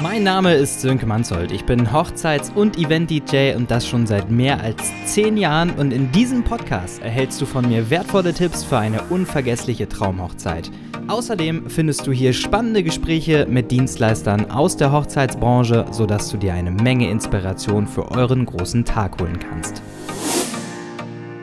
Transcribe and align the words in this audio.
Mein 0.00 0.22
Name 0.22 0.54
ist 0.54 0.80
Sönke 0.80 1.06
Manzold. 1.06 1.50
Ich 1.50 1.64
bin 1.64 1.92
Hochzeits- 1.92 2.52
und 2.54 2.78
Event-DJ 2.78 3.56
und 3.56 3.68
das 3.68 3.84
schon 3.84 4.06
seit 4.06 4.30
mehr 4.30 4.60
als 4.60 4.92
zehn 5.06 5.36
Jahren. 5.36 5.70
Und 5.70 5.92
in 5.92 6.12
diesem 6.12 6.44
Podcast 6.44 7.02
erhältst 7.02 7.40
du 7.40 7.46
von 7.46 7.66
mir 7.68 7.90
wertvolle 7.90 8.32
Tipps 8.32 8.62
für 8.62 8.78
eine 8.78 9.02
unvergessliche 9.10 9.88
Traumhochzeit. 9.88 10.70
Außerdem 11.08 11.68
findest 11.68 12.06
du 12.06 12.12
hier 12.12 12.32
spannende 12.32 12.84
Gespräche 12.84 13.46
mit 13.50 13.72
Dienstleistern 13.72 14.52
aus 14.52 14.76
der 14.76 14.92
Hochzeitsbranche, 14.92 15.86
sodass 15.90 16.30
du 16.30 16.36
dir 16.36 16.54
eine 16.54 16.70
Menge 16.70 17.10
Inspiration 17.10 17.88
für 17.88 18.08
euren 18.12 18.46
großen 18.46 18.84
Tag 18.84 19.20
holen 19.20 19.40
kannst. 19.40 19.82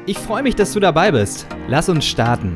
Ich 0.06 0.18
freue 0.18 0.44
mich, 0.44 0.56
dass 0.56 0.72
du 0.72 0.80
dabei 0.80 1.12
bist. 1.12 1.46
Lass 1.68 1.90
uns 1.90 2.06
starten. 2.06 2.54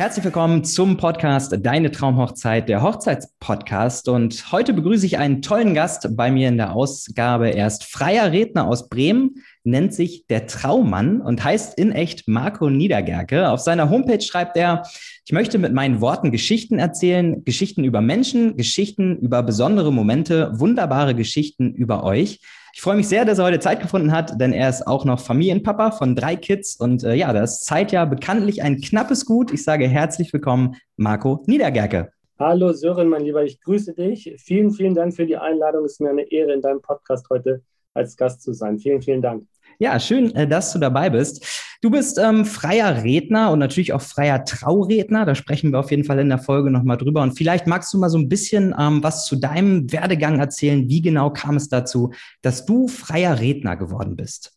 Herzlich 0.00 0.24
willkommen 0.24 0.64
zum 0.64 0.96
Podcast 0.96 1.54
Deine 1.60 1.90
Traumhochzeit, 1.90 2.70
der 2.70 2.80
Hochzeitspodcast. 2.80 4.08
Und 4.08 4.50
heute 4.50 4.72
begrüße 4.72 5.04
ich 5.04 5.18
einen 5.18 5.42
tollen 5.42 5.74
Gast 5.74 6.16
bei 6.16 6.30
mir 6.30 6.48
in 6.48 6.56
der 6.56 6.74
Ausgabe. 6.74 7.50
Er 7.50 7.66
ist 7.66 7.84
freier 7.84 8.32
Redner 8.32 8.66
aus 8.66 8.88
Bremen, 8.88 9.44
nennt 9.62 9.92
sich 9.92 10.24
der 10.28 10.46
Traummann 10.46 11.20
und 11.20 11.44
heißt 11.44 11.78
in 11.78 11.92
echt 11.92 12.28
Marco 12.28 12.70
Niedergerke. 12.70 13.50
Auf 13.50 13.60
seiner 13.60 13.90
Homepage 13.90 14.22
schreibt 14.22 14.56
er, 14.56 14.84
ich 15.26 15.32
möchte 15.32 15.58
mit 15.58 15.74
meinen 15.74 16.00
Worten 16.00 16.32
Geschichten 16.32 16.78
erzählen, 16.78 17.44
Geschichten 17.44 17.84
über 17.84 18.00
Menschen, 18.00 18.56
Geschichten 18.56 19.18
über 19.18 19.42
besondere 19.42 19.92
Momente, 19.92 20.50
wunderbare 20.58 21.14
Geschichten 21.14 21.74
über 21.74 22.04
euch. 22.04 22.40
Ich 22.72 22.82
freue 22.82 22.96
mich 22.96 23.08
sehr, 23.08 23.24
dass 23.24 23.38
er 23.38 23.46
heute 23.46 23.58
Zeit 23.58 23.80
gefunden 23.80 24.12
hat, 24.12 24.40
denn 24.40 24.52
er 24.52 24.68
ist 24.68 24.86
auch 24.86 25.04
noch 25.04 25.20
Familienpapa 25.20 25.90
von 25.90 26.14
drei 26.14 26.36
Kids 26.36 26.76
und 26.76 27.02
äh, 27.02 27.14
ja, 27.14 27.32
das 27.32 27.64
Zeit 27.64 27.90
ja 27.90 28.04
bekanntlich 28.04 28.62
ein 28.62 28.80
knappes 28.80 29.26
Gut. 29.26 29.52
Ich 29.52 29.64
sage 29.64 29.88
herzlich 29.88 30.32
willkommen, 30.32 30.76
Marco 30.96 31.42
Niedergerke. 31.46 32.12
Hallo 32.38 32.72
Sören, 32.72 33.08
mein 33.08 33.24
Lieber, 33.24 33.42
ich 33.42 33.60
grüße 33.60 33.94
dich. 33.94 34.34
Vielen, 34.38 34.70
vielen 34.70 34.94
Dank 34.94 35.14
für 35.14 35.26
die 35.26 35.36
Einladung. 35.36 35.84
Es 35.84 35.92
ist 35.92 36.00
mir 36.00 36.10
eine 36.10 36.30
Ehre, 36.30 36.52
in 36.52 36.62
deinem 36.62 36.80
Podcast 36.80 37.28
heute 37.28 37.62
als 37.92 38.16
Gast 38.16 38.42
zu 38.42 38.52
sein. 38.52 38.78
Vielen, 38.78 39.02
vielen 39.02 39.20
Dank. 39.20 39.44
Ja, 39.80 39.98
schön, 39.98 40.34
äh, 40.34 40.46
dass 40.46 40.74
du 40.74 40.78
dabei 40.78 41.08
bist. 41.08 41.78
Du 41.80 41.90
bist 41.90 42.18
ähm, 42.18 42.44
freier 42.44 43.02
Redner 43.02 43.50
und 43.50 43.60
natürlich 43.60 43.94
auch 43.94 44.02
freier 44.02 44.44
Trauredner. 44.44 45.24
Da 45.24 45.34
sprechen 45.34 45.72
wir 45.72 45.80
auf 45.80 45.90
jeden 45.90 46.04
Fall 46.04 46.18
in 46.18 46.28
der 46.28 46.36
Folge 46.36 46.70
nochmal 46.70 46.98
drüber. 46.98 47.22
Und 47.22 47.32
vielleicht 47.32 47.66
magst 47.66 47.94
du 47.94 47.98
mal 47.98 48.10
so 48.10 48.18
ein 48.18 48.28
bisschen 48.28 48.74
ähm, 48.78 49.02
was 49.02 49.24
zu 49.24 49.36
deinem 49.36 49.90
Werdegang 49.90 50.38
erzählen. 50.38 50.86
Wie 50.90 51.00
genau 51.00 51.30
kam 51.32 51.56
es 51.56 51.70
dazu, 51.70 52.12
dass 52.42 52.66
du 52.66 52.88
freier 52.88 53.40
Redner 53.40 53.78
geworden 53.78 54.16
bist? 54.16 54.54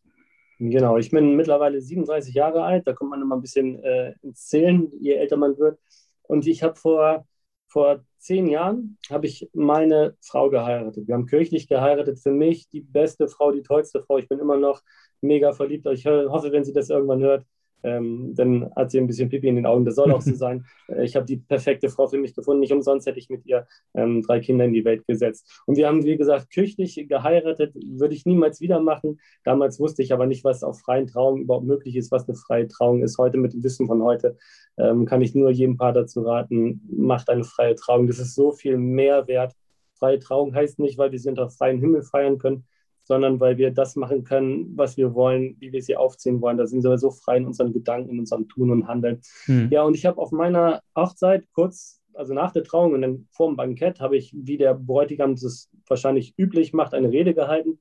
Genau, 0.60 0.98
ich 0.98 1.10
bin 1.10 1.38
mittlerweile 1.38 1.80
37 1.80 2.36
Jahre 2.36 2.64
alt. 2.64 2.86
Da 2.86 2.92
kommt 2.92 3.12
man 3.12 3.22
immer 3.22 3.38
ein 3.38 3.42
bisschen 3.42 3.82
äh, 3.82 4.16
ins 4.24 4.48
Zählen, 4.48 4.92
je 5.00 5.14
älter 5.14 5.38
man 5.38 5.58
wird. 5.58 5.80
Und 6.24 6.46
ich 6.48 6.64
habe 6.64 6.76
vor, 6.76 7.26
vor 7.70 8.04
zehn 8.24 8.48
Jahren 8.48 8.98
habe 9.10 9.28
ich 9.28 9.50
meine 9.54 10.16
Frau 10.22 10.50
geheiratet. 10.50 11.08
Wir 11.08 11.16
haben 11.16 11.26
kirchlich 11.26 11.68
geheiratet. 11.68 12.20
Für 12.20 12.32
mich 12.32 12.70
die 12.70 12.82
beste 12.82 13.28
Frau, 13.28 13.52
die 13.52 13.64
tollste 13.64 14.02
Frau. 14.02 14.18
Ich 14.18 14.30
bin 14.30 14.40
immer 14.40 14.58
noch 14.58 14.82
mega 15.22 15.52
verliebt. 15.52 15.86
Ich 15.88 16.06
hoffe, 16.06 16.52
wenn 16.52 16.64
sie 16.64 16.74
das 16.74 16.90
irgendwann 16.90 17.22
hört, 17.22 17.46
ähm, 17.84 18.34
dann 18.36 18.72
hat 18.76 18.92
sie 18.92 19.00
ein 19.00 19.08
bisschen 19.08 19.30
Pipi 19.30 19.48
in 19.48 19.56
den 19.56 19.66
Augen. 19.66 19.86
Das 19.86 19.96
soll 19.96 20.12
auch 20.12 20.22
so 20.22 20.34
sein. 20.36 20.66
Äh, 20.88 21.04
ich 21.04 21.16
habe 21.16 21.26
die 21.26 21.38
perfekte 21.38 21.90
Frau 21.90 22.08
für 22.08 22.18
mich 22.18 22.34
gefunden. 22.34 22.62
Nicht 22.62 22.74
umsonst 22.74 23.08
hätte 23.08 23.20
ich 23.20 23.30
mit 23.30 23.46
ihr 23.46 23.68
ähm, 23.94 24.22
drei 24.22 24.40
Kinder 24.40 24.66
in 24.66 24.74
die 24.74 24.86
Welt 24.86 25.06
gesetzt. 25.08 25.62
Und 25.66 25.78
wir 25.78 25.88
haben, 25.88 26.04
wie 26.04 26.18
gesagt, 26.18 26.50
kirchlich 26.50 27.06
geheiratet. 27.08 27.74
Würde 27.76 28.16
ich 28.16 28.26
niemals 28.26 28.62
wieder 28.62 28.80
machen. 28.80 29.20
Damals 29.44 29.80
wusste 29.80 30.02
ich 30.04 30.14
aber 30.14 30.26
nicht, 30.26 30.44
was 30.44 30.64
auf 30.64 30.80
freien 30.80 31.08
Trauung 31.08 31.42
überhaupt 31.42 31.66
möglich 31.66 31.96
ist, 31.96 32.12
was 32.12 32.28
eine 32.28 32.38
freie 32.38 32.68
Trauung 32.68 33.04
ist. 33.04 33.18
Heute 33.18 33.38
mit 33.38 33.54
dem 33.54 33.64
Wissen 33.64 33.88
von 33.88 34.02
heute 34.04 34.38
ähm, 34.78 35.06
kann 35.06 35.22
ich 35.22 35.36
nur 35.36 35.52
jedem 35.52 35.78
Paar 35.78 35.94
dazu 35.94 36.22
raten, 36.22 36.82
macht 36.90 37.30
eine 37.30 37.44
freie 37.44 37.76
Trauung. 37.76 38.08
Das 38.08 38.20
ist 38.20 38.36
so 38.36 38.52
viel 38.52 38.78
mehr 38.78 39.28
wert. 39.28 39.54
Freie 39.96 40.20
Trauung 40.20 40.54
heißt 40.54 40.80
nicht, 40.80 40.98
weil 40.98 41.12
wir 41.12 41.20
sie 41.20 41.30
unter 41.30 41.50
freiem 41.50 41.80
Himmel 41.80 42.04
feiern 42.04 42.38
können, 42.38 42.66
sondern 43.04 43.40
weil 43.40 43.58
wir 43.58 43.72
das 43.72 43.96
machen 43.96 44.24
können, 44.24 44.74
was 44.76 44.98
wir 44.98 45.14
wollen, 45.14 45.56
wie 45.60 45.72
wir 45.72 45.82
sie 45.82 45.96
aufziehen 45.96 46.42
wollen. 46.42 46.58
Da 46.58 46.66
sind 46.66 46.84
wir 46.84 46.98
so 46.98 47.12
frei 47.12 47.38
in 47.38 47.46
unseren 47.46 47.74
Gedanken, 47.74 48.10
in 48.12 48.20
unserem 48.20 48.48
Tun 48.48 48.72
und 48.72 48.88
Handeln. 48.88 49.22
Mhm. 49.48 49.68
Ja, 49.72 49.84
und 49.84 49.96
ich 49.96 50.06
habe 50.06 50.20
auf 50.20 50.32
meiner 50.32 50.82
Hochzeit 50.96 51.46
kurz, 51.54 52.02
also 52.14 52.34
nach 52.34 52.52
der 52.52 52.64
Trauung 52.64 52.94
und 52.94 53.02
dann 53.02 53.28
vor 53.32 53.48
dem 53.48 53.58
Bankett, 53.58 54.00
habe 54.00 54.18
ich, 54.18 54.34
wie 54.36 54.58
der 54.58 54.74
Bräutigam 54.74 55.36
das 55.36 55.70
wahrscheinlich 55.88 56.34
üblich 56.38 56.74
macht, 56.74 56.94
eine 56.94 57.12
Rede 57.12 57.34
gehalten. 57.34 57.80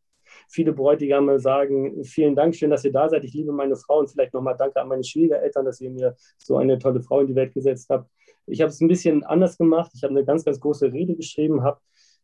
Viele 0.48 0.72
Bräutigame 0.72 1.38
sagen, 1.38 2.04
vielen 2.04 2.34
Dank, 2.34 2.56
schön, 2.56 2.70
dass 2.70 2.84
ihr 2.84 2.92
da 2.92 3.08
seid. 3.08 3.22
Ich 3.24 3.34
liebe 3.34 3.52
meine 3.52 3.76
Frau 3.76 3.98
und 3.98 4.10
vielleicht 4.10 4.32
nochmal 4.32 4.56
danke 4.56 4.80
an 4.80 4.88
meine 4.88 5.04
Schwiegereltern, 5.04 5.66
dass 5.66 5.80
ihr 5.80 5.90
mir 5.90 6.16
so 6.38 6.56
eine 6.56 6.78
tolle 6.78 7.02
Frau 7.02 7.20
in 7.20 7.26
die 7.26 7.34
Welt 7.34 7.52
gesetzt 7.52 7.90
habt. 7.90 8.10
Ich 8.46 8.60
habe 8.60 8.70
es 8.70 8.80
ein 8.80 8.88
bisschen 8.88 9.22
anders 9.24 9.58
gemacht. 9.58 9.92
Ich 9.94 10.02
habe 10.02 10.12
eine 10.12 10.24
ganz, 10.24 10.44
ganz 10.44 10.58
große 10.58 10.92
Rede 10.92 11.14
geschrieben, 11.14 11.62
habe 11.62 11.80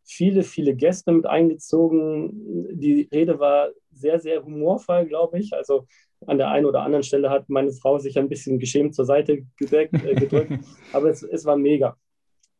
viele, 0.08 0.42
viele 0.42 0.74
Gäste 0.74 1.12
mit 1.12 1.26
eingezogen. 1.26 2.30
Die 2.72 3.08
Rede 3.12 3.38
war 3.38 3.68
sehr, 3.92 4.18
sehr 4.18 4.42
humorvoll, 4.42 5.06
glaube 5.06 5.38
ich. 5.38 5.52
Also 5.52 5.86
an 6.26 6.38
der 6.38 6.48
einen 6.48 6.66
oder 6.66 6.82
anderen 6.82 7.02
Stelle 7.02 7.30
hat 7.30 7.48
meine 7.48 7.72
Frau 7.72 7.98
sich 7.98 8.18
ein 8.18 8.28
bisschen 8.28 8.58
geschämt 8.58 8.94
zur 8.94 9.04
Seite 9.04 9.44
gedeckt, 9.56 9.94
äh, 10.04 10.14
gedrückt, 10.14 10.52
aber 10.92 11.10
es, 11.10 11.22
es 11.22 11.44
war 11.44 11.56
mega. 11.56 11.96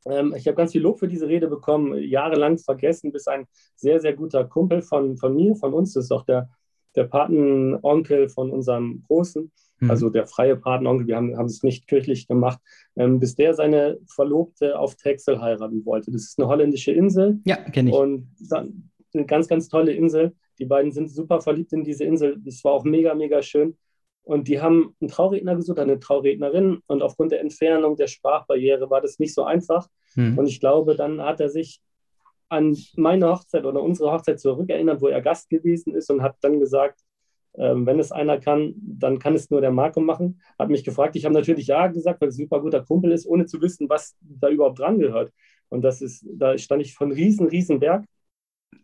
Ähm, 0.06 0.34
ich 0.37 0.47
habe 0.47 0.56
ganz 0.56 0.72
viel 0.72 0.82
Lob 0.82 0.98
für 0.98 1.08
diese 1.08 1.26
Rede 1.26 1.48
bekommen, 1.48 1.98
jahrelang 1.98 2.58
vergessen, 2.58 3.12
bis 3.12 3.26
ein 3.26 3.47
sehr, 3.75 4.00
sehr 4.00 4.12
guter 4.12 4.44
Kumpel 4.44 4.82
von, 4.82 5.16
von 5.16 5.34
mir, 5.34 5.56
von 5.56 5.72
uns, 5.72 5.94
das 5.94 6.04
ist 6.04 6.12
auch 6.12 6.25
der, 6.25 6.48
der 6.94 7.04
Patenonkel 7.04 8.28
von 8.28 8.50
unserem 8.50 9.03
Großen, 9.08 9.50
Mhm. 9.81 9.91
Also 9.91 10.11
der 10.11 10.27
freie 10.27 10.56
Patenonkel, 10.56 11.06
wir 11.06 11.16
haben, 11.16 11.37
haben 11.37 11.47
es 11.47 11.62
nicht 11.62 11.87
kirchlich 11.87 12.27
gemacht, 12.27 12.59
ähm, 12.97 13.21
bis 13.21 13.34
der 13.37 13.55
seine 13.55 13.99
Verlobte 14.06 14.78
auf 14.78 14.97
Texel 14.97 15.41
heiraten 15.41 15.84
wollte. 15.84 16.11
Das 16.11 16.22
ist 16.22 16.39
eine 16.39 16.49
holländische 16.49 16.93
Insel. 16.93 17.41
Ja, 17.44 17.56
kenne 17.56 17.91
ich. 17.91 17.97
Und 17.97 18.28
dann, 18.49 18.91
eine 19.15 19.27
ganz, 19.27 19.49
ganz 19.49 19.69
tolle 19.69 19.93
Insel. 19.93 20.34
Die 20.59 20.67
beiden 20.67 20.93
sind 20.93 21.09
super 21.11 21.41
verliebt 21.41 21.72
in 21.72 21.84
diese 21.84 22.05
Insel. 22.05 22.37
Das 22.44 22.62
war 22.65 22.72
auch 22.72 22.84
mega, 22.84 23.15
mega 23.15 23.43
schön. 23.43 23.77
Und 24.22 24.49
die 24.49 24.61
haben 24.61 24.94
einen 25.00 25.09
Trauredner 25.09 25.56
gesucht, 25.56 25.78
eine 25.78 25.99
Traurednerin. 25.99 26.81
Und 26.87 27.03
aufgrund 27.03 27.33
der 27.33 27.41
Entfernung 27.41 27.97
der 27.97 28.09
Sprachbarriere 28.09 28.91
war 28.91 29.00
das 29.00 29.19
nicht 29.19 29.34
so 29.34 29.44
einfach. 29.44 29.88
Mhm. 30.17 30.37
Und 30.37 30.47
ich 30.47 30.61
glaube, 30.61 30.97
dann 30.97 31.22
hat 31.22 31.41
er 31.41 31.49
sich 31.49 31.81
an 32.50 32.77
meine 32.97 33.28
Hochzeit 33.28 33.65
oder 33.65 33.83
unsere 33.83 34.12
Hochzeit 34.12 34.41
zurückerinnert, 34.41 35.00
wo 35.00 35.09
er 35.09 35.22
Gast 35.22 35.49
gewesen 35.49 35.94
ist 35.94 36.11
und 36.11 36.22
hat 36.22 36.37
dann 36.41 36.61
gesagt, 36.61 37.00
ähm, 37.58 37.86
wenn 37.86 37.98
es 37.98 38.12
einer 38.12 38.38
kann, 38.38 38.74
dann 38.76 39.19
kann 39.19 39.34
es 39.34 39.50
nur 39.50 39.60
der 39.60 39.72
Marco 39.72 40.00
machen. 40.00 40.41
Hat 40.58 40.69
mich 40.69 40.84
gefragt. 40.84 41.16
Ich 41.16 41.24
habe 41.24 41.34
natürlich 41.34 41.66
ja 41.66 41.88
gesagt, 41.88 42.20
weil 42.20 42.28
es 42.28 42.36
ein 42.36 42.44
super 42.44 42.60
guter 42.60 42.84
Kumpel 42.84 43.12
ist, 43.12 43.26
ohne 43.26 43.46
zu 43.46 43.60
wissen, 43.60 43.88
was 43.88 44.16
da 44.20 44.48
überhaupt 44.48 44.78
dran 44.78 44.98
gehört. 44.98 45.32
Und 45.69 45.82
das 45.82 46.00
ist, 46.00 46.24
da 46.32 46.56
stand 46.56 46.82
ich 46.82 46.94
von 46.94 47.12
riesen, 47.12 47.48
riesen 47.48 47.80
Berg, 47.80 48.04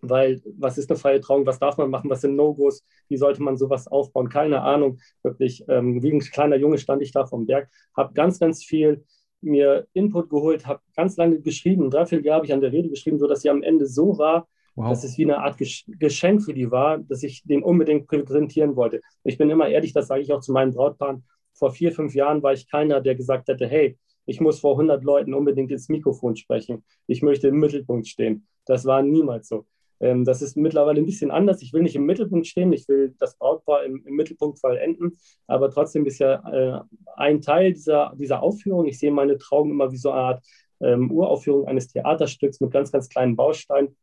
weil 0.00 0.42
was 0.58 0.78
ist 0.78 0.90
eine 0.90 0.98
freie 0.98 1.20
Trauung? 1.20 1.46
Was 1.46 1.58
darf 1.58 1.78
man 1.78 1.90
machen? 1.90 2.10
Was 2.10 2.20
sind 2.22 2.36
No-Gos? 2.36 2.84
Wie 3.08 3.16
sollte 3.16 3.42
man 3.42 3.56
sowas 3.56 3.86
aufbauen? 3.86 4.28
Keine 4.28 4.62
Ahnung. 4.62 4.98
Wirklich, 5.22 5.64
ähm, 5.68 6.02
wie 6.02 6.12
ein 6.12 6.20
kleiner 6.20 6.56
Junge 6.56 6.78
stand 6.78 7.02
ich 7.02 7.12
da 7.12 7.26
vom 7.26 7.46
Berg, 7.46 7.70
habe 7.96 8.12
ganz, 8.14 8.38
ganz 8.38 8.64
viel 8.64 9.04
mir 9.41 9.86
Input 9.92 10.30
geholt, 10.30 10.66
habe 10.66 10.80
ganz 10.96 11.16
lange 11.16 11.41
geschrieben. 11.41 11.91
Drei, 11.91 12.06
vier 12.06 12.20
Jahre 12.22 12.36
habe 12.36 12.46
ich 12.46 12.52
an 12.52 12.60
der 12.60 12.72
Rede 12.72 12.88
geschrieben, 12.88 13.18
sodass 13.18 13.42
sie 13.42 13.50
am 13.50 13.62
Ende 13.62 13.86
so 13.86 14.18
war, 14.18 14.48
Wow. 14.76 14.90
Dass 14.90 15.04
es 15.04 15.16
wie 15.18 15.24
eine 15.24 15.38
Art 15.38 15.56
Geschenk 15.58 16.42
für 16.42 16.52
die 16.52 16.70
war, 16.70 16.98
dass 16.98 17.22
ich 17.22 17.42
den 17.44 17.62
unbedingt 17.62 18.08
präsentieren 18.08 18.74
wollte. 18.74 19.00
Ich 19.22 19.38
bin 19.38 19.50
immer 19.50 19.68
ehrlich, 19.68 19.92
das 19.92 20.08
sage 20.08 20.22
ich 20.22 20.32
auch 20.32 20.40
zu 20.40 20.52
meinen 20.52 20.72
Brautpaaren. 20.72 21.24
Vor 21.52 21.70
vier, 21.70 21.92
fünf 21.92 22.14
Jahren 22.14 22.42
war 22.42 22.52
ich 22.52 22.68
keiner, 22.68 23.00
der 23.00 23.14
gesagt 23.14 23.48
hätte, 23.48 23.68
hey, 23.68 23.96
ich 24.26 24.40
muss 24.40 24.60
vor 24.60 24.72
100 24.72 25.04
Leuten 25.04 25.34
unbedingt 25.34 25.70
ins 25.70 25.88
Mikrofon 25.88 26.34
sprechen. 26.34 26.84
Ich 27.06 27.22
möchte 27.22 27.48
im 27.48 27.60
Mittelpunkt 27.60 28.08
stehen. 28.08 28.46
Das 28.64 28.84
war 28.84 29.02
niemals 29.02 29.48
so. 29.48 29.66
Ähm, 30.00 30.24
das 30.24 30.42
ist 30.42 30.56
mittlerweile 30.56 31.00
ein 31.00 31.06
bisschen 31.06 31.30
anders. 31.30 31.62
Ich 31.62 31.72
will 31.72 31.82
nicht 31.82 31.96
im 31.96 32.06
Mittelpunkt 32.06 32.46
stehen, 32.46 32.72
ich 32.72 32.88
will 32.88 33.14
das 33.18 33.36
Brautpaar 33.38 33.84
im, 33.84 34.04
im 34.06 34.14
Mittelpunkt 34.14 34.58
vollenden, 34.58 35.16
aber 35.46 35.70
trotzdem 35.70 36.04
ist 36.06 36.18
ja 36.18 36.42
äh, 36.52 36.80
ein 37.16 37.41
Teil 37.41 37.72
dieser, 37.72 38.14
dieser 38.16 38.42
Aufführung. 38.42 38.86
Ich 38.86 38.98
sehe 38.98 39.12
meine 39.12 39.38
Trauung 39.38 39.70
immer 39.70 39.92
wie 39.92 39.96
so 39.96 40.10
eine 40.10 40.20
Art 40.20 40.46
ähm, 40.80 41.10
Uraufführung 41.10 41.66
eines 41.66 41.88
Theaterstücks 41.88 42.60
mit 42.60 42.72
ganz, 42.72 42.91
ganz 42.91 43.09
kleinen 43.09 43.36
Bausteinen. 43.36 43.97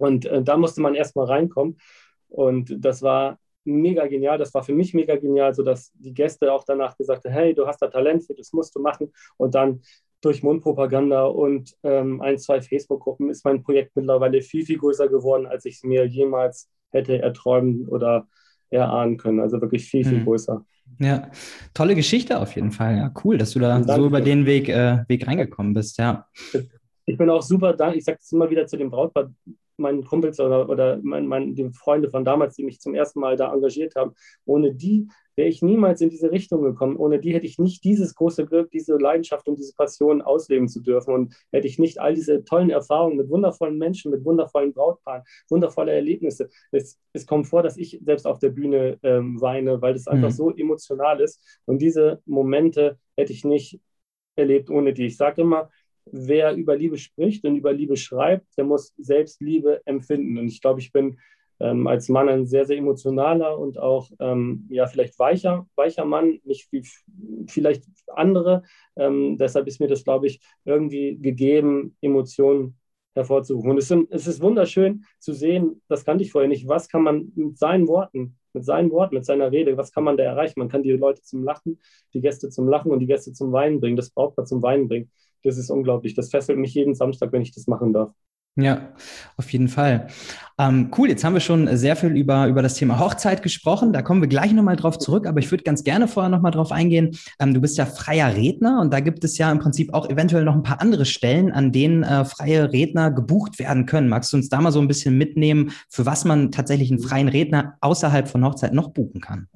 Und 0.00 0.24
äh, 0.24 0.42
da 0.42 0.56
musste 0.56 0.80
man 0.80 0.94
erstmal 0.94 1.26
reinkommen. 1.26 1.76
Und 2.28 2.74
das 2.78 3.02
war 3.02 3.38
mega 3.64 4.06
genial. 4.06 4.38
Das 4.38 4.54
war 4.54 4.62
für 4.62 4.72
mich 4.72 4.94
mega 4.94 5.16
genial, 5.16 5.54
sodass 5.54 5.92
die 5.94 6.14
Gäste 6.14 6.52
auch 6.52 6.64
danach 6.64 6.96
gesagt 6.96 7.24
haben: 7.24 7.32
Hey, 7.32 7.54
du 7.54 7.66
hast 7.66 7.82
da 7.82 7.88
Talent 7.88 8.24
für, 8.24 8.34
das 8.34 8.52
musst 8.52 8.74
du 8.74 8.80
machen. 8.80 9.12
Und 9.36 9.54
dann 9.54 9.82
durch 10.22 10.42
Mundpropaganda 10.42 11.24
und 11.24 11.74
ähm, 11.82 12.20
ein, 12.20 12.38
zwei 12.38 12.60
Facebook-Gruppen 12.60 13.30
ist 13.30 13.44
mein 13.44 13.62
Projekt 13.62 13.96
mittlerweile 13.96 14.42
viel, 14.42 14.64
viel 14.66 14.78
größer 14.78 15.08
geworden, 15.08 15.46
als 15.46 15.64
ich 15.64 15.76
es 15.76 15.82
mir 15.82 16.06
jemals 16.06 16.68
hätte 16.90 17.20
erträumen 17.20 17.88
oder 17.88 18.26
erahnen 18.70 19.16
können. 19.16 19.40
Also 19.40 19.60
wirklich 19.60 19.84
viel, 19.84 20.04
viel 20.04 20.18
hm. 20.18 20.24
größer. 20.24 20.64
Ja, 20.98 21.30
tolle 21.72 21.94
Geschichte 21.94 22.38
auf 22.38 22.54
jeden 22.54 22.72
Fall. 22.72 22.96
Ja, 22.96 23.12
cool, 23.24 23.38
dass 23.38 23.52
du 23.52 23.60
da 23.60 23.82
so 23.82 24.06
über 24.06 24.20
den 24.20 24.44
Weg, 24.44 24.68
äh, 24.68 25.04
Weg 25.08 25.26
reingekommen 25.26 25.72
bist. 25.72 25.98
Ja. 25.98 26.26
Ich 27.06 27.16
bin 27.16 27.30
auch 27.30 27.42
super 27.42 27.72
dankbar. 27.72 27.96
Ich 27.96 28.04
sage 28.04 28.18
es 28.20 28.32
immer 28.32 28.50
wieder 28.50 28.66
zu 28.66 28.76
dem 28.76 28.90
Brautpaar 28.90 29.30
meinen 29.80 30.04
Kumpels 30.04 30.38
oder, 30.38 30.68
oder 30.68 31.00
mein, 31.02 31.26
mein, 31.26 31.54
die 31.54 31.70
Freunde 31.72 32.10
von 32.10 32.24
damals, 32.24 32.54
die 32.54 32.64
mich 32.64 32.80
zum 32.80 32.94
ersten 32.94 33.20
Mal 33.20 33.36
da 33.36 33.52
engagiert 33.52 33.96
haben, 33.96 34.14
ohne 34.44 34.74
die 34.74 35.08
wäre 35.40 35.48
ich 35.48 35.62
niemals 35.62 36.02
in 36.02 36.10
diese 36.10 36.30
Richtung 36.30 36.62
gekommen. 36.62 36.96
Ohne 36.96 37.18
die 37.18 37.32
hätte 37.32 37.46
ich 37.46 37.58
nicht 37.58 37.82
dieses 37.84 38.14
große 38.14 38.44
Glück, 38.44 38.70
diese 38.70 38.96
Leidenschaft 38.96 39.48
und 39.48 39.58
diese 39.58 39.74
Passion 39.74 40.20
ausleben 40.20 40.68
zu 40.68 40.80
dürfen. 40.80 41.14
Und 41.14 41.34
hätte 41.50 41.66
ich 41.66 41.78
nicht 41.78 41.98
all 41.98 42.14
diese 42.14 42.44
tollen 42.44 42.68
Erfahrungen 42.68 43.16
mit 43.16 43.30
wundervollen 43.30 43.78
Menschen, 43.78 44.10
mit 44.10 44.24
wundervollen 44.24 44.74
Brautpaaren, 44.74 45.22
wundervolle 45.48 45.92
Erlebnisse. 45.92 46.50
Es, 46.72 46.98
es 47.14 47.26
kommt 47.26 47.46
vor, 47.46 47.62
dass 47.62 47.78
ich 47.78 48.00
selbst 48.04 48.26
auf 48.26 48.38
der 48.38 48.50
Bühne 48.50 48.98
ähm, 49.02 49.40
weine, 49.40 49.80
weil 49.80 49.94
das 49.94 50.06
einfach 50.06 50.28
mhm. 50.28 50.34
so 50.34 50.50
emotional 50.50 51.20
ist. 51.20 51.40
Und 51.64 51.80
diese 51.80 52.20
Momente 52.26 52.98
hätte 53.16 53.32
ich 53.32 53.44
nicht 53.44 53.80
erlebt 54.36 54.68
ohne 54.68 54.92
die. 54.92 55.06
Ich 55.06 55.16
sage 55.16 55.40
immer, 55.40 55.70
wer 56.12 56.54
über 56.54 56.76
Liebe 56.76 56.98
spricht 56.98 57.44
und 57.44 57.56
über 57.56 57.72
Liebe 57.72 57.96
schreibt, 57.96 58.46
der 58.56 58.64
muss 58.64 58.94
selbst 58.98 59.40
Liebe 59.40 59.80
empfinden. 59.84 60.38
Und 60.38 60.48
ich 60.48 60.60
glaube, 60.60 60.80
ich 60.80 60.92
bin 60.92 61.18
ähm, 61.60 61.86
als 61.86 62.08
Mann 62.08 62.28
ein 62.28 62.46
sehr, 62.46 62.64
sehr 62.64 62.78
emotionaler 62.78 63.58
und 63.58 63.78
auch 63.78 64.10
ähm, 64.18 64.66
ja, 64.70 64.86
vielleicht 64.86 65.18
weicher, 65.18 65.66
weicher 65.76 66.04
Mann, 66.04 66.40
nicht 66.44 66.72
wie 66.72 66.84
vielleicht 67.46 67.84
andere. 68.08 68.62
Ähm, 68.96 69.36
deshalb 69.38 69.66
ist 69.66 69.80
mir 69.80 69.88
das, 69.88 70.04
glaube 70.04 70.26
ich, 70.26 70.40
irgendwie 70.64 71.18
gegeben, 71.18 71.96
Emotionen 72.00 72.76
hervorzurufen. 73.14 73.70
Und 73.70 73.78
es, 73.78 73.88
sind, 73.88 74.10
es 74.10 74.26
ist 74.26 74.40
wunderschön 74.40 75.04
zu 75.18 75.32
sehen, 75.32 75.82
das 75.88 76.04
kannte 76.04 76.24
ich 76.24 76.32
vorher 76.32 76.48
nicht, 76.48 76.68
was 76.68 76.88
kann 76.88 77.02
man 77.02 77.32
mit 77.34 77.58
seinen 77.58 77.88
Worten, 77.88 78.38
mit 78.52 78.64
seinen 78.64 78.90
Worten, 78.90 79.16
mit 79.16 79.24
seiner 79.24 79.52
Rede, 79.52 79.76
was 79.76 79.92
kann 79.92 80.04
man 80.04 80.16
da 80.16 80.24
erreichen? 80.24 80.60
Man 80.60 80.68
kann 80.68 80.82
die 80.82 80.92
Leute 80.92 81.22
zum 81.22 81.44
Lachen, 81.44 81.78
die 82.14 82.20
Gäste 82.20 82.48
zum 82.48 82.68
Lachen 82.68 82.90
und 82.90 83.00
die 83.00 83.06
Gäste 83.06 83.32
zum 83.32 83.52
Weinen 83.52 83.80
bringen, 83.80 83.96
das 83.96 84.10
Brautpaar 84.10 84.44
zum 84.44 84.62
Weinen 84.62 84.88
bringen. 84.88 85.10
Das 85.42 85.56
ist 85.56 85.70
unglaublich. 85.70 86.14
Das 86.14 86.30
fesselt 86.30 86.58
mich 86.58 86.74
jeden 86.74 86.94
Samstag, 86.94 87.32
wenn 87.32 87.42
ich 87.42 87.52
das 87.52 87.66
machen 87.66 87.92
darf. 87.92 88.12
Ja, 88.56 88.92
auf 89.36 89.50
jeden 89.52 89.68
Fall. 89.68 90.08
Ähm, 90.58 90.90
cool, 90.98 91.08
jetzt 91.08 91.22
haben 91.22 91.34
wir 91.34 91.40
schon 91.40 91.74
sehr 91.76 91.94
viel 91.94 92.16
über, 92.16 92.48
über 92.48 92.62
das 92.62 92.74
Thema 92.74 92.98
Hochzeit 92.98 93.42
gesprochen. 93.42 93.92
Da 93.92 94.02
kommen 94.02 94.20
wir 94.20 94.28
gleich 94.28 94.52
nochmal 94.52 94.74
drauf 94.76 94.98
zurück, 94.98 95.26
aber 95.26 95.38
ich 95.38 95.50
würde 95.50 95.62
ganz 95.62 95.84
gerne 95.84 96.08
vorher 96.08 96.28
nochmal 96.28 96.50
drauf 96.50 96.72
eingehen. 96.72 97.16
Ähm, 97.38 97.54
du 97.54 97.60
bist 97.60 97.78
ja 97.78 97.86
freier 97.86 98.34
Redner 98.34 98.80
und 98.80 98.92
da 98.92 99.00
gibt 99.00 99.22
es 99.22 99.38
ja 99.38 99.50
im 99.52 99.60
Prinzip 99.60 99.94
auch 99.94 100.10
eventuell 100.10 100.44
noch 100.44 100.54
ein 100.54 100.64
paar 100.64 100.80
andere 100.80 101.06
Stellen, 101.06 101.52
an 101.52 101.70
denen 101.70 102.02
äh, 102.02 102.24
freie 102.24 102.72
Redner 102.72 103.12
gebucht 103.12 103.58
werden 103.60 103.86
können. 103.86 104.08
Magst 104.08 104.32
du 104.32 104.36
uns 104.36 104.48
da 104.48 104.60
mal 104.60 104.72
so 104.72 104.80
ein 104.80 104.88
bisschen 104.88 105.16
mitnehmen, 105.16 105.70
für 105.88 106.04
was 106.04 106.24
man 106.24 106.50
tatsächlich 106.50 106.90
einen 106.90 107.00
freien 107.00 107.28
Redner 107.28 107.78
außerhalb 107.80 108.28
von 108.28 108.44
Hochzeit 108.44 108.74
noch 108.74 108.90
buchen 108.90 109.20
kann? 109.20 109.46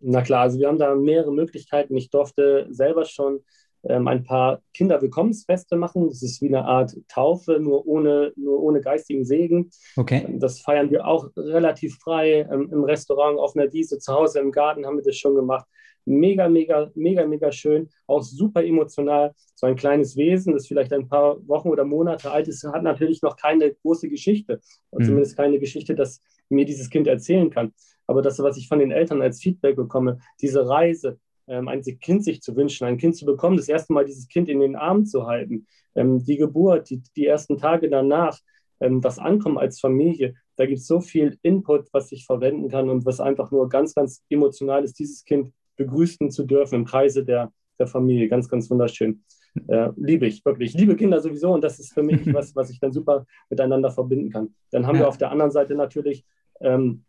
Na 0.00 0.22
klar, 0.22 0.42
also 0.42 0.60
wir 0.60 0.68
haben 0.68 0.78
da 0.78 0.94
mehrere 0.94 1.32
Möglichkeiten. 1.32 1.96
Ich 1.96 2.10
durfte 2.10 2.68
selber 2.70 3.04
schon 3.04 3.40
ähm, 3.84 4.08
ein 4.08 4.24
paar 4.24 4.62
Kinderwillkommensfeste 4.74 5.76
machen. 5.76 6.08
Das 6.08 6.22
ist 6.22 6.40
wie 6.42 6.48
eine 6.48 6.64
Art 6.64 6.96
Taufe, 7.08 7.58
nur 7.60 7.86
ohne, 7.86 8.32
nur 8.36 8.60
ohne 8.60 8.80
geistigen 8.80 9.24
Segen. 9.24 9.70
Okay. 9.96 10.24
Ähm, 10.26 10.40
das 10.40 10.60
feiern 10.60 10.90
wir 10.90 11.06
auch 11.06 11.30
relativ 11.36 11.96
frei 11.98 12.46
ähm, 12.50 12.68
im 12.72 12.84
Restaurant, 12.84 13.38
auf 13.38 13.56
einer 13.56 13.72
Wiese, 13.72 13.98
zu 13.98 14.12
Hause 14.12 14.40
im 14.40 14.52
Garten 14.52 14.86
haben 14.86 14.96
wir 14.96 15.04
das 15.04 15.16
schon 15.16 15.34
gemacht. 15.34 15.66
Mega, 16.04 16.48
mega, 16.48 16.90
mega, 16.94 17.26
mega 17.26 17.52
schön, 17.52 17.90
auch 18.06 18.22
super 18.22 18.64
emotional. 18.64 19.34
So 19.54 19.66
ein 19.66 19.76
kleines 19.76 20.16
Wesen, 20.16 20.54
das 20.54 20.66
vielleicht 20.66 20.92
ein 20.94 21.06
paar 21.06 21.36
Wochen 21.46 21.68
oder 21.68 21.84
Monate 21.84 22.30
alt 22.30 22.48
ist, 22.48 22.64
hat 22.64 22.82
natürlich 22.82 23.20
noch 23.20 23.36
keine 23.36 23.74
große 23.74 24.08
Geschichte, 24.08 24.60
mhm. 24.90 25.04
zumindest 25.04 25.36
keine 25.36 25.58
Geschichte, 25.58 25.94
dass 25.94 26.22
mir 26.48 26.64
dieses 26.64 26.88
Kind 26.88 27.06
erzählen 27.06 27.50
kann. 27.50 27.74
Aber 28.06 28.22
das, 28.22 28.38
was 28.38 28.56
ich 28.56 28.68
von 28.68 28.78
den 28.78 28.90
Eltern 28.90 29.20
als 29.20 29.40
Feedback 29.42 29.76
bekomme, 29.76 30.18
diese 30.40 30.66
Reise, 30.66 31.18
ein 31.48 31.82
Kind 31.82 32.24
sich 32.24 32.40
zu 32.42 32.56
wünschen, 32.56 32.84
ein 32.84 32.98
Kind 32.98 33.16
zu 33.16 33.24
bekommen, 33.24 33.56
das 33.56 33.68
erste 33.68 33.92
Mal 33.92 34.04
dieses 34.04 34.28
Kind 34.28 34.48
in 34.48 34.60
den 34.60 34.76
Arm 34.76 35.06
zu 35.06 35.26
halten, 35.26 35.66
ähm, 35.94 36.24
die 36.24 36.36
Geburt, 36.36 36.90
die, 36.90 37.02
die 37.16 37.26
ersten 37.26 37.58
Tage 37.58 37.88
danach, 37.88 38.38
ähm, 38.80 39.00
das 39.00 39.18
Ankommen 39.18 39.58
als 39.58 39.80
Familie, 39.80 40.34
da 40.56 40.66
gibt 40.66 40.78
es 40.78 40.86
so 40.86 41.00
viel 41.00 41.38
Input, 41.42 41.88
was 41.92 42.12
ich 42.12 42.26
verwenden 42.26 42.68
kann 42.68 42.90
und 42.90 43.06
was 43.06 43.20
einfach 43.20 43.50
nur 43.50 43.68
ganz, 43.68 43.94
ganz 43.94 44.22
emotional 44.28 44.84
ist, 44.84 44.98
dieses 44.98 45.24
Kind 45.24 45.52
begrüßen 45.76 46.30
zu 46.30 46.44
dürfen 46.44 46.74
im 46.76 46.84
Kreise 46.84 47.24
der, 47.24 47.52
der 47.78 47.86
Familie. 47.86 48.28
Ganz, 48.28 48.48
ganz 48.48 48.68
wunderschön. 48.68 49.22
Äh, 49.68 49.90
liebe 49.96 50.26
ich, 50.26 50.44
wirklich. 50.44 50.74
Ich 50.74 50.80
liebe 50.80 50.96
Kinder 50.96 51.20
sowieso 51.20 51.52
und 51.52 51.62
das 51.62 51.78
ist 51.78 51.92
für 51.92 52.02
mich 52.02 52.20
was, 52.34 52.54
was 52.56 52.70
ich 52.70 52.80
dann 52.80 52.92
super 52.92 53.24
miteinander 53.48 53.90
verbinden 53.90 54.30
kann. 54.30 54.54
Dann 54.70 54.86
haben 54.86 54.96
ja. 54.96 55.02
wir 55.02 55.08
auf 55.08 55.18
der 55.18 55.30
anderen 55.30 55.52
Seite 55.52 55.74
natürlich 55.74 56.24
ähm, 56.60 57.04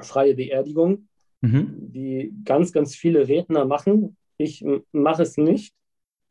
freie 0.00 0.34
Beerdigung 0.34 1.08
mhm. 1.44 1.92
die 1.92 2.34
ganz, 2.44 2.72
ganz 2.72 2.94
viele 2.94 3.28
Redner 3.28 3.64
machen. 3.64 4.16
Ich 4.36 4.64
mache 4.92 5.22
es 5.22 5.36
nicht, 5.36 5.74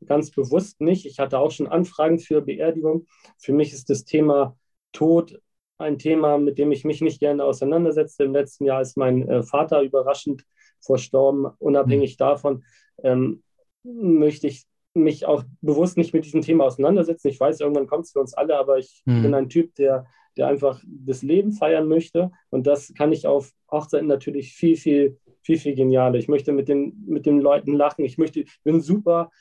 ganz 0.06 0.32
bewusst 0.32 0.82
nicht. 0.82 1.06
Ich 1.06 1.20
hatte 1.20 1.40
auch 1.40 1.52
schon 1.52 1.68
Anfragen 1.68 2.20
für 2.20 2.42
Beerdigung. 2.42 3.06
Für 3.38 3.54
mich 3.54 3.74
ist 3.74 3.90
das 3.90 4.06
Thema 4.06 4.58
Tod 4.92 5.40
ein 5.78 5.98
Thema, 5.98 6.38
mit 6.38 6.58
dem 6.58 6.72
ich 6.72 6.86
mich 6.86 7.02
nicht 7.02 7.20
gerne 7.20 7.44
auseinandersetze. 7.44 8.24
Im 8.24 8.34
letzten 8.34 8.66
Jahr 8.66 8.82
ist 8.82 8.98
mein 8.98 9.28
äh, 9.28 9.44
Vater 9.44 9.82
überraschend 9.82 10.46
verstorben. 10.82 11.48
Unabhängig 11.60 12.14
mhm. 12.14 12.18
davon 12.18 12.64
ähm, 13.04 13.44
möchte 13.84 14.48
ich 14.48 14.66
mich 14.94 15.26
auch 15.26 15.44
bewusst 15.62 15.98
nicht 15.98 16.14
mit 16.14 16.26
diesem 16.26 16.42
Thema 16.42 16.66
auseinandersetzen. 16.66 17.28
Ich 17.30 17.40
weiß, 17.40 17.60
irgendwann 17.60 17.88
kommt 17.88 18.06
es 18.06 18.12
für 18.12 18.20
uns 18.20 18.34
alle, 18.34 18.58
aber 18.58 18.78
ich 18.78 19.02
mhm. 19.06 19.24
bin 19.24 19.34
ein 19.34 19.50
Typ, 19.50 19.74
der 19.76 20.06
der 20.38 20.48
einfach 20.48 20.82
das 20.86 21.22
Leben 21.22 21.52
feiern 21.52 21.88
möchte. 21.88 22.32
Und 22.50 22.68
das 22.68 22.94
kann 22.94 23.12
ich 23.12 23.28
auf 23.28 23.52
Hochzeiten 23.72 24.08
natürlich 24.08 24.54
viel, 24.54 24.76
viel, 24.76 25.18
viel, 25.42 25.58
viel 25.58 25.76
genialer. 25.76 26.16
Ich 26.16 26.28
möchte 26.28 26.52
mit 26.52 26.68
den, 26.68 27.04
mit 27.06 27.26
den 27.26 27.40
Leuten 27.40 27.74
lachen. 27.74 28.06
Ich 28.06 28.18
möchte, 28.18 28.46
bin 28.64 28.76
ein 28.76 28.82
super 28.82 29.32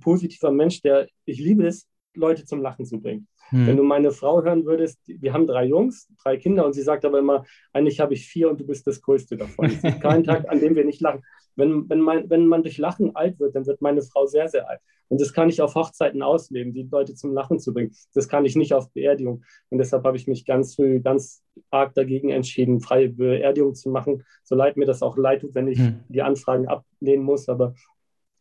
positiver 0.00 0.50
Mensch, 0.50 0.82
der, 0.82 1.08
ich 1.24 1.38
liebe 1.38 1.66
es, 1.66 1.88
Leute 2.14 2.44
zum 2.44 2.60
Lachen 2.60 2.84
zu 2.84 3.00
bringen. 3.00 3.26
Hm. 3.52 3.66
Wenn 3.66 3.76
du 3.76 3.82
meine 3.82 4.10
Frau 4.10 4.42
hören 4.42 4.64
würdest, 4.64 4.98
wir 5.06 5.32
haben 5.32 5.46
drei 5.46 5.66
Jungs, 5.66 6.08
drei 6.22 6.36
Kinder 6.36 6.66
und 6.66 6.72
sie 6.72 6.82
sagt 6.82 7.04
aber 7.04 7.18
immer, 7.18 7.44
eigentlich 7.72 8.00
habe 8.00 8.14
ich 8.14 8.26
vier 8.26 8.50
und 8.50 8.60
du 8.60 8.66
bist 8.66 8.86
das 8.86 9.00
Größte 9.00 9.36
davon. 9.36 9.66
Es 9.66 9.82
gibt 9.82 10.00
keinen 10.00 10.24
Tag, 10.24 10.48
an 10.48 10.60
dem 10.60 10.74
wir 10.74 10.84
nicht 10.84 11.00
lachen. 11.00 11.22
Wenn, 11.54 11.88
wenn, 11.88 12.00
mein, 12.00 12.30
wenn 12.30 12.46
man 12.46 12.62
durch 12.62 12.78
Lachen 12.78 13.14
alt 13.14 13.38
wird, 13.38 13.54
dann 13.54 13.66
wird 13.66 13.82
meine 13.82 14.02
Frau 14.02 14.26
sehr, 14.26 14.48
sehr 14.48 14.68
alt. 14.68 14.80
Und 15.08 15.20
das 15.20 15.34
kann 15.34 15.50
ich 15.50 15.60
auf 15.60 15.74
Hochzeiten 15.74 16.22
ausleben, 16.22 16.72
die 16.72 16.88
Leute 16.90 17.14
zum 17.14 17.34
Lachen 17.34 17.58
zu 17.58 17.74
bringen. 17.74 17.94
Das 18.14 18.28
kann 18.28 18.46
ich 18.46 18.56
nicht 18.56 18.72
auf 18.72 18.90
Beerdigung. 18.92 19.44
Und 19.68 19.76
deshalb 19.76 20.04
habe 20.04 20.16
ich 20.16 20.26
mich 20.26 20.46
ganz 20.46 20.74
früh, 20.74 21.00
ganz 21.00 21.44
arg 21.70 21.92
dagegen 21.92 22.30
entschieden, 22.30 22.80
freie 22.80 23.10
Beerdigung 23.10 23.74
zu 23.74 23.90
machen. 23.90 24.24
So 24.42 24.54
leid 24.54 24.78
mir 24.78 24.86
das 24.86 25.02
auch 25.02 25.18
leid 25.18 25.42
tut, 25.42 25.54
wenn 25.54 25.68
ich 25.68 25.78
hm. 25.78 26.00
die 26.08 26.22
Anfragen 26.22 26.66
ablehnen 26.66 27.24
muss. 27.24 27.50
Aber 27.50 27.74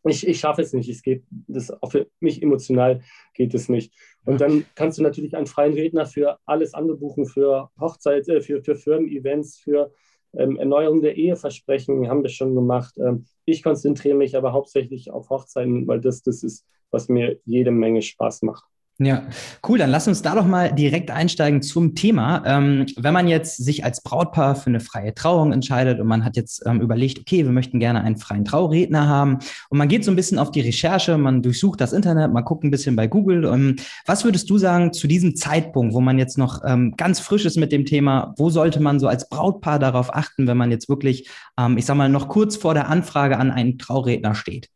ich, 0.03 0.27
ich 0.27 0.39
schaffe 0.39 0.61
es 0.61 0.73
nicht. 0.73 0.89
Es 0.89 1.01
geht, 1.01 1.23
das 1.29 1.71
auch 1.81 1.91
für 1.91 2.07
mich 2.19 2.41
emotional 2.41 3.01
geht 3.33 3.53
es 3.53 3.69
nicht. 3.69 3.93
Und 4.25 4.41
dann 4.41 4.65
kannst 4.75 4.97
du 4.97 5.03
natürlich 5.03 5.35
einen 5.35 5.47
freien 5.47 5.73
Redner 5.73 6.05
für 6.05 6.39
alles 6.45 6.73
andere 6.73 6.97
buchen, 6.97 7.25
für 7.25 7.69
Hochzeit, 7.79 8.27
äh, 8.27 8.41
für, 8.41 8.63
für 8.63 8.75
Firmen-Events, 8.75 9.57
für 9.57 9.91
ähm, 10.33 10.57
Erneuerung 10.57 11.01
der 11.01 11.17
Eheversprechen, 11.17 12.07
haben 12.09 12.23
wir 12.23 12.29
schon 12.29 12.55
gemacht. 12.55 12.95
Ähm, 12.97 13.25
ich 13.45 13.63
konzentriere 13.63 14.15
mich 14.15 14.35
aber 14.35 14.53
hauptsächlich 14.53 15.11
auf 15.11 15.29
Hochzeiten, 15.29 15.87
weil 15.87 16.01
das 16.01 16.23
das 16.23 16.43
ist, 16.43 16.65
was 16.89 17.09
mir 17.09 17.39
jede 17.45 17.71
Menge 17.71 18.01
Spaß 18.01 18.43
macht. 18.43 18.65
Ja, 19.03 19.23
cool. 19.67 19.79
Dann 19.79 19.89
lass 19.89 20.07
uns 20.07 20.21
da 20.21 20.35
doch 20.35 20.45
mal 20.45 20.71
direkt 20.73 21.09
einsteigen 21.09 21.63
zum 21.63 21.95
Thema. 21.95 22.43
Ähm, 22.45 22.85
wenn 22.97 23.15
man 23.15 23.27
jetzt 23.27 23.57
sich 23.57 23.83
als 23.83 24.03
Brautpaar 24.03 24.55
für 24.55 24.67
eine 24.67 24.79
freie 24.79 25.15
Trauung 25.15 25.53
entscheidet 25.53 25.99
und 25.99 26.05
man 26.05 26.23
hat 26.23 26.35
jetzt 26.35 26.61
ähm, 26.67 26.81
überlegt, 26.81 27.17
okay, 27.17 27.43
wir 27.43 27.51
möchten 27.51 27.79
gerne 27.79 28.03
einen 28.03 28.17
freien 28.17 28.45
Trauredner 28.45 29.07
haben 29.07 29.39
und 29.69 29.79
man 29.79 29.87
geht 29.87 30.05
so 30.05 30.11
ein 30.11 30.15
bisschen 30.15 30.37
auf 30.37 30.51
die 30.51 30.61
Recherche, 30.61 31.17
man 31.17 31.41
durchsucht 31.41 31.81
das 31.81 31.93
Internet, 31.93 32.31
man 32.31 32.43
guckt 32.45 32.63
ein 32.63 32.69
bisschen 32.69 32.95
bei 32.95 33.07
Google. 33.07 33.45
Ähm, 33.45 33.77
was 34.05 34.23
würdest 34.23 34.47
du 34.51 34.59
sagen 34.59 34.93
zu 34.93 35.07
diesem 35.07 35.35
Zeitpunkt, 35.35 35.95
wo 35.95 36.01
man 36.01 36.19
jetzt 36.19 36.37
noch 36.37 36.61
ähm, 36.63 36.93
ganz 36.95 37.19
frisch 37.19 37.45
ist 37.45 37.57
mit 37.57 37.71
dem 37.71 37.85
Thema? 37.85 38.35
Wo 38.37 38.51
sollte 38.51 38.79
man 38.79 38.99
so 38.99 39.07
als 39.07 39.27
Brautpaar 39.29 39.79
darauf 39.79 40.13
achten, 40.13 40.45
wenn 40.45 40.57
man 40.57 40.69
jetzt 40.69 40.89
wirklich, 40.89 41.27
ähm, 41.59 41.75
ich 41.75 41.87
sag 41.87 41.97
mal, 41.97 42.07
noch 42.07 42.27
kurz 42.27 42.55
vor 42.55 42.75
der 42.75 42.87
Anfrage 42.87 43.39
an 43.39 43.49
einen 43.49 43.79
Trauredner 43.79 44.35
steht? 44.35 44.69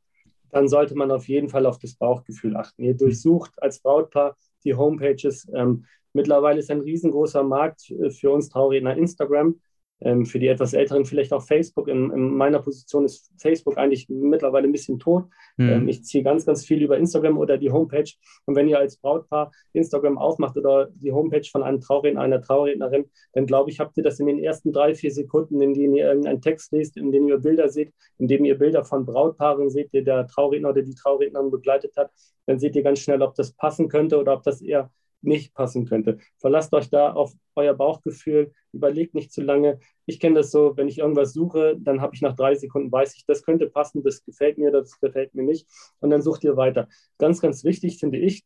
Dann 0.55 0.69
sollte 0.69 0.95
man 0.95 1.11
auf 1.11 1.27
jeden 1.27 1.49
Fall 1.49 1.65
auf 1.65 1.79
das 1.79 1.95
Bauchgefühl 1.95 2.55
achten. 2.55 2.81
Ihr 2.81 2.95
durchsucht 2.95 3.61
als 3.61 3.81
Brautpaar 3.81 4.37
die 4.63 4.73
Homepages. 4.73 5.45
Ähm, 5.53 5.83
mittlerweile 6.13 6.59
ist 6.59 6.71
ein 6.71 6.79
riesengroßer 6.79 7.43
Markt 7.43 7.91
äh, 7.91 8.09
für 8.09 8.31
uns 8.31 8.47
Trauredner 8.47 8.95
Instagram. 8.95 9.59
Ähm, 10.01 10.25
für 10.25 10.39
die 10.39 10.47
etwas 10.47 10.73
Älteren 10.73 11.05
vielleicht 11.05 11.31
auch 11.31 11.41
Facebook. 11.41 11.87
In, 11.87 12.11
in, 12.11 12.35
meiner 12.35 12.59
Position 12.59 13.05
ist 13.05 13.31
Facebook 13.37 13.77
eigentlich 13.77 14.09
mittlerweile 14.09 14.67
ein 14.67 14.73
bisschen 14.73 14.99
tot. 14.99 15.25
Mhm. 15.55 15.69
Ähm, 15.69 15.87
ich 15.87 16.03
ziehe 16.03 16.23
ganz, 16.23 16.45
ganz 16.45 16.65
viel 16.65 16.83
über 16.83 16.97
Instagram 16.97 17.37
oder 17.37 17.57
die 17.57 17.71
Homepage. 17.71 18.11
Und 18.45 18.55
wenn 18.55 18.67
ihr 18.67 18.77
als 18.77 18.97
Brautpaar 18.97 19.51
Instagram 19.71 20.17
aufmacht 20.17 20.57
oder 20.57 20.89
die 20.95 21.13
Homepage 21.13 21.47
von 21.49 21.63
einem 21.63 21.79
Trauredner, 21.79 22.21
einer 22.21 22.41
Traurednerin, 22.41 23.05
dann 23.33 23.45
glaube 23.45 23.71
ich, 23.71 23.79
habt 23.79 23.95
ihr 23.95 24.03
das 24.03 24.19
in 24.19 24.25
den 24.25 24.39
ersten 24.39 24.73
drei, 24.73 24.93
vier 24.95 25.11
Sekunden, 25.11 25.61
in 25.61 25.73
denen 25.73 25.95
ihr 25.95 26.07
irgendeinen 26.07 26.41
Text 26.41 26.73
lest, 26.73 26.97
in 26.97 27.13
denen 27.13 27.29
ihr 27.29 27.37
Bilder 27.37 27.69
seht, 27.69 27.93
in 28.17 28.27
denen 28.27 28.43
ihr 28.43 28.57
Bilder 28.57 28.83
von 28.83 29.05
Brautpaaren 29.05 29.69
seht, 29.69 29.93
die 29.93 30.03
der 30.03 30.27
Trauredner 30.27 30.69
oder 30.71 30.81
die 30.81 30.95
Traurednerin 30.95 31.51
begleitet 31.51 31.95
hat, 31.95 32.11
dann 32.47 32.59
seht 32.59 32.75
ihr 32.75 32.83
ganz 32.83 32.99
schnell, 32.99 33.21
ob 33.21 33.35
das 33.35 33.53
passen 33.53 33.87
könnte 33.87 34.19
oder 34.19 34.33
ob 34.33 34.43
das 34.43 34.61
eher 34.61 34.91
nicht 35.25 35.53
passen 35.53 35.85
könnte. 35.85 36.17
Verlasst 36.37 36.73
euch 36.73 36.89
da 36.89 37.13
auf 37.13 37.33
euer 37.55 37.73
Bauchgefühl, 37.73 38.51
überlegt 38.71 39.13
nicht 39.13 39.31
zu 39.31 39.41
lange. 39.41 39.79
Ich 40.05 40.19
kenne 40.19 40.35
das 40.35 40.51
so, 40.51 40.75
wenn 40.77 40.87
ich 40.87 40.99
irgendwas 40.99 41.33
suche, 41.33 41.77
dann 41.79 42.01
habe 42.01 42.15
ich 42.15 42.21
nach 42.21 42.35
drei 42.35 42.55
Sekunden, 42.55 42.91
weiß 42.91 43.15
ich, 43.15 43.25
das 43.25 43.43
könnte 43.43 43.69
passen, 43.69 44.03
das 44.03 44.23
gefällt 44.23 44.57
mir, 44.57 44.71
das 44.71 44.99
gefällt 44.99 45.33
mir 45.33 45.43
nicht. 45.43 45.67
Und 45.99 46.09
dann 46.09 46.21
sucht 46.21 46.43
ihr 46.43 46.57
weiter. 46.57 46.87
Ganz, 47.17 47.41
ganz 47.41 47.63
wichtig 47.63 47.99
finde 47.99 48.17
ich, 48.17 48.43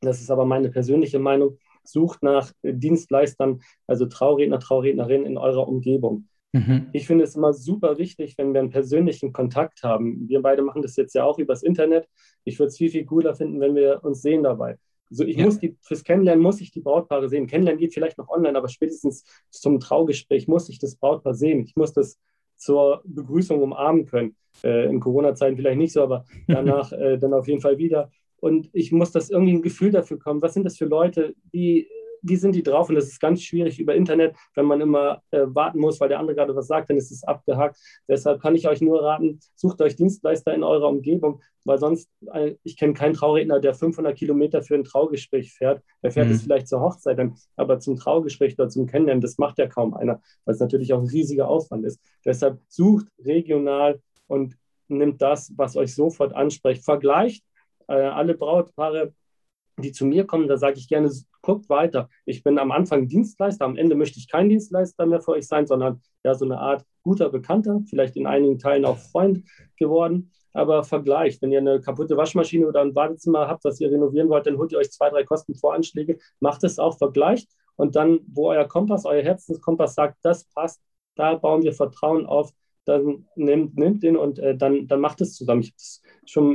das 0.00 0.20
ist 0.20 0.30
aber 0.30 0.44
meine 0.44 0.70
persönliche 0.70 1.18
Meinung, 1.18 1.58
sucht 1.84 2.22
nach 2.22 2.52
Dienstleistern, 2.62 3.60
also 3.86 4.06
Trauredner, 4.06 4.60
Traurednerinnen 4.60 5.26
in 5.26 5.38
eurer 5.38 5.66
Umgebung. 5.66 6.28
Mhm. 6.52 6.88
Ich 6.92 7.06
finde 7.06 7.24
es 7.24 7.36
immer 7.36 7.52
super 7.52 7.98
wichtig, 7.98 8.36
wenn 8.38 8.52
wir 8.54 8.60
einen 8.60 8.70
persönlichen 8.70 9.32
Kontakt 9.32 9.82
haben. 9.82 10.28
Wir 10.28 10.40
beide 10.40 10.62
machen 10.62 10.82
das 10.82 10.96
jetzt 10.96 11.14
ja 11.14 11.24
auch 11.24 11.38
übers 11.38 11.62
Internet. 11.62 12.08
Ich 12.44 12.58
würde 12.58 12.68
es 12.68 12.78
viel, 12.78 12.90
viel 12.90 13.04
cooler 13.04 13.34
finden, 13.34 13.60
wenn 13.60 13.74
wir 13.74 14.02
uns 14.02 14.22
sehen 14.22 14.42
dabei. 14.42 14.78
Also 15.10 15.24
ich 15.24 15.36
ja. 15.36 15.44
muss 15.44 15.58
die, 15.58 15.76
fürs 15.80 16.04
Kennenlernen 16.04 16.42
muss 16.42 16.60
ich 16.60 16.70
die 16.70 16.80
Brautpaare 16.80 17.28
sehen. 17.28 17.46
Kennenlernen 17.46 17.80
geht 17.80 17.94
vielleicht 17.94 18.18
noch 18.18 18.28
online, 18.28 18.56
aber 18.56 18.68
spätestens 18.68 19.24
zum 19.50 19.80
Traugespräch 19.80 20.48
muss 20.48 20.68
ich 20.68 20.78
das 20.78 20.96
Brautpaar 20.96 21.34
sehen. 21.34 21.60
Ich 21.60 21.76
muss 21.76 21.92
das 21.92 22.18
zur 22.56 23.02
Begrüßung 23.04 23.62
umarmen 23.62 24.06
können. 24.06 24.36
Äh, 24.64 24.88
in 24.88 25.00
Corona-Zeiten 25.00 25.56
vielleicht 25.56 25.78
nicht 25.78 25.92
so, 25.92 26.02
aber 26.02 26.24
danach 26.48 26.92
äh, 26.92 27.18
dann 27.18 27.32
auf 27.32 27.48
jeden 27.48 27.60
Fall 27.60 27.78
wieder. 27.78 28.10
Und 28.40 28.68
ich 28.72 28.92
muss 28.92 29.10
das 29.10 29.30
irgendwie 29.30 29.54
ein 29.54 29.62
Gefühl 29.62 29.90
dafür 29.90 30.18
kommen. 30.18 30.42
Was 30.42 30.54
sind 30.54 30.64
das 30.64 30.76
für 30.76 30.84
Leute, 30.84 31.34
die 31.52 31.88
wie 32.22 32.36
sind 32.36 32.54
die 32.54 32.62
drauf? 32.62 32.88
Und 32.88 32.94
das 32.94 33.06
ist 33.06 33.20
ganz 33.20 33.42
schwierig 33.42 33.78
über 33.78 33.94
Internet, 33.94 34.36
wenn 34.54 34.66
man 34.66 34.80
immer 34.80 35.22
äh, 35.30 35.42
warten 35.46 35.78
muss, 35.78 36.00
weil 36.00 36.08
der 36.08 36.18
andere 36.18 36.36
gerade 36.36 36.54
was 36.54 36.66
sagt, 36.66 36.90
dann 36.90 36.96
ist 36.96 37.10
es 37.10 37.24
abgehakt. 37.24 37.78
Deshalb 38.08 38.40
kann 38.40 38.54
ich 38.54 38.68
euch 38.68 38.80
nur 38.80 39.02
raten, 39.02 39.40
sucht 39.54 39.80
euch 39.80 39.96
Dienstleister 39.96 40.54
in 40.54 40.62
eurer 40.62 40.88
Umgebung, 40.88 41.40
weil 41.64 41.78
sonst, 41.78 42.08
äh, 42.32 42.54
ich 42.62 42.76
kenne 42.76 42.94
keinen 42.94 43.14
Trauredner, 43.14 43.60
der 43.60 43.74
500 43.74 44.16
Kilometer 44.16 44.62
für 44.62 44.74
ein 44.74 44.84
Traugespräch 44.84 45.52
fährt. 45.52 45.82
Der 46.02 46.10
fährt 46.10 46.28
mhm. 46.28 46.34
es 46.34 46.42
vielleicht 46.42 46.68
zur 46.68 46.80
Hochzeit, 46.80 47.18
dann, 47.18 47.34
aber 47.56 47.80
zum 47.80 47.96
Traugespräch 47.96 48.58
oder 48.58 48.68
zum 48.68 48.86
Kennenlernen, 48.86 49.20
das 49.20 49.38
macht 49.38 49.58
ja 49.58 49.66
kaum 49.66 49.94
einer, 49.94 50.20
weil 50.44 50.54
es 50.54 50.60
natürlich 50.60 50.92
auch 50.92 51.00
ein 51.00 51.08
riesiger 51.08 51.48
Aufwand 51.48 51.84
ist. 51.84 52.00
Deshalb 52.24 52.60
sucht 52.68 53.06
regional 53.24 54.00
und 54.26 54.56
nimmt 54.88 55.20
das, 55.20 55.52
was 55.56 55.76
euch 55.76 55.94
sofort 55.94 56.34
anspricht. 56.34 56.84
Vergleicht 56.84 57.44
äh, 57.88 57.94
alle 57.94 58.34
Brautpaare 58.34 59.12
die 59.82 59.92
zu 59.92 60.04
mir 60.04 60.26
kommen, 60.26 60.48
da 60.48 60.56
sage 60.56 60.78
ich 60.78 60.88
gerne, 60.88 61.10
guckt 61.42 61.68
weiter. 61.68 62.08
Ich 62.24 62.42
bin 62.42 62.58
am 62.58 62.70
Anfang 62.72 63.08
Dienstleister, 63.08 63.64
am 63.64 63.76
Ende 63.76 63.94
möchte 63.94 64.18
ich 64.18 64.28
kein 64.28 64.48
Dienstleister 64.48 65.06
mehr 65.06 65.20
für 65.20 65.32
euch 65.32 65.46
sein, 65.46 65.66
sondern 65.66 66.00
ja 66.24 66.34
so 66.34 66.44
eine 66.44 66.58
Art 66.58 66.84
guter 67.02 67.30
Bekannter, 67.30 67.80
vielleicht 67.88 68.16
in 68.16 68.26
einigen 68.26 68.58
Teilen 68.58 68.84
auch 68.84 68.98
Freund 68.98 69.44
geworden. 69.76 70.32
Aber 70.52 70.82
vergleicht, 70.82 71.40
wenn 71.42 71.52
ihr 71.52 71.58
eine 71.60 71.80
kaputte 71.80 72.16
Waschmaschine 72.16 72.66
oder 72.66 72.80
ein 72.80 72.94
Badezimmer 72.94 73.48
habt, 73.48 73.64
das 73.64 73.80
ihr 73.80 73.90
renovieren 73.90 74.28
wollt, 74.28 74.46
dann 74.46 74.58
holt 74.58 74.72
ihr 74.72 74.78
euch 74.78 74.90
zwei, 74.90 75.10
drei 75.10 75.24
Kostenvoranschläge, 75.24 76.18
macht 76.40 76.64
es 76.64 76.78
auch, 76.78 76.98
vergleicht 76.98 77.48
und 77.76 77.94
dann, 77.94 78.20
wo 78.26 78.48
euer 78.48 78.66
Kompass, 78.66 79.04
euer 79.04 79.22
Herzenskompass 79.22 79.94
sagt, 79.94 80.18
das 80.22 80.44
passt, 80.46 80.80
da 81.14 81.34
bauen 81.34 81.62
wir 81.62 81.72
Vertrauen 81.72 82.26
auf, 82.26 82.52
dann 82.84 83.26
nimmt, 83.36 83.76
nimmt 83.76 84.02
den 84.02 84.16
und 84.16 84.38
äh, 84.38 84.56
dann, 84.56 84.88
dann 84.88 85.00
macht 85.00 85.20
es 85.20 85.34
zusammen. 85.34 85.60
Ich, 85.60 85.74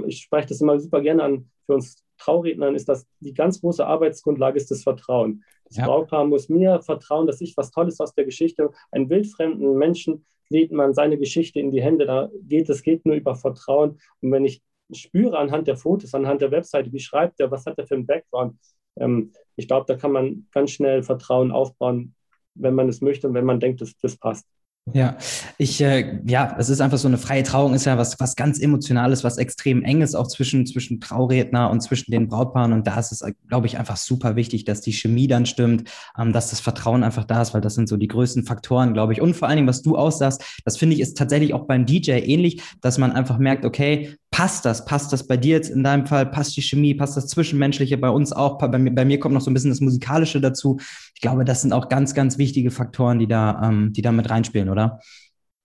ich 0.08 0.22
spreche 0.22 0.48
das 0.48 0.62
immer 0.62 0.80
super 0.80 1.02
gerne 1.02 1.24
an 1.24 1.52
für 1.66 1.76
uns 1.76 2.03
Traurednern 2.18 2.76
ist 2.76 2.90
das 2.90 3.06
die 3.20 3.34
ganz 3.34 3.62
große 3.62 3.86
Arbeitsgrundlage 3.86 4.58
ist 4.58 4.72
das 4.72 4.84
Vertrauen. 4.84 5.44
Das 5.66 5.78
ja. 5.78 5.86
Brautpaar 5.86 6.26
muss 6.26 6.50
mir 6.50 6.82
vertrauen, 6.82 7.28
dass 7.28 7.42
ich 7.42 7.58
was 7.58 7.72
Tolles 7.72 8.00
aus 8.00 8.14
der 8.14 8.26
Geschichte, 8.26 8.72
einen 8.92 9.10
wildfremden 9.10 9.76
Menschen 9.78 10.26
legt 10.50 10.72
man 10.72 10.94
seine 10.94 11.18
Geschichte 11.18 11.60
in 11.60 11.72
die 11.72 11.82
Hände. 11.82 12.06
Da 12.06 12.30
geht 12.44 12.70
es 12.70 12.84
geht 12.84 13.06
nur 13.06 13.16
über 13.16 13.36
Vertrauen. 13.36 14.00
Und 14.22 14.32
wenn 14.32 14.46
ich 14.46 14.62
spüre 14.94 15.38
anhand 15.38 15.68
der 15.68 15.78
Fotos, 15.78 16.14
anhand 16.14 16.42
der 16.42 16.52
Webseite, 16.52 16.92
wie 16.94 17.00
schreibt 17.00 17.40
er, 17.40 17.50
was 17.50 17.66
hat 17.66 17.78
er 17.78 17.88
für 17.88 17.96
einen 17.96 18.06
Background, 18.06 18.58
ähm, 18.98 19.32
ich 19.56 19.68
glaube, 19.68 19.86
da 19.88 19.96
kann 19.96 20.12
man 20.12 20.48
ganz 20.52 20.72
schnell 20.72 21.04
Vertrauen 21.04 21.52
aufbauen, 21.52 22.16
wenn 22.56 22.76
man 22.76 22.90
es 22.90 23.02
möchte 23.02 23.28
und 23.28 23.34
wenn 23.34 23.46
man 23.46 23.60
denkt, 23.60 23.82
dass 23.82 23.98
das 23.98 24.18
passt. 24.18 24.48
Ja, 24.92 25.16
ich, 25.58 25.80
äh, 25.80 26.20
ja, 26.26 26.58
es 26.60 26.68
ist 26.68 26.82
einfach 26.82 26.98
so 26.98 27.08
eine 27.08 27.18
freie 27.18 27.44
Trauung, 27.44 27.74
ist 27.74 27.86
ja 27.86 27.98
was, 27.98 28.20
was 28.20 28.36
ganz 28.36 28.60
Emotionales, 28.60 29.24
was 29.24 29.38
extrem 29.38 29.82
eng 29.82 30.02
ist, 30.02 30.14
auch 30.14 30.28
zwischen, 30.28 30.66
zwischen 30.66 31.00
Trauredner 31.00 31.70
und 31.72 31.80
zwischen 31.80 32.12
den 32.12 32.28
Brautpaaren. 32.28 32.74
Und 32.74 32.86
da 32.86 33.00
ist 33.00 33.14
es, 33.14 33.24
glaube 33.48 33.68
ich, 33.68 33.78
einfach 33.78 33.96
super 33.96 34.36
wichtig, 34.36 34.66
dass 34.66 34.82
die 34.82 34.92
Chemie 34.92 35.28
dann 35.28 35.46
stimmt, 35.46 35.90
ähm, 36.20 36.34
dass 36.34 36.50
das 36.50 36.60
Vertrauen 36.60 37.06
einfach 37.06 37.24
da 37.24 37.42
ist, 37.42 37.54
weil 37.54 37.62
das 37.62 37.76
sind 37.76 37.88
so 37.88 37.96
die 37.96 38.10
größten 38.10 38.44
Faktoren, 38.44 38.94
glaube 38.94 39.14
ich. 39.14 39.22
Und 39.22 39.36
vor 39.38 39.48
allen 39.48 39.56
Dingen, 39.56 39.70
was 39.70 39.84
du 39.84 39.96
aussagst, 39.96 40.44
das 40.66 40.76
finde 40.76 40.96
ich 40.96 41.02
ist 41.02 41.18
tatsächlich 41.18 41.54
auch 41.54 41.66
beim 41.66 41.86
DJ 41.86 42.12
ähnlich, 42.20 42.62
dass 42.82 42.98
man 42.98 43.14
einfach 43.14 43.38
merkt, 43.38 43.64
okay, 43.64 44.18
passt 44.34 44.66
das? 44.66 44.84
Passt 44.84 45.14
das 45.14 45.28
bei 45.28 45.38
dir 45.38 45.52
jetzt 45.56 45.70
in 45.70 45.84
deinem 45.84 46.08
Fall? 46.08 46.26
Passt 46.26 46.58
die 46.58 46.62
Chemie? 46.62 46.96
Passt 46.96 47.16
das 47.16 47.28
Zwischenmenschliche 47.28 47.98
bei 48.00 48.10
uns 48.10 48.34
auch? 48.34 48.58
Bei 48.58 48.80
mir, 48.80 48.92
bei 48.92 49.06
mir 49.06 49.20
kommt 49.20 49.36
noch 49.36 49.42
so 49.42 49.52
ein 49.52 49.54
bisschen 49.54 49.70
das 49.70 49.80
Musikalische 49.80 50.42
dazu. 50.42 50.78
Ich 51.14 51.22
glaube, 51.22 51.46
das 51.46 51.62
sind 51.62 51.72
auch 51.72 51.88
ganz, 51.88 52.16
ganz 52.16 52.40
wichtige 52.40 52.72
Faktoren, 52.72 53.20
die 53.20 53.28
da, 53.28 53.62
ähm, 53.64 53.94
die 53.94 54.02
da 54.02 54.12
mit 54.12 54.30
reinspielen, 54.30 54.70
oder? 54.70 55.00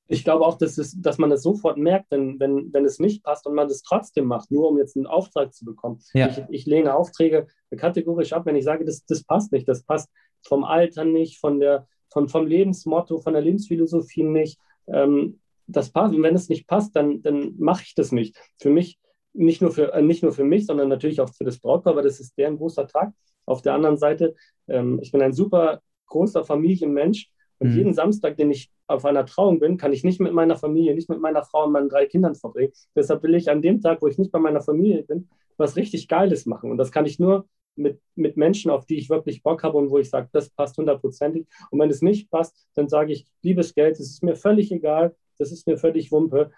Ich 0.07 0.23
glaube 0.23 0.45
auch, 0.45 0.59
dass, 0.59 0.77
es, 0.77 1.01
dass 1.01 1.17
man 1.17 1.33
es 1.33 1.43
sofort 1.43 1.79
merkt, 1.79 2.11
wenn, 2.11 2.39
wenn, 2.41 2.71
wenn 2.73 2.85
es 2.85 2.99
nicht 2.99 3.23
passt 3.23 3.47
und 3.47 3.55
man 3.55 3.69
es 3.69 3.83
trotzdem 3.83 4.27
macht, 4.27 4.51
nur 4.51 4.69
um 4.69 4.77
jetzt 4.77 4.97
einen 4.97 5.07
Auftrag 5.07 5.55
zu 5.55 5.65
bekommen. 5.65 6.01
Ja. 6.13 6.29
Ich, 6.29 6.43
ich 6.51 6.67
lehne 6.67 6.95
Aufträge 6.95 7.47
kategorisch 7.75 8.35
ab, 8.35 8.45
wenn 8.45 8.57
ich 8.57 8.65
sage, 8.65 8.85
das, 8.85 9.05
das 9.07 9.25
passt 9.25 9.51
nicht. 9.51 9.67
Das 9.67 9.83
passt 9.83 10.11
vom 10.47 10.65
Alter 10.65 11.05
nicht, 11.05 11.39
von 11.39 11.59
der, 11.59 11.87
von, 12.11 12.29
vom 12.29 12.47
Lebensmotto, 12.47 13.19
von 13.19 13.33
der 13.33 13.43
Lebensphilosophie 13.43 14.25
nicht. 14.25 14.59
Ähm, 14.89 15.41
das 15.69 15.91
passt. 15.91 16.15
Und 16.15 16.23
wenn 16.23 16.35
es 16.35 16.49
nicht 16.49 16.67
passt, 16.67 16.97
dann, 16.97 17.23
dann 17.23 17.55
mache 17.59 17.85
ich 17.85 17.95
das 17.95 18.11
nicht. 18.11 18.37
Für 18.59 18.71
mich, 18.71 18.99
nicht 19.33 19.63
nur 19.63 19.71
für, 19.71 19.93
äh, 19.93 20.03
nicht 20.03 20.23
nur 20.23 20.33
für 20.33 20.45
mich, 20.45 20.67
sondern 20.67 20.89
natürlich 20.89 21.21
auch 21.21 21.29
für 21.33 21.45
das 21.45 21.59
Brautpaar, 21.59 21.95
weil 21.95 22.05
das 22.05 22.21
ist 22.21 22.37
deren 22.37 22.57
großer 22.57 22.87
Tag. 22.87 23.13
Auf 23.47 23.63
der 23.63 23.75
anderen 23.75 23.97
Seite, 23.97 24.35
ähm, 24.67 24.99
ich 25.03 25.13
bin 25.13 25.23
ein 25.23 25.33
super 25.33 25.81
großer 26.07 26.45
Familienmensch 26.45 27.31
und 27.59 27.71
mhm. 27.71 27.77
jeden 27.77 27.95
Samstag, 27.95 28.37
den 28.37 28.51
ich 28.51 28.71
auf 28.87 29.05
einer 29.05 29.27
Trauung 29.27 29.61
bin, 29.61 29.77
kann 29.77 29.93
ich 29.93 30.05
nicht 30.05 30.21
mit 30.21 30.33
meiner 30.33 30.57
Familie, 30.57 30.95
nicht 30.95 31.11
mit 31.11 31.21
meiner 31.21 31.45
Frau 31.45 31.65
und 31.65 31.73
meinen 31.73 31.89
drei 31.89 32.07
Kindern 32.07 32.35
verbringen. 32.35 32.73
Deshalb 32.97 33.23
will 33.23 33.35
ich 33.35 33.51
an 33.51 33.63
dem 33.63 33.81
Tag, 33.81 34.01
wo 34.01 34.07
ich 34.07 34.19
nicht 34.19 34.33
bei 34.33 34.39
meiner 34.39 34.63
Familie 34.63 35.03
bin, 35.03 35.29
was 35.59 35.77
richtig 35.77 36.09
Geiles 36.09 36.47
machen. 36.47 36.71
Und 36.71 36.79
das 36.79 36.91
kann 36.91 37.05
ich 37.05 37.19
nur 37.19 37.47
mit, 37.77 38.01
mit 38.15 38.37
Menschen, 38.37 38.71
auf 38.71 38.87
die 38.87 38.97
ich 38.97 39.11
wirklich 39.11 39.43
Bock 39.43 39.63
habe 39.63 39.77
und 39.77 39.91
wo 39.91 39.99
ich 39.99 40.09
sage, 40.09 40.29
das 40.33 40.51
passt 40.51 40.79
hundertprozentig. 40.79 41.47
Und 41.71 41.79
wenn 41.79 41.91
es 41.91 42.03
nicht 42.03 42.31
passt, 42.31 42.67
dann 42.75 42.89
sage 42.89 43.13
ich, 43.13 43.27
liebes 43.43 43.75
Geld, 43.75 43.95
es 43.95 44.11
ist 44.11 44.23
mir 44.23 44.37
völlig 44.37 44.73
egal, 44.73 45.15
das 45.39 45.53
ist 45.53 45.67
mir 45.67 45.79
völlig 45.79 46.13
Wumpe. 46.13 46.51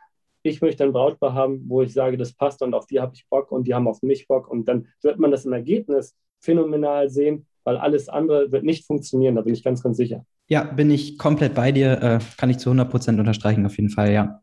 Ich 0.43 0.63
möchte 0.63 0.85
ein 0.85 0.93
Brautpaar 0.93 1.35
haben, 1.35 1.65
wo 1.69 1.83
ich 1.83 1.93
sage, 1.93 2.17
das 2.17 2.33
passt 2.33 2.63
und 2.63 2.75
auf 2.75 2.87
die 2.87 3.01
habe 3.01 3.13
ich 3.15 3.27
Bock 3.29 3.53
und 3.53 3.69
die 3.69 3.75
haben 3.75 3.87
auf 3.87 4.03
mich 4.03 4.27
Bock. 4.27 4.49
Und 4.49 4.67
dann 4.67 4.89
wird 5.03 5.19
man 5.19 5.31
das 5.31 5.45
im 5.45 5.53
Ergebnis 5.53 6.17
phänomenal 6.41 7.11
sehen, 7.11 7.47
weil 7.65 7.77
alles 7.77 8.09
andere 8.09 8.51
wird 8.51 8.65
nicht 8.65 8.87
funktionieren, 8.87 9.35
da 9.35 9.43
bin 9.43 9.55
ich 9.55 9.63
ganz, 9.63 9.83
ganz 9.83 9.97
sicher. 9.97 10.25
Ja, 10.49 10.65
bin 10.65 10.91
ich 10.91 11.17
komplett 11.19 11.55
bei 11.55 11.71
dir, 11.71 12.03
äh, 12.03 12.19
kann 12.37 12.51
ich 12.51 12.59
zu 12.59 12.71
100 12.71 12.91
Prozent 12.91 13.21
unterstreichen, 13.21 13.65
auf 13.67 13.77
jeden 13.77 13.91
Fall, 13.91 14.13
ja. 14.13 14.43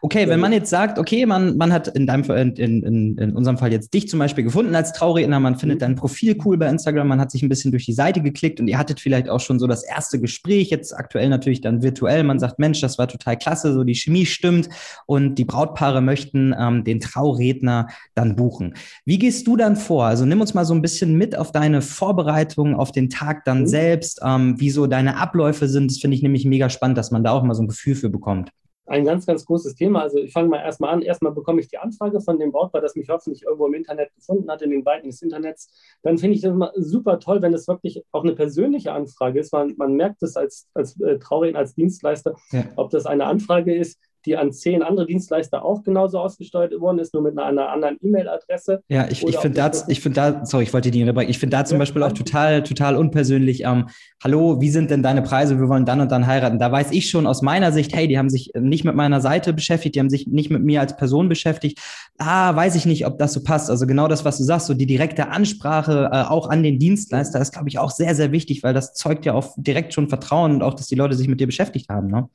Okay, 0.00 0.28
wenn 0.28 0.40
man 0.40 0.52
jetzt 0.52 0.70
sagt, 0.70 0.98
okay, 0.98 1.26
man, 1.26 1.56
man 1.56 1.72
hat 1.72 1.88
in, 1.88 2.06
deinem, 2.06 2.24
in, 2.30 2.82
in, 2.82 3.18
in 3.18 3.36
unserem 3.36 3.58
Fall 3.58 3.72
jetzt 3.72 3.92
dich 3.92 4.08
zum 4.08 4.18
Beispiel 4.18 4.44
gefunden 4.44 4.74
als 4.74 4.92
Trauredner, 4.92 5.40
man 5.40 5.56
findet 5.56 5.78
mhm. 5.78 5.80
dein 5.80 5.94
Profil 5.96 6.38
cool 6.44 6.56
bei 6.56 6.68
Instagram, 6.68 7.08
man 7.08 7.20
hat 7.20 7.30
sich 7.30 7.42
ein 7.42 7.48
bisschen 7.48 7.70
durch 7.70 7.86
die 7.86 7.92
Seite 7.92 8.20
geklickt 8.20 8.60
und 8.60 8.68
ihr 8.68 8.78
hattet 8.78 9.00
vielleicht 9.00 9.28
auch 9.28 9.40
schon 9.40 9.58
so 9.58 9.66
das 9.66 9.82
erste 9.82 10.20
Gespräch, 10.20 10.70
jetzt 10.70 10.96
aktuell 10.96 11.28
natürlich 11.28 11.60
dann 11.60 11.82
virtuell, 11.82 12.24
man 12.24 12.38
sagt, 12.38 12.58
Mensch, 12.58 12.80
das 12.80 12.98
war 12.98 13.08
total 13.08 13.36
klasse, 13.36 13.72
so 13.72 13.84
die 13.84 13.94
Chemie 13.94 14.26
stimmt 14.26 14.68
und 15.06 15.36
die 15.36 15.44
Brautpaare 15.44 16.00
möchten 16.00 16.54
ähm, 16.58 16.84
den 16.84 17.00
Trauredner 17.00 17.88
dann 18.14 18.36
buchen. 18.36 18.74
Wie 19.04 19.18
gehst 19.18 19.46
du 19.46 19.56
dann 19.56 19.76
vor? 19.76 20.06
Also 20.06 20.24
nimm 20.24 20.40
uns 20.40 20.54
mal 20.54 20.64
so 20.64 20.74
ein 20.74 20.82
bisschen 20.82 21.16
mit 21.16 21.36
auf 21.36 21.52
deine 21.52 21.82
Vorbereitung, 21.82 22.74
auf 22.74 22.92
den 22.92 23.10
Tag 23.10 23.44
dann 23.44 23.60
mhm. 23.60 23.66
selbst, 23.66 24.20
ähm, 24.24 24.58
wie 24.58 24.70
so 24.70 24.86
deine 24.86 25.16
Abläufe 25.16 25.58
Abläufe 25.58 25.68
sind. 25.68 25.90
Das 25.90 25.98
finde 25.98 26.16
ich 26.16 26.22
nämlich 26.22 26.44
mega 26.44 26.70
spannend, 26.70 26.98
dass 26.98 27.10
man 27.10 27.24
da 27.24 27.32
auch 27.32 27.42
mal 27.42 27.54
so 27.54 27.62
ein 27.62 27.68
Gefühl 27.68 27.94
für 27.94 28.10
bekommt. 28.10 28.50
Ein 28.88 29.04
ganz, 29.04 29.26
ganz 29.26 29.44
großes 29.44 29.74
Thema. 29.74 30.00
Also 30.02 30.18
ich 30.18 30.32
fange 30.32 30.48
mal 30.48 30.60
erstmal 30.60 30.94
an. 30.94 31.02
Erstmal 31.02 31.32
bekomme 31.32 31.60
ich 31.60 31.68
die 31.68 31.76
Anfrage 31.78 32.20
von 32.20 32.38
dem 32.38 32.52
Brautpaar, 32.52 32.80
das 32.80 32.96
mich 32.96 33.08
hoffentlich 33.10 33.42
irgendwo 33.42 33.66
im 33.66 33.74
Internet 33.74 34.14
gefunden 34.14 34.50
hat, 34.50 34.62
in 34.62 34.70
den 34.70 34.84
Weiten 34.84 35.08
des 35.08 35.20
Internets. 35.20 35.70
Dann 36.02 36.16
finde 36.16 36.36
ich 36.36 36.40
das 36.40 36.52
immer 36.52 36.72
super 36.74 37.20
toll, 37.20 37.42
wenn 37.42 37.52
es 37.52 37.68
wirklich 37.68 38.02
auch 38.12 38.24
eine 38.24 38.34
persönliche 38.34 38.92
Anfrage 38.92 39.40
ist. 39.40 39.52
Man, 39.52 39.74
man 39.76 39.94
merkt 39.94 40.22
es 40.22 40.36
als, 40.36 40.68
als 40.72 40.98
äh, 41.00 41.18
Trauredner, 41.18 41.58
als 41.58 41.74
Dienstleister, 41.74 42.34
ja. 42.50 42.64
ob 42.76 42.90
das 42.90 43.04
eine 43.04 43.26
Anfrage 43.26 43.74
ist, 43.74 43.98
die 44.26 44.36
an 44.36 44.52
zehn 44.52 44.82
andere 44.82 45.06
Dienstleister 45.06 45.64
auch 45.64 45.82
genauso 45.82 46.18
ausgesteuert 46.18 46.78
worden 46.80 46.98
ist, 46.98 47.14
nur 47.14 47.22
mit 47.22 47.38
einer, 47.38 47.46
einer 47.46 47.70
anderen 47.70 47.98
E-Mail-Adresse. 48.02 48.82
Ja, 48.88 49.06
ich, 49.10 49.26
ich 49.26 49.38
finde 49.38 49.56
da, 49.56 49.70
ich 49.88 50.00
finde 50.00 50.16
da, 50.16 50.44
sorry, 50.44 50.64
ich 50.64 50.72
wollte 50.72 50.90
die 50.90 51.00
unterbrechen, 51.00 51.30
ich 51.30 51.38
finde 51.38 51.56
da 51.56 51.64
zum 51.64 51.76
ja, 51.76 51.80
Beispiel 51.80 52.02
auch 52.02 52.12
total, 52.12 52.62
total 52.62 52.96
unpersönlich, 52.96 53.64
ähm, 53.64 53.88
hallo, 54.22 54.60
wie 54.60 54.70
sind 54.70 54.90
denn 54.90 55.02
deine 55.02 55.22
Preise, 55.22 55.58
wir 55.58 55.68
wollen 55.68 55.84
dann 55.84 56.00
und 56.00 56.10
dann 56.10 56.26
heiraten. 56.26 56.58
Da 56.58 56.70
weiß 56.70 56.90
ich 56.92 57.08
schon 57.10 57.26
aus 57.26 57.42
meiner 57.42 57.72
Sicht, 57.72 57.94
hey, 57.94 58.08
die 58.08 58.18
haben 58.18 58.30
sich 58.30 58.52
nicht 58.58 58.84
mit 58.84 58.94
meiner 58.94 59.20
Seite 59.20 59.52
beschäftigt, 59.52 59.94
die 59.94 60.00
haben 60.00 60.10
sich 60.10 60.26
nicht 60.26 60.50
mit 60.50 60.62
mir 60.62 60.80
als 60.80 60.96
Person 60.96 61.28
beschäftigt. 61.28 61.78
Ah, 62.18 62.54
weiß 62.54 62.74
ich 62.74 62.86
nicht, 62.86 63.06
ob 63.06 63.18
das 63.18 63.32
so 63.32 63.42
passt. 63.42 63.70
Also 63.70 63.86
genau 63.86 64.08
das, 64.08 64.24
was 64.24 64.38
du 64.38 64.44
sagst, 64.44 64.66
so 64.66 64.74
die 64.74 64.86
direkte 64.86 65.28
Ansprache 65.28 66.10
äh, 66.12 66.22
auch 66.22 66.48
an 66.48 66.62
den 66.62 66.78
Dienstleister 66.78 67.40
ist, 67.40 67.52
glaube 67.52 67.68
ich, 67.68 67.78
auch 67.78 67.90
sehr, 67.90 68.14
sehr 68.14 68.32
wichtig, 68.32 68.62
weil 68.62 68.74
das 68.74 68.94
zeugt 68.94 69.24
ja 69.26 69.34
auch 69.34 69.54
direkt 69.56 69.94
schon 69.94 70.08
Vertrauen 70.08 70.52
und 70.52 70.62
auch, 70.62 70.74
dass 70.74 70.86
die 70.86 70.94
Leute 70.94 71.14
sich 71.14 71.28
mit 71.28 71.40
dir 71.40 71.46
beschäftigt 71.46 71.88
haben. 71.88 72.08
Ne? 72.08 72.28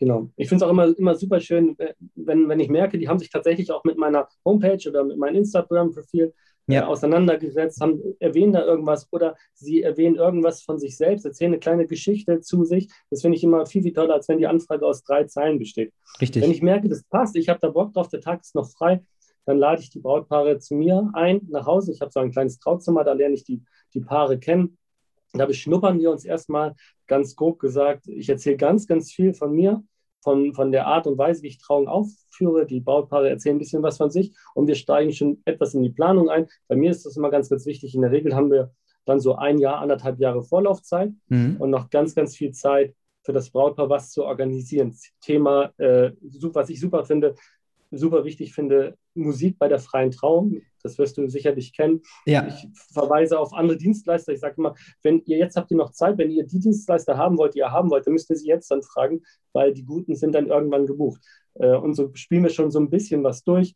Genau. 0.00 0.30
Ich 0.36 0.48
finde 0.48 0.64
es 0.64 0.68
auch 0.68 0.72
immer, 0.72 0.96
immer 0.98 1.14
super 1.14 1.40
schön, 1.40 1.78
äh, 1.78 1.92
wenn, 2.14 2.48
wenn 2.48 2.58
ich 2.58 2.70
merke, 2.70 2.98
die 2.98 3.06
haben 3.06 3.18
sich 3.18 3.30
tatsächlich 3.30 3.70
auch 3.70 3.84
mit 3.84 3.98
meiner 3.98 4.28
Homepage 4.46 4.88
oder 4.88 5.04
mit 5.04 5.18
meinem 5.18 5.36
Instagram-Profil 5.36 6.32
äh, 6.68 6.72
ja. 6.72 6.82
äh, 6.82 6.84
auseinandergesetzt, 6.84 7.82
haben, 7.82 8.00
erwähnen 8.18 8.54
da 8.54 8.64
irgendwas 8.64 9.08
oder 9.12 9.36
sie 9.52 9.82
erwähnen 9.82 10.16
irgendwas 10.16 10.62
von 10.62 10.78
sich 10.78 10.96
selbst, 10.96 11.26
erzählen 11.26 11.52
eine 11.52 11.60
kleine 11.60 11.86
Geschichte 11.86 12.40
zu 12.40 12.64
sich. 12.64 12.88
Das 13.10 13.20
finde 13.20 13.36
ich 13.36 13.44
immer 13.44 13.66
viel, 13.66 13.82
viel 13.82 13.92
toller, 13.92 14.14
als 14.14 14.26
wenn 14.28 14.38
die 14.38 14.46
Anfrage 14.46 14.86
aus 14.86 15.04
drei 15.04 15.24
Zeilen 15.24 15.58
besteht. 15.58 15.92
Richtig. 16.18 16.42
Wenn 16.42 16.50
ich 16.50 16.62
merke, 16.62 16.88
das 16.88 17.04
passt, 17.04 17.36
ich 17.36 17.50
habe 17.50 17.60
da 17.60 17.68
Bock 17.68 17.92
drauf, 17.92 18.08
der 18.08 18.22
Tag 18.22 18.40
ist 18.40 18.54
noch 18.54 18.70
frei, 18.70 19.04
dann 19.44 19.58
lade 19.58 19.82
ich 19.82 19.90
die 19.90 20.00
Brautpaare 20.00 20.60
zu 20.60 20.74
mir 20.74 21.10
ein, 21.12 21.42
nach 21.50 21.66
Hause. 21.66 21.92
Ich 21.92 22.00
habe 22.00 22.10
so 22.10 22.20
ein 22.20 22.30
kleines 22.30 22.58
Trauzimmer, 22.58 23.04
da 23.04 23.12
lerne 23.12 23.34
ich 23.34 23.44
die, 23.44 23.62
die 23.92 24.00
Paare 24.00 24.38
kennen 24.38 24.78
Da 25.32 25.46
beschnuppern 25.46 26.00
wir 26.00 26.10
uns 26.10 26.24
erstmal 26.24 26.74
ganz 27.06 27.36
grob 27.36 27.58
gesagt. 27.58 28.06
Ich 28.08 28.28
erzähle 28.28 28.56
ganz, 28.56 28.86
ganz 28.86 29.12
viel 29.12 29.32
von 29.34 29.52
mir, 29.52 29.82
von, 30.22 30.54
von 30.54 30.72
der 30.72 30.86
Art 30.86 31.06
und 31.06 31.18
Weise, 31.18 31.42
wie 31.42 31.48
ich 31.48 31.58
Trauung 31.58 31.88
aufführe. 31.88 32.66
Die 32.66 32.80
Brautpaare 32.80 33.30
erzählen 33.30 33.56
ein 33.56 33.60
bisschen 33.60 33.82
was 33.82 33.96
von 33.96 34.10
sich 34.10 34.34
und 34.54 34.66
wir 34.66 34.74
steigen 34.74 35.12
schon 35.12 35.40
etwas 35.44 35.74
in 35.74 35.82
die 35.82 35.90
Planung 35.90 36.28
ein. 36.28 36.48
Bei 36.68 36.76
mir 36.76 36.90
ist 36.90 37.06
das 37.06 37.16
immer 37.16 37.30
ganz, 37.30 37.48
ganz 37.48 37.66
wichtig. 37.66 37.94
In 37.94 38.02
der 38.02 38.10
Regel 38.10 38.34
haben 38.34 38.50
wir 38.50 38.72
dann 39.04 39.20
so 39.20 39.36
ein 39.36 39.58
Jahr, 39.58 39.78
anderthalb 39.78 40.18
Jahre 40.18 40.42
Vorlaufzeit 40.42 41.12
mhm. 41.28 41.56
und 41.58 41.70
noch 41.70 41.90
ganz, 41.90 42.14
ganz 42.14 42.36
viel 42.36 42.52
Zeit 42.52 42.94
für 43.22 43.32
das 43.32 43.50
Brautpaar 43.50 43.88
was 43.88 44.10
zu 44.10 44.24
organisieren. 44.24 44.96
Thema, 45.20 45.72
äh, 45.78 46.12
was 46.20 46.70
ich 46.70 46.80
super 46.80 47.04
finde, 47.04 47.34
super 47.90 48.24
wichtig 48.24 48.54
finde, 48.54 48.96
Musik 49.14 49.58
bei 49.58 49.68
der 49.68 49.78
freien 49.78 50.10
Trauung. 50.10 50.62
Das 50.82 50.98
wirst 50.98 51.18
du 51.18 51.28
sicherlich 51.28 51.74
kennen. 51.74 52.00
Ja. 52.26 52.46
Ich 52.46 52.66
verweise 52.92 53.38
auf 53.38 53.52
andere 53.52 53.76
Dienstleister. 53.76 54.32
Ich 54.32 54.40
sage 54.40 54.54
immer, 54.58 54.74
wenn 55.02 55.22
ihr 55.26 55.38
jetzt 55.38 55.56
habt 55.56 55.70
ihr 55.70 55.76
noch 55.76 55.90
Zeit, 55.90 56.18
wenn 56.18 56.30
ihr 56.30 56.44
die 56.44 56.60
Dienstleister 56.60 57.16
haben 57.16 57.36
wollt, 57.36 57.54
die 57.54 57.58
ihr 57.58 57.70
haben 57.70 57.90
wollt, 57.90 58.06
dann 58.06 58.14
müsst 58.14 58.30
ihr 58.30 58.36
sie 58.36 58.48
jetzt 58.48 58.70
dann 58.70 58.82
fragen, 58.82 59.22
weil 59.52 59.74
die 59.74 59.84
Guten 59.84 60.14
sind 60.14 60.34
dann 60.34 60.46
irgendwann 60.46 60.86
gebucht. 60.86 61.20
Äh, 61.54 61.74
und 61.74 61.94
so 61.94 62.10
spielen 62.14 62.44
wir 62.44 62.50
schon 62.50 62.70
so 62.70 62.78
ein 62.80 62.90
bisschen 62.90 63.22
was 63.24 63.44
durch. 63.44 63.74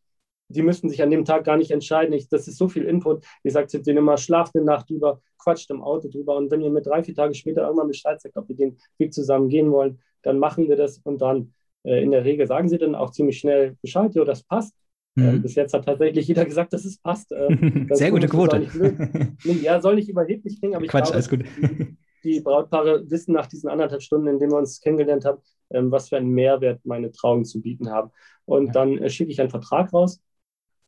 Die 0.49 0.62
müssten 0.62 0.88
sich 0.88 1.02
an 1.02 1.11
dem 1.11 1.25
Tag 1.25 1.44
gar 1.44 1.56
nicht 1.56 1.71
entscheiden. 1.71 2.12
Ich, 2.12 2.28
das 2.28 2.49
ist 2.49 2.59
so 2.59 2.68
viel 2.68 2.85
Input. 2.85 3.25
Ich 3.42 3.52
sage 3.52 3.66
zu 3.66 3.80
denen 3.80 3.99
immer, 3.99 4.18
schlaft 4.18 4.54
eine 4.54 4.64
Nacht 4.64 4.90
drüber, 4.90 5.21
quatscht 5.38 5.71
im 5.71 5.83
Auto 5.83 6.09
drüber. 6.09 6.37
Und 6.37 6.50
wenn 6.50 6.61
ihr 6.61 6.71
mir 6.71 6.83
drei, 6.83 7.02
vier 7.02 7.14
Tage 7.14 7.35
später 7.35 7.62
irgendwann 7.62 7.88
Bescheid 7.88 8.21
sagt, 8.21 8.37
ob 8.37 8.49
wir 8.49 8.56
den 8.56 8.78
Weg 8.99 9.12
zusammen 9.12 9.49
gehen 9.49 9.71
wollen, 9.71 10.00
dann 10.23 10.38
machen 10.38 10.68
wir 10.68 10.76
das 10.76 10.99
und 10.99 11.21
dann 11.21 11.52
in 11.85 12.11
der 12.11 12.25
Regel 12.25 12.47
sagen 12.47 12.69
sie 12.69 12.79
dann 12.79 12.95
auch 12.95 13.11
ziemlich 13.11 13.38
schnell 13.38 13.76
Bescheid, 13.83 14.14
ja, 14.14 14.25
das 14.25 14.43
passt. 14.43 14.75
Mhm. 15.17 15.29
Ähm, 15.29 15.43
bis 15.43 15.55
jetzt 15.55 15.75
hat 15.75 15.85
tatsächlich 15.85 16.26
jeder 16.26 16.45
gesagt, 16.45 16.73
dass 16.73 16.85
es 16.85 16.99
passt. 16.99 17.33
Ähm, 17.33 17.88
Sehr 17.93 18.11
gute 18.11 18.26
Quote. 18.29 18.67
ja, 19.45 19.81
soll 19.81 19.97
nicht 19.97 20.09
überheblich 20.09 20.59
klingen, 20.59 20.75
aber 20.75 20.85
ich 20.85 20.91
Quatsch, 20.91 21.12
glaube, 21.12 21.14
alles 21.14 21.29
gut. 21.29 21.45
die 22.25 22.41
Brautpaare 22.41 23.09
wissen 23.11 23.33
nach 23.33 23.47
diesen 23.47 23.69
anderthalb 23.69 24.03
Stunden, 24.03 24.26
in 24.26 24.38
denen 24.38 24.53
wir 24.53 24.59
uns 24.59 24.81
kennengelernt 24.81 25.25
haben, 25.25 25.38
ähm, 25.71 25.91
was 25.91 26.09
für 26.09 26.17
einen 26.17 26.31
Mehrwert 26.31 26.81
meine 26.85 27.12
Trauungen 27.12 27.45
zu 27.45 27.61
bieten 27.61 27.91
haben. 27.91 28.11
Und 28.45 28.67
ja. 28.67 28.73
dann 28.73 28.99
äh, 28.99 29.11
schicke 29.11 29.31
ich 29.31 29.41
einen 29.41 29.50
Vertrag 29.50 29.93
raus. 29.93 30.21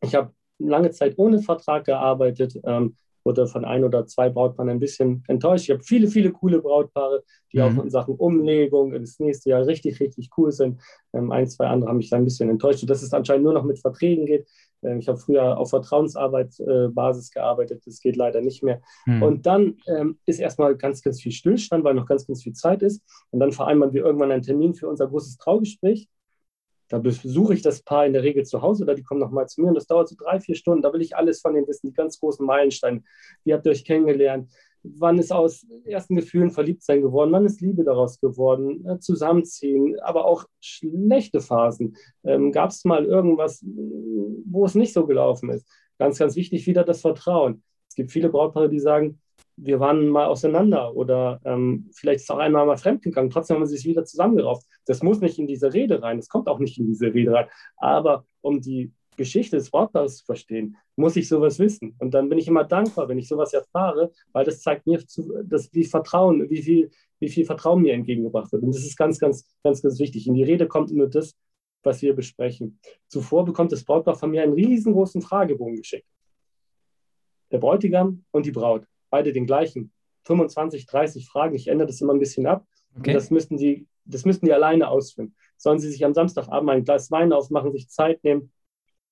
Ich 0.03 0.15
habe 0.15 0.33
lange 0.59 0.91
Zeit 0.91 1.15
ohne 1.19 1.41
Vertrag 1.41 1.85
gearbeitet. 1.85 2.59
Ähm, 2.65 2.97
wurde 3.27 3.47
von 3.47 3.65
ein 3.65 3.85
oder 3.85 4.07
zwei 4.07 4.31
Brautpaaren 4.31 4.71
ein 4.71 4.79
bisschen 4.79 5.25
enttäuscht. 5.27 5.65
Ich 5.65 5.71
habe 5.71 5.83
viele, 5.83 6.07
viele 6.09 6.31
coole 6.31 6.63
Brautpaare, 6.63 7.25
die 7.53 7.59
mhm. 7.59 7.65
auch 7.65 7.85
in 7.85 7.91
Sachen 7.91 8.15
Umlegung 8.15 8.95
ins 8.95 9.19
nächste 9.19 9.51
Jahr 9.51 9.67
richtig, 9.67 10.01
richtig 10.01 10.31
cool 10.39 10.53
sind. 10.53 10.81
Ähm, 11.13 11.33
ein, 11.33 11.49
zwei 11.49 11.67
andere 11.67 11.91
haben 11.91 11.99
mich 11.99 12.09
da 12.09 12.17
ein 12.17 12.25
bisschen 12.25 12.49
enttäuscht, 12.49 12.81
sodass 12.81 13.03
es 13.03 13.13
anscheinend 13.13 13.45
nur 13.45 13.53
noch 13.53 13.65
mit 13.65 13.81
Verträgen 13.81 14.27
geht. 14.27 14.49
Ähm, 14.83 15.01
ich 15.01 15.09
habe 15.09 15.19
früher 15.19 15.59
auf 15.59 15.71
Vertrauensarbeitsbasis 15.71 17.29
äh, 17.29 17.35
gearbeitet, 17.35 17.83
das 17.85 18.01
geht 18.01 18.17
leider 18.17 18.41
nicht 18.41 18.63
mehr. 18.63 18.81
Mhm. 19.07 19.23
Und 19.23 19.47
dann 19.47 19.77
ähm, 19.89 20.19
ist 20.25 20.39
erstmal 20.39 20.77
ganz, 20.77 21.03
ganz 21.03 21.21
viel 21.21 21.33
Stillstand, 21.33 21.85
weil 21.85 21.95
noch 21.95 22.07
ganz, 22.07 22.27
ganz 22.27 22.43
viel 22.43 22.55
Zeit 22.55 22.83
ist. 22.83 23.03
Und 23.31 23.41
dann 23.41 23.53
vereinbaren 23.53 23.93
wir 23.93 24.05
irgendwann 24.05 24.31
einen 24.31 24.43
Termin 24.43 24.75
für 24.75 24.89
unser 24.89 25.09
großes 25.09 25.37
Traugespräch. 25.37 26.09
Da 26.89 26.99
besuche 26.99 27.55
ich 27.55 27.63
das 27.63 27.83
Paar 27.83 28.07
in 28.07 28.13
der 28.13 28.23
Regel 28.23 28.45
zu 28.45 28.63
Hause 28.63 28.85
oder 28.85 28.95
die 28.95 29.03
kommen 29.03 29.21
nochmal 29.21 29.49
zu 29.49 29.61
mir 29.61 29.69
und 29.69 29.75
das 29.75 29.87
dauert 29.87 30.09
so 30.09 30.17
drei, 30.17 30.39
vier 30.41 30.55
Stunden. 30.55 30.83
Da 30.83 30.93
will 30.93 31.03
ich 31.03 31.17
alles 31.17 31.41
von 31.41 31.55
denen 31.55 31.67
wissen, 31.67 31.89
die 31.89 31.93
ganz 31.93 32.21
großen 32.21 32.47
Meilensteine. 32.47 33.03
Wie 33.45 33.53
habt 33.53 33.67
ihr 33.67 33.73
euch 33.73 33.85
kennengelernt? 33.85 34.51
Wann 34.83 35.19
ist 35.19 35.33
aus 35.33 35.67
ersten 35.85 36.15
Gefühlen 36.15 36.53
Verliebtsein 36.53 37.03
geworden? 37.03 37.33
Wann 37.33 37.45
ist 37.45 37.61
Liebe 37.61 37.83
daraus 37.83 38.21
geworden? 38.21 38.87
Äh, 38.87 39.01
zusammenziehen, 39.01 39.99
aber 40.01 40.27
auch 40.27 40.45
schlechte 40.61 41.41
Phasen. 41.41 41.97
Ähm, 42.25 42.53
Gab 42.53 42.71
es 42.71 42.85
mal 42.85 43.05
irgendwas, 43.05 43.65
wo 43.65 44.65
es 44.65 44.77
nicht 44.77 44.93
so 44.93 45.07
gelaufen 45.07 45.51
ist? 45.51 45.69
Ganz, 45.99 46.19
ganz 46.19 46.37
wichtig 46.37 46.67
wieder 46.67 46.85
das 46.85 47.01
Vertrauen. 47.01 47.65
Es 47.89 47.97
gibt 47.97 48.13
viele 48.13 48.29
Brautpaare, 48.29 48.69
die 48.69 48.79
sagen, 48.79 49.19
wir 49.57 49.81
waren 49.81 50.09
mal 50.09 50.27
auseinander 50.27 50.95
oder 50.95 51.41
ähm, 51.45 51.91
vielleicht 51.95 52.21
ist 52.21 52.31
auch 52.31 52.39
einmal 52.39 52.67
mal 52.67 52.77
fremdgegangen, 52.77 53.31
trotzdem 53.31 53.57
haben 53.57 53.63
wir 53.63 53.67
sich 53.69 53.85
wieder 53.85 54.05
zusammengerauft. 54.05 54.67
Das 54.85 55.03
muss 55.03 55.21
nicht 55.21 55.39
in 55.39 55.47
diese 55.47 55.73
Rede 55.73 56.03
rein, 56.03 56.19
das 56.19 56.29
kommt 56.29 56.49
auch 56.49 56.59
nicht 56.59 56.79
in 56.79 56.87
diese 56.87 57.13
Rede 57.13 57.33
rein. 57.33 57.47
Aber 57.77 58.27
um 58.43 58.61
die 58.61 58.93
Geschichte 59.17 59.57
des 59.57 59.73
Wortbaus 59.73 60.19
zu 60.19 60.25
verstehen, 60.27 60.77
muss 60.95 61.17
ich 61.17 61.27
sowas 61.27 61.59
wissen. 61.59 61.97
Und 61.99 62.13
dann 62.13 62.29
bin 62.29 62.39
ich 62.39 62.49
immer 62.49 62.65
dankbar, 62.65 63.09
wenn 63.09 63.19
ich 63.19 63.29
sowas 63.29 63.55
erfahre, 63.55 64.13
weil 64.33 64.45
das 64.45 64.61
zeigt 64.61 64.87
mir, 64.87 65.03
dass, 65.45 65.73
wie 65.73 65.85
Vertrauen, 65.85 66.49
wie 66.51 66.63
viel, 66.63 66.91
wie 67.19 67.31
viel 67.31 67.47
Vertrauen 67.47 67.83
mir 67.83 67.95
entgegengebracht 67.95 68.53
wird. 68.53 68.63
Und 68.63 68.75
das 68.75 68.85
ist 68.85 68.97
ganz, 68.97 69.19
ganz, 69.19 69.47
ganz, 69.65 69.81
ganz 69.81 69.99
wichtig. 69.99 70.27
In 70.27 70.35
die 70.35 70.45
Rede 70.45 70.69
kommt 70.69 70.93
nur 70.93 71.09
das, 71.09 71.35
was 71.83 72.03
wir 72.03 72.15
besprechen. 72.15 72.79
Zuvor 73.09 73.47
bekommt 73.47 73.73
das 73.73 73.85
Brautpaar 73.85 74.17
von 74.17 74.31
mir 74.31 74.43
einen 74.43 74.53
riesengroßen 74.53 75.23
Fragebogen 75.23 75.77
geschickt. 75.77 76.07
Der 77.51 77.59
Bräutigam 77.59 78.25
und 78.33 78.45
die 78.45 78.51
Braut 78.51 78.87
beide 79.11 79.33
den 79.33 79.47
gleichen. 79.47 79.93
25, 80.25 80.87
30 80.87 81.29
Fragen. 81.29 81.55
Ich 81.55 81.69
ändere 81.69 81.87
das 81.87 82.01
immer 82.01 82.13
ein 82.13 82.19
bisschen 82.19 82.47
ab. 82.47 82.67
Okay. 82.99 83.13
das 83.13 83.31
müssten 83.31 83.57
die, 83.57 83.87
das 84.05 84.25
müssten 84.25 84.47
die 84.47 84.53
alleine 84.53 84.89
ausführen. 84.89 85.35
Sollen 85.57 85.79
sie 85.79 85.91
sich 85.91 86.05
am 86.05 86.15
Samstagabend 86.15 86.71
ein 86.71 86.85
Glas 86.85 87.11
Wein 87.11 87.33
aufmachen, 87.33 87.73
sich 87.73 87.89
Zeit 87.89 88.25
nehmen, 88.25 88.53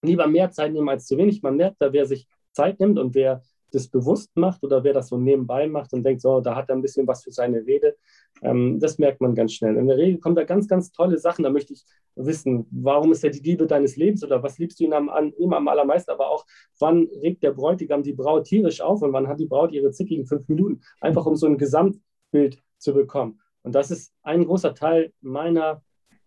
lieber 0.02 0.26
mehr 0.26 0.50
Zeit 0.50 0.72
nehmen 0.72 0.88
als 0.88 1.06
zu 1.06 1.16
wenig. 1.16 1.42
Man 1.42 1.56
merkt 1.56 1.76
da, 1.80 1.92
wer 1.92 2.06
sich 2.06 2.26
Zeit 2.52 2.80
nimmt 2.80 2.98
und 2.98 3.14
wer 3.14 3.42
das 3.74 3.88
bewusst 3.88 4.30
macht 4.36 4.62
oder 4.62 4.84
wer 4.84 4.92
das 4.92 5.08
so 5.08 5.18
nebenbei 5.18 5.66
macht 5.66 5.92
und 5.92 6.02
denkt, 6.04 6.22
so, 6.22 6.40
da 6.40 6.54
hat 6.54 6.68
er 6.68 6.76
ein 6.76 6.82
bisschen 6.82 7.06
was 7.06 7.24
für 7.24 7.30
seine 7.30 7.64
Rede, 7.66 7.96
ähm, 8.42 8.78
das 8.78 8.98
merkt 8.98 9.20
man 9.20 9.34
ganz 9.34 9.52
schnell. 9.52 9.76
In 9.76 9.86
der 9.86 9.96
Regel 9.96 10.18
kommen 10.18 10.36
da 10.36 10.44
ganz, 10.44 10.68
ganz 10.68 10.92
tolle 10.92 11.18
Sachen. 11.18 11.42
Da 11.42 11.50
möchte 11.50 11.72
ich 11.72 11.84
wissen, 12.14 12.66
warum 12.70 13.12
ist 13.12 13.24
er 13.24 13.30
die 13.30 13.40
Liebe 13.40 13.66
deines 13.66 13.96
Lebens 13.96 14.24
oder 14.24 14.42
was 14.42 14.58
liebst 14.58 14.80
du 14.80 14.84
ihn 14.84 14.92
am, 14.92 15.08
an, 15.08 15.32
ihm 15.38 15.52
am 15.52 15.68
allermeisten, 15.68 16.10
aber 16.10 16.30
auch, 16.30 16.44
wann 16.78 17.08
regt 17.22 17.42
der 17.42 17.52
Bräutigam 17.52 18.02
die 18.02 18.12
Braut 18.12 18.46
tierisch 18.46 18.80
auf 18.80 19.02
und 19.02 19.12
wann 19.12 19.28
hat 19.28 19.40
die 19.40 19.46
Braut 19.46 19.72
ihre 19.72 19.90
zickigen 19.90 20.26
fünf 20.26 20.48
Minuten, 20.48 20.80
einfach 21.00 21.26
um 21.26 21.36
so 21.36 21.46
ein 21.46 21.58
Gesamtbild 21.58 22.62
zu 22.78 22.94
bekommen. 22.94 23.40
Und 23.62 23.74
das 23.74 23.90
ist 23.90 24.12
ein 24.22 24.44
großer 24.44 24.74
Teil 24.74 25.12
meiner, 25.20 25.82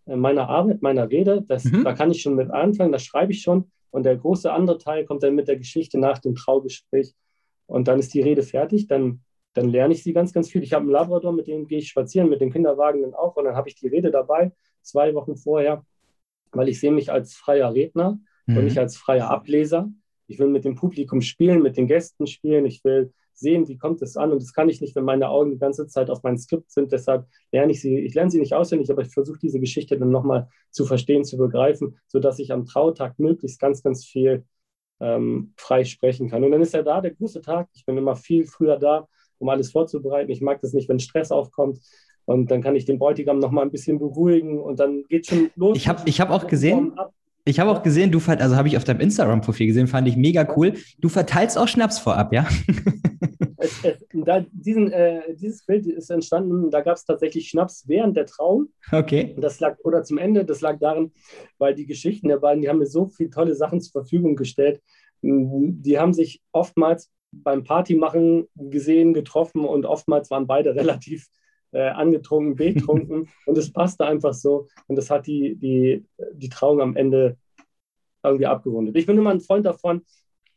äh, 0.06 0.16
meiner 0.16 0.48
Arbeit, 0.48 0.82
meiner 0.82 1.08
Rede. 1.08 1.44
Das, 1.46 1.64
mhm. 1.64 1.84
Da 1.84 1.94
kann 1.94 2.10
ich 2.10 2.20
schon 2.20 2.34
mit 2.34 2.50
anfangen, 2.50 2.92
das 2.92 3.02
schreibe 3.04 3.32
ich 3.32 3.42
schon. 3.42 3.70
Und 3.90 4.04
der 4.04 4.16
große 4.16 4.52
andere 4.52 4.78
Teil 4.78 5.04
kommt 5.04 5.22
dann 5.22 5.34
mit 5.34 5.48
der 5.48 5.56
Geschichte 5.56 5.98
nach 5.98 6.18
dem 6.18 6.34
Traugespräch 6.34 7.14
und 7.68 7.86
dann 7.86 8.00
ist 8.00 8.14
die 8.14 8.22
Rede 8.22 8.42
fertig, 8.42 8.88
dann, 8.88 9.20
dann 9.52 9.68
lerne 9.68 9.94
ich 9.94 10.02
sie 10.02 10.12
ganz, 10.12 10.32
ganz 10.32 10.50
viel. 10.50 10.62
Ich 10.62 10.72
habe 10.72 10.82
einen 10.82 10.90
Labrador, 10.90 11.32
mit 11.32 11.46
dem 11.46 11.66
gehe 11.66 11.78
ich 11.78 11.88
spazieren, 11.88 12.28
mit 12.28 12.40
dem 12.40 12.50
Kinderwagen 12.50 13.02
dann 13.02 13.14
auch 13.14 13.36
und 13.36 13.44
dann 13.44 13.54
habe 13.54 13.68
ich 13.68 13.76
die 13.76 13.88
Rede 13.88 14.10
dabei, 14.10 14.52
zwei 14.82 15.14
Wochen 15.14 15.36
vorher, 15.36 15.84
weil 16.50 16.68
ich 16.68 16.80
sehe 16.80 16.92
mich 16.92 17.12
als 17.12 17.34
freier 17.34 17.72
Redner 17.72 18.18
mhm. 18.46 18.56
und 18.56 18.64
nicht 18.64 18.78
als 18.78 18.96
freier 18.96 19.30
Ableser. 19.30 19.88
Ich 20.26 20.38
will 20.38 20.48
mit 20.48 20.64
dem 20.64 20.74
Publikum 20.74 21.20
spielen, 21.20 21.62
mit 21.62 21.76
den 21.76 21.86
Gästen 21.86 22.26
spielen, 22.26 22.66
ich 22.66 22.82
will 22.84 23.12
sehen, 23.34 23.68
wie 23.68 23.78
kommt 23.78 24.02
es 24.02 24.16
an 24.16 24.32
und 24.32 24.42
das 24.42 24.52
kann 24.52 24.68
ich 24.68 24.80
nicht, 24.80 24.96
wenn 24.96 25.04
meine 25.04 25.28
Augen 25.28 25.52
die 25.52 25.58
ganze 25.58 25.86
Zeit 25.86 26.10
auf 26.10 26.22
mein 26.22 26.38
Skript 26.38 26.72
sind. 26.72 26.90
Deshalb 26.90 27.26
lerne 27.52 27.72
ich 27.72 27.80
sie, 27.80 27.98
ich 27.98 28.14
lerne 28.14 28.30
sie 28.30 28.40
nicht 28.40 28.54
auswendig, 28.54 28.90
aber 28.90 29.02
ich 29.02 29.12
versuche 29.12 29.38
diese 29.38 29.60
Geschichte 29.60 29.96
dann 29.98 30.10
nochmal 30.10 30.48
zu 30.70 30.86
verstehen, 30.86 31.24
zu 31.24 31.36
begreifen, 31.36 31.98
sodass 32.08 32.38
ich 32.38 32.50
am 32.50 32.64
Trautag 32.64 33.18
möglichst 33.18 33.60
ganz, 33.60 33.82
ganz 33.82 34.04
viel 34.04 34.44
ähm, 35.00 35.52
frei 35.56 35.84
sprechen 35.84 36.28
kann. 36.28 36.44
Und 36.44 36.52
dann 36.52 36.60
ist 36.60 36.74
ja 36.74 36.82
da 36.82 37.00
der 37.00 37.12
große 37.12 37.40
Tag. 37.40 37.68
Ich 37.74 37.84
bin 37.84 37.96
immer 37.96 38.16
viel 38.16 38.46
früher 38.46 38.78
da, 38.78 39.06
um 39.38 39.48
alles 39.48 39.70
vorzubereiten. 39.70 40.30
Ich 40.30 40.40
mag 40.40 40.60
das 40.60 40.72
nicht, 40.72 40.88
wenn 40.88 40.98
Stress 40.98 41.30
aufkommt. 41.30 41.80
Und 42.24 42.50
dann 42.50 42.62
kann 42.62 42.76
ich 42.76 42.84
den 42.84 42.98
Bräutigam 42.98 43.38
noch 43.38 43.50
mal 43.50 43.62
ein 43.62 43.70
bisschen 43.70 43.98
beruhigen 43.98 44.60
und 44.60 44.80
dann 44.80 45.04
geht 45.08 45.26
schon 45.26 45.50
los. 45.56 45.76
Ich 45.76 45.88
habe 45.88 46.02
ich 46.04 46.20
hab 46.20 46.30
auch 46.30 46.46
gesehen, 46.46 46.92
ich 47.46 47.58
habe 47.58 47.70
auch 47.70 47.82
gesehen, 47.82 48.12
du 48.12 48.20
also 48.26 48.56
habe 48.56 48.68
ich 48.68 48.76
auf 48.76 48.84
deinem 48.84 49.00
Instagram-Profil 49.00 49.68
gesehen, 49.68 49.86
fand 49.86 50.06
ich 50.06 50.16
mega 50.16 50.46
cool. 50.54 50.74
Du 50.98 51.08
verteilst 51.08 51.56
auch 51.56 51.68
Schnaps 51.68 51.98
vorab, 51.98 52.34
ja? 52.34 52.46
Es, 53.60 53.84
es, 53.84 54.06
da, 54.12 54.44
diesen, 54.52 54.92
äh, 54.92 55.34
dieses 55.34 55.64
Bild 55.66 55.86
ist 55.86 56.10
entstanden, 56.10 56.70
da 56.70 56.80
gab 56.80 56.96
es 56.96 57.04
tatsächlich 57.04 57.48
Schnaps 57.48 57.88
während 57.88 58.16
der 58.16 58.26
Trauung. 58.26 58.68
Okay. 58.92 59.34
Das 59.36 59.58
lag, 59.58 59.76
oder 59.82 60.04
zum 60.04 60.18
Ende, 60.18 60.44
das 60.44 60.60
lag 60.60 60.78
darin, 60.78 61.12
weil 61.58 61.74
die 61.74 61.86
Geschichten 61.86 62.28
der 62.28 62.38
beiden, 62.38 62.62
die 62.62 62.68
haben 62.68 62.78
mir 62.78 62.86
so 62.86 63.06
viele 63.08 63.30
tolle 63.30 63.56
Sachen 63.56 63.80
zur 63.80 64.02
Verfügung 64.02 64.36
gestellt. 64.36 64.80
Die 65.22 65.98
haben 65.98 66.12
sich 66.12 66.40
oftmals 66.52 67.10
beim 67.32 67.64
Partymachen 67.64 68.46
gesehen, 68.54 69.12
getroffen 69.12 69.64
und 69.64 69.86
oftmals 69.86 70.30
waren 70.30 70.46
beide 70.46 70.74
relativ 70.76 71.26
äh, 71.72 71.88
angetrunken, 71.88 72.54
betrunken 72.54 73.28
und 73.46 73.58
es 73.58 73.72
passte 73.72 74.06
einfach 74.06 74.34
so 74.34 74.68
und 74.86 74.96
das 74.96 75.10
hat 75.10 75.26
die, 75.26 75.56
die, 75.56 76.06
die 76.32 76.48
Trauung 76.48 76.80
am 76.80 76.96
Ende 76.96 77.36
irgendwie 78.22 78.46
abgerundet. 78.46 78.96
Ich 78.96 79.06
bin 79.06 79.18
immer 79.18 79.30
ein 79.30 79.40
Freund 79.40 79.66
davon, 79.66 80.02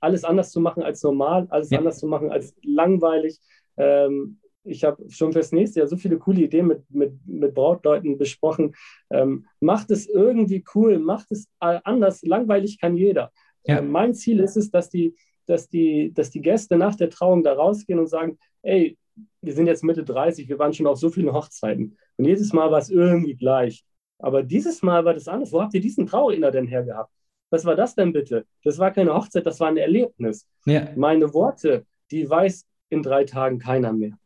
alles 0.01 0.23
anders 0.23 0.51
zu 0.51 0.59
machen 0.59 0.83
als 0.83 1.03
normal, 1.03 1.47
alles 1.49 1.69
ja. 1.69 1.77
anders 1.77 1.99
zu 1.99 2.07
machen 2.07 2.31
als 2.31 2.55
langweilig. 2.63 3.39
Ähm, 3.77 4.39
ich 4.63 4.83
habe 4.83 5.09
schon 5.09 5.33
fürs 5.33 5.51
nächste 5.51 5.79
Jahr 5.79 5.87
so 5.87 5.97
viele 5.97 6.17
coole 6.17 6.41
Ideen 6.41 6.67
mit, 6.67 6.83
mit, 6.89 7.13
mit 7.25 7.53
Brautleuten 7.53 8.17
besprochen. 8.17 8.75
Ähm, 9.09 9.45
macht 9.59 9.89
es 9.91 10.07
irgendwie 10.07 10.63
cool, 10.75 10.99
macht 10.99 11.31
es 11.31 11.47
anders. 11.59 12.21
Langweilig 12.23 12.79
kann 12.79 12.95
jeder. 12.95 13.31
Ja. 13.65 13.79
Ähm, 13.79 13.91
mein 13.91 14.13
Ziel 14.13 14.39
ist 14.39 14.57
es, 14.57 14.69
dass 14.69 14.89
die, 14.89 15.15
dass, 15.45 15.69
die, 15.69 16.13
dass 16.13 16.29
die 16.29 16.41
Gäste 16.41 16.77
nach 16.77 16.95
der 16.95 17.09
Trauung 17.09 17.43
da 17.43 17.53
rausgehen 17.53 17.99
und 17.99 18.07
sagen, 18.07 18.37
ey, 18.61 18.97
wir 19.41 19.53
sind 19.53 19.67
jetzt 19.67 19.83
Mitte 19.83 20.03
30, 20.03 20.47
wir 20.47 20.59
waren 20.59 20.73
schon 20.73 20.87
auf 20.87 20.97
so 20.97 21.09
vielen 21.09 21.33
Hochzeiten. 21.33 21.97
Und 22.17 22.25
jedes 22.25 22.53
Mal 22.53 22.71
war 22.71 22.79
es 22.79 22.89
irgendwie 22.89 23.35
gleich. 23.35 23.83
Aber 24.19 24.43
dieses 24.43 24.83
Mal 24.83 25.03
war 25.03 25.13
das 25.13 25.27
anders. 25.27 25.51
Wo 25.51 25.61
habt 25.61 25.73
ihr 25.73 25.81
diesen 25.81 26.05
Trauerinner 26.05 26.51
denn 26.51 26.67
hergehabt? 26.67 27.11
Was 27.51 27.65
war 27.65 27.75
das 27.75 27.93
denn 27.93 28.13
bitte? 28.13 28.45
Das 28.63 28.79
war 28.79 28.91
keine 28.91 29.13
Hochzeit, 29.13 29.45
das 29.45 29.59
war 29.59 29.67
ein 29.67 29.77
Erlebnis. 29.77 30.47
Ja. 30.65 30.87
Meine 30.95 31.33
Worte, 31.33 31.85
die 32.09 32.27
weiß 32.27 32.65
in 32.89 33.03
drei 33.03 33.25
Tagen 33.25 33.59
keiner 33.59 33.93
mehr. 33.93 34.17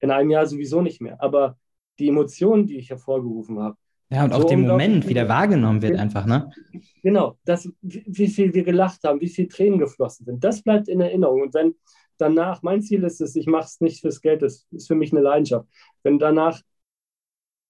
In 0.00 0.10
einem 0.10 0.30
Jahr 0.30 0.46
sowieso 0.46 0.82
nicht 0.82 1.00
mehr. 1.00 1.22
Aber 1.22 1.56
die 1.98 2.08
Emotionen, 2.08 2.66
die 2.66 2.76
ich 2.76 2.90
hervorgerufen 2.90 3.60
habe. 3.60 3.76
Ja, 4.10 4.24
und 4.24 4.32
auch 4.32 4.42
so 4.42 4.48
den 4.48 4.66
Moment, 4.66 5.08
wie 5.08 5.14
der 5.14 5.28
wahrgenommen 5.28 5.82
wird, 5.82 5.98
einfach, 5.98 6.26
ne? 6.26 6.50
Genau, 7.02 7.38
das, 7.44 7.68
wie 7.80 8.28
viel 8.28 8.52
wir 8.52 8.62
gelacht 8.62 9.02
haben, 9.04 9.20
wie 9.20 9.28
viel 9.28 9.48
Tränen 9.48 9.78
geflossen 9.78 10.26
sind, 10.26 10.44
das 10.44 10.62
bleibt 10.62 10.88
in 10.88 11.00
Erinnerung. 11.00 11.42
Und 11.42 11.54
wenn 11.54 11.74
danach, 12.18 12.62
mein 12.62 12.82
Ziel 12.82 13.02
ist 13.04 13.20
es, 13.20 13.34
ich 13.34 13.46
mache 13.46 13.64
es 13.64 13.80
nicht 13.80 14.00
fürs 14.00 14.20
Geld, 14.20 14.42
das 14.42 14.66
ist 14.70 14.88
für 14.88 14.94
mich 14.94 15.12
eine 15.12 15.22
Leidenschaft. 15.22 15.66
Wenn 16.02 16.18
danach 16.18 16.60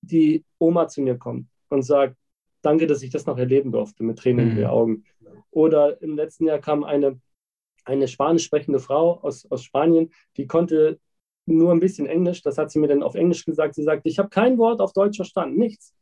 die 0.01 0.45
Oma 0.59 0.89
zu 0.89 1.03
mir 1.03 1.17
kommt 1.17 1.49
und 1.69 1.83
sagt, 1.83 2.17
danke, 2.65 2.87
dass 2.87 3.03
ich 3.03 3.11
das 3.11 3.27
noch 3.27 3.39
erleben 3.39 3.73
durfte, 3.73 4.05
mit 4.05 4.19
Tränen 4.19 4.47
mhm. 4.47 4.51
in 4.53 4.57
den 4.59 4.67
Augen. 4.67 5.05
Oder 5.51 6.01
im 6.03 6.17
letzten 6.17 6.47
Jahr 6.47 6.59
kam 6.59 6.85
eine, 6.85 7.21
eine 7.85 8.09
spanisch 8.09 8.45
sprechende 8.45 8.81
Frau 8.81 9.21
aus, 9.21 9.51
aus 9.51 9.63
Spanien, 9.63 10.13
die 10.37 10.47
konnte 10.47 10.99
nur 11.47 11.73
ein 11.73 11.81
bisschen 11.81 12.07
Englisch, 12.07 12.43
das 12.43 12.59
hat 12.59 12.71
sie 12.71 12.79
mir 12.79 12.89
dann 12.89 13.03
auf 13.03 13.15
Englisch 13.15 13.45
gesagt. 13.45 13.75
Sie 13.75 13.83
sagte, 13.83 14.09
ich 14.09 14.19
habe 14.19 14.31
kein 14.31 14.57
Wort 14.59 14.81
auf 14.81 14.93
Deutsch 14.93 15.17
verstanden, 15.17 15.59
nichts. 15.59 15.95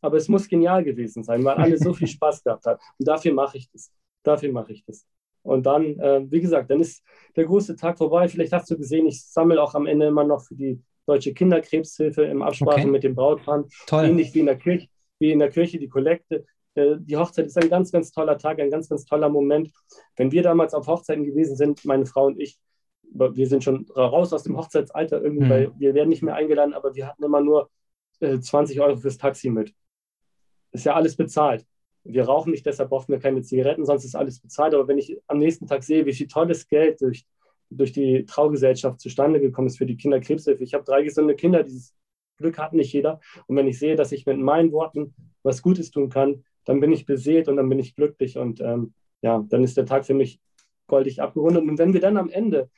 Aber 0.00 0.16
es 0.16 0.28
muss 0.28 0.48
genial 0.48 0.84
gewesen 0.84 1.22
sein, 1.22 1.44
weil 1.44 1.56
alle 1.56 1.78
so 1.78 1.92
viel 1.92 2.06
Spaß 2.06 2.42
gehabt 2.42 2.64
haben. 2.66 2.80
Und 2.98 3.08
dafür 3.08 3.32
mache 3.32 3.58
ich 3.58 3.70
das. 3.70 3.90
Dafür 4.22 4.52
mache 4.52 4.72
ich 4.72 4.84
das. 4.84 5.06
Und 5.42 5.64
dann, 5.66 5.98
äh, 6.00 6.24
wie 6.28 6.40
gesagt, 6.40 6.70
dann 6.70 6.80
ist 6.80 7.02
der 7.36 7.44
große 7.44 7.76
Tag 7.76 7.98
vorbei. 7.98 8.28
Vielleicht 8.28 8.52
hast 8.52 8.70
du 8.70 8.76
gesehen, 8.76 9.06
ich 9.06 9.24
sammle 9.24 9.62
auch 9.62 9.74
am 9.74 9.86
Ende 9.86 10.06
immer 10.06 10.24
noch 10.24 10.42
für 10.42 10.54
die 10.54 10.80
Deutsche 11.06 11.32
Kinderkrebshilfe 11.32 12.24
im 12.24 12.42
Absprache 12.42 12.80
okay. 12.80 12.86
mit 12.86 13.04
dem 13.04 13.14
Brautpaar. 13.14 13.64
Toll. 13.86 14.06
Ähnlich 14.06 14.34
wie 14.34 14.40
in 14.40 14.46
der 14.46 14.56
Kirche, 14.56 14.88
wie 15.18 15.32
in 15.32 15.38
der 15.38 15.50
Kirche 15.50 15.78
die 15.78 15.88
Kollekte. 15.88 16.44
Äh, 16.74 16.96
die 16.98 17.16
Hochzeit 17.16 17.46
ist 17.46 17.58
ein 17.58 17.68
ganz, 17.68 17.90
ganz 17.90 18.12
toller 18.12 18.38
Tag, 18.38 18.60
ein 18.60 18.70
ganz, 18.70 18.88
ganz 18.88 19.04
toller 19.04 19.28
Moment. 19.28 19.70
Wenn 20.16 20.32
wir 20.32 20.42
damals 20.42 20.74
auf 20.74 20.86
Hochzeiten 20.86 21.24
gewesen 21.24 21.56
sind, 21.56 21.84
meine 21.84 22.06
Frau 22.06 22.26
und 22.26 22.40
ich, 22.40 22.58
wir 23.02 23.46
sind 23.46 23.64
schon 23.64 23.86
raus 23.96 24.32
aus 24.32 24.42
dem 24.42 24.56
Hochzeitsalter 24.56 25.22
irgendwie, 25.22 25.46
mhm. 25.46 25.50
weil 25.50 25.72
wir 25.78 25.94
werden 25.94 26.08
nicht 26.08 26.22
mehr 26.22 26.34
eingeladen, 26.34 26.74
aber 26.74 26.94
wir 26.94 27.06
hatten 27.06 27.22
immer 27.22 27.40
nur 27.40 27.70
äh, 28.20 28.38
20 28.38 28.80
Euro 28.80 28.96
fürs 28.96 29.18
Taxi 29.18 29.50
mit. 29.50 29.72
Ist 30.72 30.84
ja 30.84 30.94
alles 30.94 31.16
bezahlt. 31.16 31.64
Wir 32.04 32.24
rauchen 32.24 32.50
nicht, 32.50 32.66
deshalb 32.66 32.90
brauchen 32.90 33.12
wir 33.12 33.18
keine 33.18 33.42
Zigaretten, 33.42 33.84
sonst 33.84 34.04
ist 34.04 34.14
alles 34.14 34.40
bezahlt. 34.40 34.74
Aber 34.74 34.86
wenn 34.86 34.98
ich 34.98 35.18
am 35.26 35.38
nächsten 35.38 35.66
Tag 35.66 35.82
sehe, 35.82 36.06
wie 36.06 36.12
viel 36.12 36.28
tolles 36.28 36.68
Geld 36.68 37.00
durch, 37.00 37.26
durch 37.70 37.92
die 37.92 38.24
Traugesellschaft 38.26 39.00
zustande 39.00 39.40
gekommen 39.40 39.66
ist 39.66 39.78
für 39.78 39.86
die 39.86 39.96
Kinderkrebshilfe, 39.96 40.62
ich 40.62 40.74
habe 40.74 40.84
drei 40.84 41.02
gesunde 41.02 41.34
Kinder, 41.34 41.64
dieses 41.64 41.94
Glück 42.36 42.58
hat 42.58 42.72
nicht 42.72 42.92
jeder. 42.92 43.20
Und 43.46 43.56
wenn 43.56 43.66
ich 43.66 43.78
sehe, 43.78 43.96
dass 43.96 44.12
ich 44.12 44.26
mit 44.26 44.38
meinen 44.38 44.72
Worten 44.72 45.14
was 45.42 45.62
Gutes 45.62 45.90
tun 45.90 46.08
kann, 46.08 46.44
dann 46.64 46.80
bin 46.80 46.92
ich 46.92 47.06
beseelt 47.06 47.48
und 47.48 47.56
dann 47.56 47.68
bin 47.68 47.78
ich 47.78 47.94
glücklich. 47.94 48.38
Und 48.38 48.60
ähm, 48.60 48.94
ja, 49.22 49.44
dann 49.48 49.64
ist 49.64 49.76
der 49.76 49.86
Tag 49.86 50.04
für 50.04 50.14
mich 50.14 50.40
goldig 50.86 51.22
abgerundet. 51.22 51.62
Und 51.62 51.78
wenn 51.78 51.92
wir 51.92 52.00
dann 52.00 52.16
am 52.16 52.28
Ende 52.28 52.68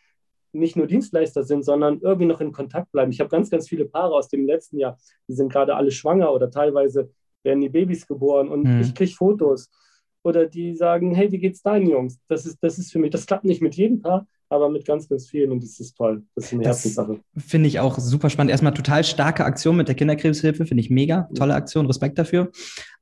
nicht 0.52 0.76
nur 0.76 0.86
Dienstleister 0.86 1.42
sind, 1.42 1.64
sondern 1.64 2.00
irgendwie 2.00 2.26
noch 2.26 2.40
in 2.40 2.52
Kontakt 2.52 2.90
bleiben. 2.92 3.12
Ich 3.12 3.20
habe 3.20 3.30
ganz, 3.30 3.50
ganz 3.50 3.68
viele 3.68 3.84
Paare 3.84 4.14
aus 4.14 4.28
dem 4.28 4.46
letzten 4.46 4.78
Jahr, 4.78 4.98
die 5.28 5.34
sind 5.34 5.52
gerade 5.52 5.76
alle 5.76 5.90
schwanger 5.90 6.32
oder 6.32 6.50
teilweise 6.50 7.10
werden 7.42 7.60
die 7.60 7.68
Babys 7.68 8.06
geboren 8.06 8.48
und 8.48 8.64
mhm. 8.64 8.80
ich 8.80 8.94
kriege 8.94 9.12
Fotos. 9.12 9.70
Oder 10.24 10.46
die 10.46 10.74
sagen, 10.74 11.14
hey, 11.14 11.30
wie 11.30 11.38
geht's 11.38 11.62
deinen 11.62 11.88
Jungs? 11.88 12.18
Das 12.28 12.44
ist, 12.44 12.58
das 12.60 12.78
ist 12.78 12.90
für 12.90 12.98
mich, 12.98 13.10
das 13.10 13.26
klappt 13.26 13.44
nicht 13.44 13.62
mit 13.62 13.76
jedem 13.76 14.00
Paar, 14.00 14.26
aber 14.50 14.68
mit 14.68 14.86
ganz, 14.86 15.08
ganz 15.08 15.28
vielen 15.28 15.52
und 15.52 15.62
das 15.62 15.78
ist 15.80 15.96
toll. 15.96 16.22
Das 16.34 16.46
ist 16.46 16.52
eine 16.52 16.64
Herzenssache. 16.64 17.20
Finde 17.36 17.68
ich 17.68 17.80
auch 17.80 17.98
super 17.98 18.30
spannend. 18.30 18.50
Erstmal 18.50 18.74
total 18.74 19.04
starke 19.04 19.44
Aktion 19.44 19.76
mit 19.76 19.88
der 19.88 19.94
Kinderkrebshilfe, 19.94 20.66
finde 20.66 20.80
ich 20.80 20.90
mega. 20.90 21.28
Tolle 21.34 21.54
Aktion, 21.54 21.86
Respekt 21.86 22.18
dafür. 22.18 22.50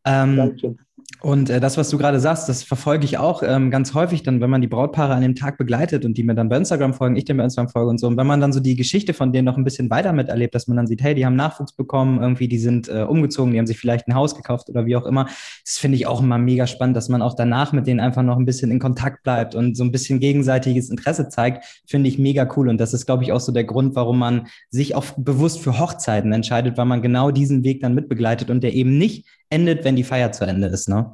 Ähm, 0.04 0.36
Dankeschön. 0.36 0.78
Und 1.20 1.48
äh, 1.50 1.60
das, 1.60 1.76
was 1.76 1.88
du 1.88 1.98
gerade 1.98 2.20
sagst, 2.20 2.48
das 2.48 2.62
verfolge 2.62 3.04
ich 3.04 3.18
auch 3.18 3.42
ähm, 3.42 3.70
ganz 3.70 3.94
häufig 3.94 4.22
dann, 4.22 4.40
wenn 4.40 4.50
man 4.50 4.60
die 4.60 4.66
Brautpaare 4.66 5.14
an 5.14 5.22
dem 5.22 5.34
Tag 5.34 5.56
begleitet 5.56 6.04
und 6.04 6.16
die 6.18 6.22
mir 6.22 6.34
dann 6.34 6.48
bei 6.48 6.56
Instagram 6.56 6.92
folgen, 6.92 7.16
ich 7.16 7.24
dem 7.24 7.38
bei 7.38 7.44
Instagram 7.44 7.70
folge 7.70 7.90
und 7.90 7.98
so. 7.98 8.06
Und 8.06 8.16
wenn 8.16 8.26
man 8.26 8.40
dann 8.40 8.52
so 8.52 8.60
die 8.60 8.76
Geschichte 8.76 9.14
von 9.14 9.32
denen 9.32 9.46
noch 9.46 9.56
ein 9.56 9.64
bisschen 9.64 9.88
weiter 9.90 10.12
miterlebt, 10.12 10.54
dass 10.54 10.68
man 10.68 10.76
dann 10.76 10.86
sieht, 10.86 11.02
hey, 11.02 11.14
die 11.14 11.24
haben 11.24 11.36
Nachwuchs 11.36 11.72
bekommen, 11.72 12.20
irgendwie, 12.20 12.48
die 12.48 12.58
sind 12.58 12.88
äh, 12.88 13.02
umgezogen, 13.02 13.52
die 13.52 13.58
haben 13.58 13.66
sich 13.66 13.78
vielleicht 13.78 14.08
ein 14.08 14.14
Haus 14.14 14.34
gekauft 14.34 14.68
oder 14.68 14.84
wie 14.84 14.96
auch 14.96 15.06
immer. 15.06 15.24
Das 15.64 15.78
finde 15.78 15.96
ich 15.96 16.06
auch 16.06 16.20
immer 16.20 16.38
mega 16.38 16.66
spannend, 16.66 16.96
dass 16.96 17.08
man 17.08 17.22
auch 17.22 17.34
danach 17.34 17.72
mit 17.72 17.86
denen 17.86 18.00
einfach 18.00 18.22
noch 18.22 18.36
ein 18.36 18.44
bisschen 18.44 18.70
in 18.70 18.78
Kontakt 18.78 19.22
bleibt 19.22 19.54
und 19.54 19.76
so 19.76 19.84
ein 19.84 19.92
bisschen 19.92 20.20
gegenseitiges 20.20 20.90
Interesse 20.90 21.28
zeigt, 21.28 21.64
finde 21.86 22.08
ich 22.08 22.18
mega 22.18 22.48
cool. 22.56 22.68
Und 22.68 22.78
das 22.78 22.92
ist, 22.92 23.06
glaube 23.06 23.24
ich, 23.24 23.32
auch 23.32 23.40
so 23.40 23.52
der 23.52 23.64
Grund, 23.64 23.94
warum 23.96 24.18
man 24.18 24.48
sich 24.70 24.94
auch 24.94 25.04
bewusst 25.16 25.60
für 25.60 25.78
Hochzeiten 25.78 26.32
entscheidet, 26.32 26.76
weil 26.76 26.84
man 26.84 27.00
genau 27.00 27.30
diesen 27.30 27.64
Weg 27.64 27.80
dann 27.80 27.94
mitbegleitet 27.94 28.50
und 28.50 28.62
der 28.62 28.74
eben 28.74 28.98
nicht 28.98 29.26
endet, 29.50 29.84
wenn 29.84 29.96
die 29.96 30.04
Feier 30.04 30.32
zu 30.32 30.44
Ende 30.44 30.68
ist. 30.68 30.88
Ne? 30.88 31.12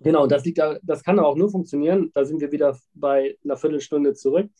Genau, 0.00 0.26
das, 0.26 0.44
liegt, 0.44 0.60
das 0.82 1.02
kann 1.02 1.18
auch 1.18 1.36
nur 1.36 1.50
funktionieren. 1.50 2.10
Da 2.14 2.24
sind 2.24 2.40
wir 2.40 2.52
wieder 2.52 2.76
bei 2.94 3.36
einer 3.44 3.56
Viertelstunde 3.56 4.14
zurück. 4.14 4.50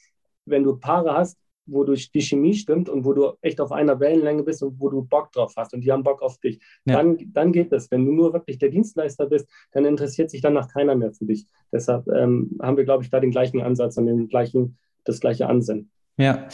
Wenn 0.47 0.65
du 0.65 0.77
Paare 0.77 1.15
hast, 1.15 1.39
wo 1.67 1.85
du 1.85 1.95
die 1.95 2.21
Chemie 2.21 2.55
stimmt 2.55 2.89
und 2.89 3.05
wo 3.05 3.13
du 3.13 3.33
echt 3.41 3.61
auf 3.61 3.73
einer 3.73 3.99
Wellenlänge 3.99 4.43
bist 4.43 4.63
und 4.63 4.79
wo 4.79 4.91
du 4.91 5.03
Bock 5.03 5.33
drauf 5.33 5.55
hast 5.57 5.73
und 5.75 5.81
die 5.81 5.91
haben 5.91 6.03
Bock 6.03 6.23
auf 6.23 6.39
dich, 6.39 6.61
ja. 6.85 6.97
dann, 6.97 7.19
dann 7.33 7.53
geht 7.53 7.73
das. 7.73 7.91
Wenn 7.91 8.05
du 8.05 8.13
nur 8.13 8.33
wirklich 8.33 8.59
der 8.59 8.71
Dienstleister 8.71 9.27
bist, 9.27 9.49
dann 9.73 9.85
interessiert 9.85 10.31
sich 10.31 10.43
danach 10.43 10.69
keiner 10.69 10.95
mehr 10.95 11.13
für 11.13 11.25
dich. 11.25 11.47
Deshalb 11.73 12.07
ähm, 12.09 12.59
haben 12.61 12.77
wir, 12.77 12.85
glaube 12.85 13.03
ich, 13.03 13.11
da 13.11 13.21
den 13.21 13.31
gleichen 13.31 13.63
Ansatz 13.63 13.97
und 13.97 14.07
den 14.07 14.29
gleichen, 14.29 14.79
das 15.05 15.21
gleiche 15.21 15.49
Ansinnen. 15.49 15.91
Ja, 16.17 16.49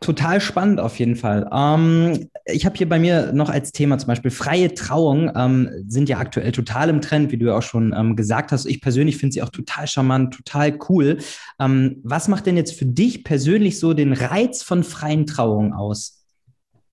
Total 0.00 0.40
spannend 0.40 0.78
auf 0.78 0.98
jeden 1.00 1.16
Fall. 1.16 1.48
Ähm, 1.52 2.28
ich 2.44 2.64
habe 2.64 2.76
hier 2.76 2.88
bei 2.88 3.00
mir 3.00 3.32
noch 3.32 3.50
als 3.50 3.72
Thema 3.72 3.98
zum 3.98 4.06
Beispiel 4.06 4.30
freie 4.30 4.72
Trauung 4.72 5.32
ähm, 5.34 5.68
sind 5.88 6.08
ja 6.08 6.18
aktuell 6.18 6.52
total 6.52 6.88
im 6.88 7.00
Trend, 7.00 7.32
wie 7.32 7.36
du 7.36 7.46
ja 7.46 7.58
auch 7.58 7.62
schon 7.62 7.92
ähm, 7.96 8.14
gesagt 8.14 8.52
hast. 8.52 8.66
Ich 8.66 8.80
persönlich 8.80 9.16
finde 9.16 9.34
sie 9.34 9.42
auch 9.42 9.48
total 9.48 9.88
charmant, 9.88 10.34
total 10.34 10.78
cool. 10.88 11.18
Ähm, 11.58 12.00
was 12.04 12.28
macht 12.28 12.46
denn 12.46 12.56
jetzt 12.56 12.78
für 12.78 12.86
dich 12.86 13.24
persönlich 13.24 13.80
so 13.80 13.92
den 13.92 14.12
Reiz 14.12 14.62
von 14.62 14.84
freien 14.84 15.26
Trauungen 15.26 15.72
aus? 15.72 16.24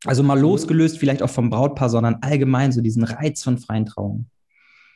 Also 0.05 0.23
mal 0.23 0.35
mhm. 0.35 0.41
losgelöst 0.41 0.97
vielleicht 0.97 1.21
auch 1.21 1.29
vom 1.29 1.51
Brautpaar, 1.51 1.89
sondern 1.89 2.17
allgemein 2.21 2.71
so 2.71 2.81
diesen 2.81 3.03
Reiz 3.03 3.43
von 3.43 3.59
freien 3.59 3.85
Trauungen 3.85 4.31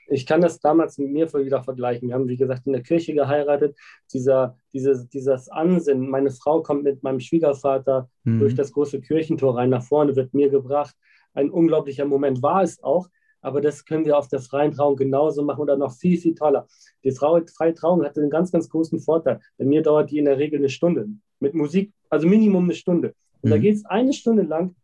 ich 0.10 0.26
kann 0.26 0.42
das 0.42 0.60
damals 0.60 0.98
mit 0.98 1.12
mir 1.12 1.32
wieder 1.34 1.64
vergleichen. 1.64 2.08
Wir 2.08 2.16
haben, 2.16 2.28
wie 2.28 2.38
gesagt, 2.38 2.66
in 2.66 2.74
der 2.74 2.82
Kirche 2.82 3.14
geheiratet. 3.14 3.78
Dieser, 4.14 4.58
dieses, 4.74 5.08
dieses 5.10 5.50
Ansinnen, 5.50 6.10
meine 6.10 6.32
Frau 6.32 6.62
kommt 6.62 6.84
mit 6.84 7.04
meinem 7.04 7.20
Schwiegervater 7.20 8.10
mhm. 8.24 8.40
durch 8.40 8.56
das 8.56 8.72
große 8.72 9.02
Kirchentor 9.02 9.58
rein 9.58 9.70
nach 9.70 9.84
vorne, 9.84 10.16
wird 10.16 10.34
mir 10.34 10.50
gebracht. 10.50 10.96
Ein 11.34 11.50
unglaublicher 11.50 12.06
Moment 12.06 12.42
war 12.42 12.64
es 12.64 12.82
auch, 12.84 13.08
aber 13.42 13.62
das 13.62 13.86
können 13.86 14.06
wir 14.06 14.18
auf 14.18 14.28
der 14.28 14.40
freien 14.40 14.72
Trauung 14.72 14.96
genauso 14.96 15.44
machen 15.44 15.62
oder 15.62 15.78
noch 15.78 15.94
viel, 15.94 16.18
viel 16.18 16.36
toller. 16.36 16.68
Die 17.04 17.12
Frau, 17.12 17.40
freie 17.56 17.74
Trauung 17.74 18.04
hatte 18.04 18.22
einen 18.22 18.30
ganz, 18.30 18.52
ganz 18.52 18.70
großen 18.70 19.00
Vorteil. 19.00 19.40
Bei 19.58 19.66
mir 19.66 19.82
dauert 19.82 20.12
die 20.12 20.18
in 20.18 20.26
der 20.26 20.38
Regel 20.38 20.60
eine 20.60 20.70
Stunde 20.70 21.08
mit 21.40 21.54
Musik, 21.54 21.94
also 22.10 22.28
Minimum 22.28 22.66
eine 22.66 22.74
Stunde. 22.74 23.14
Und 23.42 23.50
mhm. 23.50 23.54
da 23.54 23.58
geht 23.58 23.76
es 23.76 23.86
eine 23.86 24.14
Stunde 24.14 24.44
lang 24.44 24.76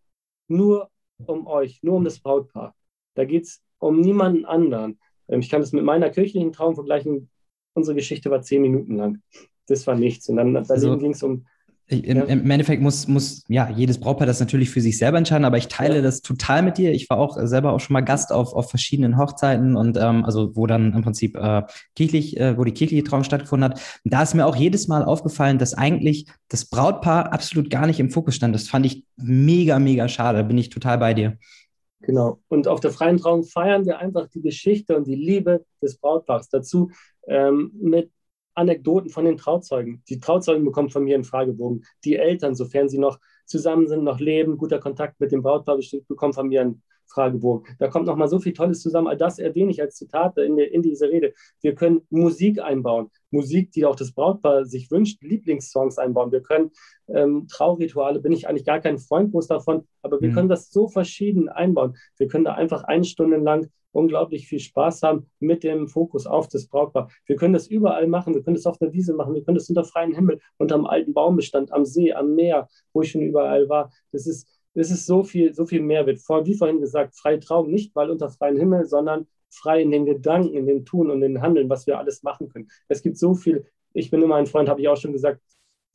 nur 0.47 0.89
um 1.25 1.47
euch, 1.47 1.81
nur 1.81 1.95
um 1.95 2.03
das 2.03 2.19
Brautpaar. 2.19 2.75
Da 3.15 3.25
geht 3.25 3.43
es 3.43 3.61
um 3.79 4.01
niemanden 4.01 4.45
anderen. 4.45 4.99
Ähm, 5.27 5.39
ich 5.39 5.49
kann 5.49 5.61
das 5.61 5.71
mit 5.71 5.83
meiner 5.83 6.09
kirchlichen 6.09 6.51
Traum 6.51 6.75
vergleichen. 6.75 7.29
Unsere 7.73 7.95
Geschichte 7.95 8.29
war 8.29 8.41
zehn 8.41 8.61
Minuten 8.61 8.95
lang. 8.95 9.21
Das 9.67 9.85
war 9.87 9.95
nichts. 9.95 10.29
Und 10.29 10.37
dann 10.37 10.53
daneben 10.53 10.71
also, 10.71 10.97
ging 10.97 11.11
es 11.11 11.23
um. 11.23 11.45
Im, 11.87 12.17
ja. 12.17 12.23
Im, 12.23 12.49
Endeffekt 12.49 12.81
muss, 12.81 13.07
muss 13.07 13.43
ja 13.47 13.69
jedes 13.69 13.99
Brautpaar 13.99 14.25
das 14.25 14.39
natürlich 14.39 14.71
für 14.71 14.81
sich 14.81 14.97
selber 14.97 15.19
entscheiden, 15.19 15.45
aber 15.45 15.57
ich 15.57 15.67
teile 15.67 15.97
ja. 15.97 16.01
das 16.01 16.23
total 16.23 16.63
mit 16.63 16.79
dir. 16.79 16.91
Ich 16.91 17.07
war 17.11 17.19
auch 17.19 17.37
selber 17.43 17.73
auch 17.73 17.79
schon 17.79 17.93
mal 17.93 18.01
Gast 18.01 18.31
auf, 18.31 18.53
auf 18.53 18.71
verschiedenen 18.71 19.19
Hochzeiten 19.19 19.75
und 19.75 19.95
ähm, 19.95 20.25
also 20.25 20.55
wo 20.55 20.65
dann 20.65 20.93
im 20.93 21.03
Prinzip 21.03 21.37
äh, 21.37 21.61
kirchlich, 21.95 22.37
äh, 22.37 22.57
wo 22.57 22.63
die 22.63 22.71
kirchliche 22.71 23.03
Trauung 23.03 23.23
stattgefunden 23.23 23.69
hat. 23.69 23.79
Und 24.03 24.11
da 24.11 24.23
ist 24.23 24.33
mir 24.33 24.47
auch 24.47 24.55
jedes 24.55 24.87
Mal 24.87 25.03
aufgefallen, 25.03 25.59
dass 25.59 25.75
eigentlich 25.75 26.25
das 26.47 26.65
Brautpaar 26.65 27.31
absolut 27.31 27.69
gar 27.69 27.85
nicht 27.85 27.99
im 27.99 28.09
Fokus 28.09 28.35
stand. 28.35 28.55
Das 28.55 28.67
fand 28.67 28.87
ich 28.87 29.05
mega, 29.15 29.77
mega 29.77 30.07
schade. 30.07 30.39
Da 30.39 30.43
bin 30.43 30.57
ich 30.57 30.71
total 30.71 30.97
bei 30.97 31.13
dir. 31.13 31.37
Genau. 32.01 32.39
Und 32.49 32.67
auf 32.67 32.79
der 32.79 32.91
freien 32.91 33.17
Trauung 33.17 33.43
feiern 33.43 33.85
wir 33.85 33.97
einfach 33.99 34.27
die 34.27 34.41
Geschichte 34.41 34.95
und 34.95 35.07
die 35.07 35.15
Liebe 35.15 35.65
des 35.81 35.97
Brautpaars. 35.97 36.49
Dazu 36.49 36.91
ähm, 37.27 37.71
mit 37.79 38.11
Anekdoten 38.53 39.09
von 39.09 39.25
den 39.25 39.37
Trauzeugen. 39.37 40.03
Die 40.07 40.19
Trauzeugen 40.19 40.63
bekommen 40.65 40.89
von 40.89 41.03
mir 41.03 41.15
einen 41.15 41.23
Fragebogen. 41.23 41.83
Die 42.03 42.15
Eltern, 42.15 42.55
sofern 42.55 42.89
sie 42.89 42.97
noch 42.97 43.19
zusammen 43.45 43.87
sind, 43.87 44.03
noch 44.03 44.19
leben, 44.19 44.57
guter 44.57 44.79
Kontakt 44.79 45.19
mit 45.19 45.31
dem 45.31 45.41
Brautpaar 45.41 45.77
besteht, 45.77 46.07
bekommen 46.07 46.33
von 46.33 46.47
mir 46.47 46.61
einen 46.61 46.83
Fragebogen. 47.07 47.75
Da 47.79 47.87
kommt 47.87 48.07
noch 48.07 48.15
mal 48.15 48.27
so 48.27 48.39
viel 48.39 48.53
Tolles 48.53 48.81
zusammen. 48.81 49.07
All 49.07 49.17
das 49.17 49.39
erwähne 49.39 49.71
ich 49.71 49.81
als 49.81 49.95
Zitate 49.95 50.41
in, 50.41 50.57
in 50.57 50.81
dieser 50.81 51.09
Rede. 51.09 51.33
Wir 51.61 51.75
können 51.75 52.01
Musik 52.09 52.61
einbauen. 52.61 53.09
Musik, 53.31 53.71
die 53.71 53.85
auch 53.85 53.95
das 53.95 54.13
Brautpaar 54.13 54.65
sich 54.65 54.89
wünscht, 54.91 55.21
Lieblingssongs 55.21 55.97
einbauen. 55.97 56.31
Wir 56.31 56.41
können 56.41 56.71
ähm, 57.07 57.47
Traurituale, 57.49 58.19
bin 58.19 58.31
ich 58.31 58.47
eigentlich 58.47 58.65
gar 58.65 58.79
kein 58.79 58.97
Freund 58.97 59.31
groß 59.31 59.47
davon, 59.47 59.87
aber 60.01 60.21
wir 60.21 60.29
mhm. 60.29 60.33
können 60.33 60.49
das 60.49 60.71
so 60.71 60.87
verschieden 60.87 61.49
einbauen. 61.49 61.95
Wir 62.17 62.27
können 62.27 62.45
da 62.45 62.53
einfach 62.53 62.83
eine 62.83 63.03
Stunde 63.03 63.37
lang 63.37 63.69
unglaublich 63.95 64.47
viel 64.47 64.59
Spaß 64.59 65.03
haben 65.03 65.29
mit 65.39 65.63
dem 65.63 65.87
Fokus 65.87 66.27
auf 66.27 66.49
das 66.49 66.67
Brautpaar. 66.67 67.09
Wir 67.25 67.37
können 67.37 67.53
das 67.53 67.67
überall 67.67 68.07
machen. 68.07 68.35
Wir 68.35 68.43
können 68.43 68.55
das 68.55 68.65
auf 68.65 68.77
der 68.77 68.91
Wiese 68.91 69.13
machen. 69.13 69.33
Wir 69.33 69.43
können 69.43 69.55
das 69.55 69.69
unter 69.69 69.85
freiem 69.85 70.13
Himmel, 70.13 70.41
unter 70.57 70.75
einem 70.75 70.85
alten 70.85 71.13
Baumbestand, 71.13 71.71
am 71.71 71.85
See, 71.85 72.11
am 72.13 72.35
Meer, 72.35 72.67
wo 72.93 73.01
ich 73.01 73.11
schon 73.11 73.21
überall 73.21 73.69
war. 73.69 73.91
Das 74.11 74.27
ist, 74.27 74.47
das 74.75 74.91
ist 74.91 75.05
so 75.05 75.23
viel, 75.23 75.53
so 75.53 75.65
viel 75.65 75.81
Mehrwert. 75.81 76.19
Vor, 76.19 76.45
wie 76.45 76.53
vorhin 76.53 76.81
gesagt, 76.81 77.15
freie 77.15 77.39
Trauung, 77.39 77.71
nicht 77.71 77.95
weil 77.95 78.09
unter 78.11 78.29
freiem 78.29 78.57
Himmel, 78.57 78.85
sondern 78.85 79.27
frei 79.49 79.81
in 79.81 79.91
den 79.91 80.05
Gedanken, 80.05 80.53
in 80.53 80.67
den 80.67 80.85
Tun 80.85 81.09
und 81.09 81.23
in 81.23 81.33
den 81.33 81.41
Handeln, 81.41 81.69
was 81.69 81.87
wir 81.87 81.97
alles 81.97 82.23
machen 82.23 82.49
können. 82.49 82.67
Es 82.89 83.01
gibt 83.01 83.17
so 83.17 83.33
viel, 83.33 83.65
ich 83.93 84.11
bin 84.11 84.21
immer 84.21 84.35
ein 84.35 84.47
Freund, 84.47 84.67
habe 84.69 84.81
ich 84.81 84.87
auch 84.89 84.97
schon 84.97 85.13
gesagt, 85.13 85.41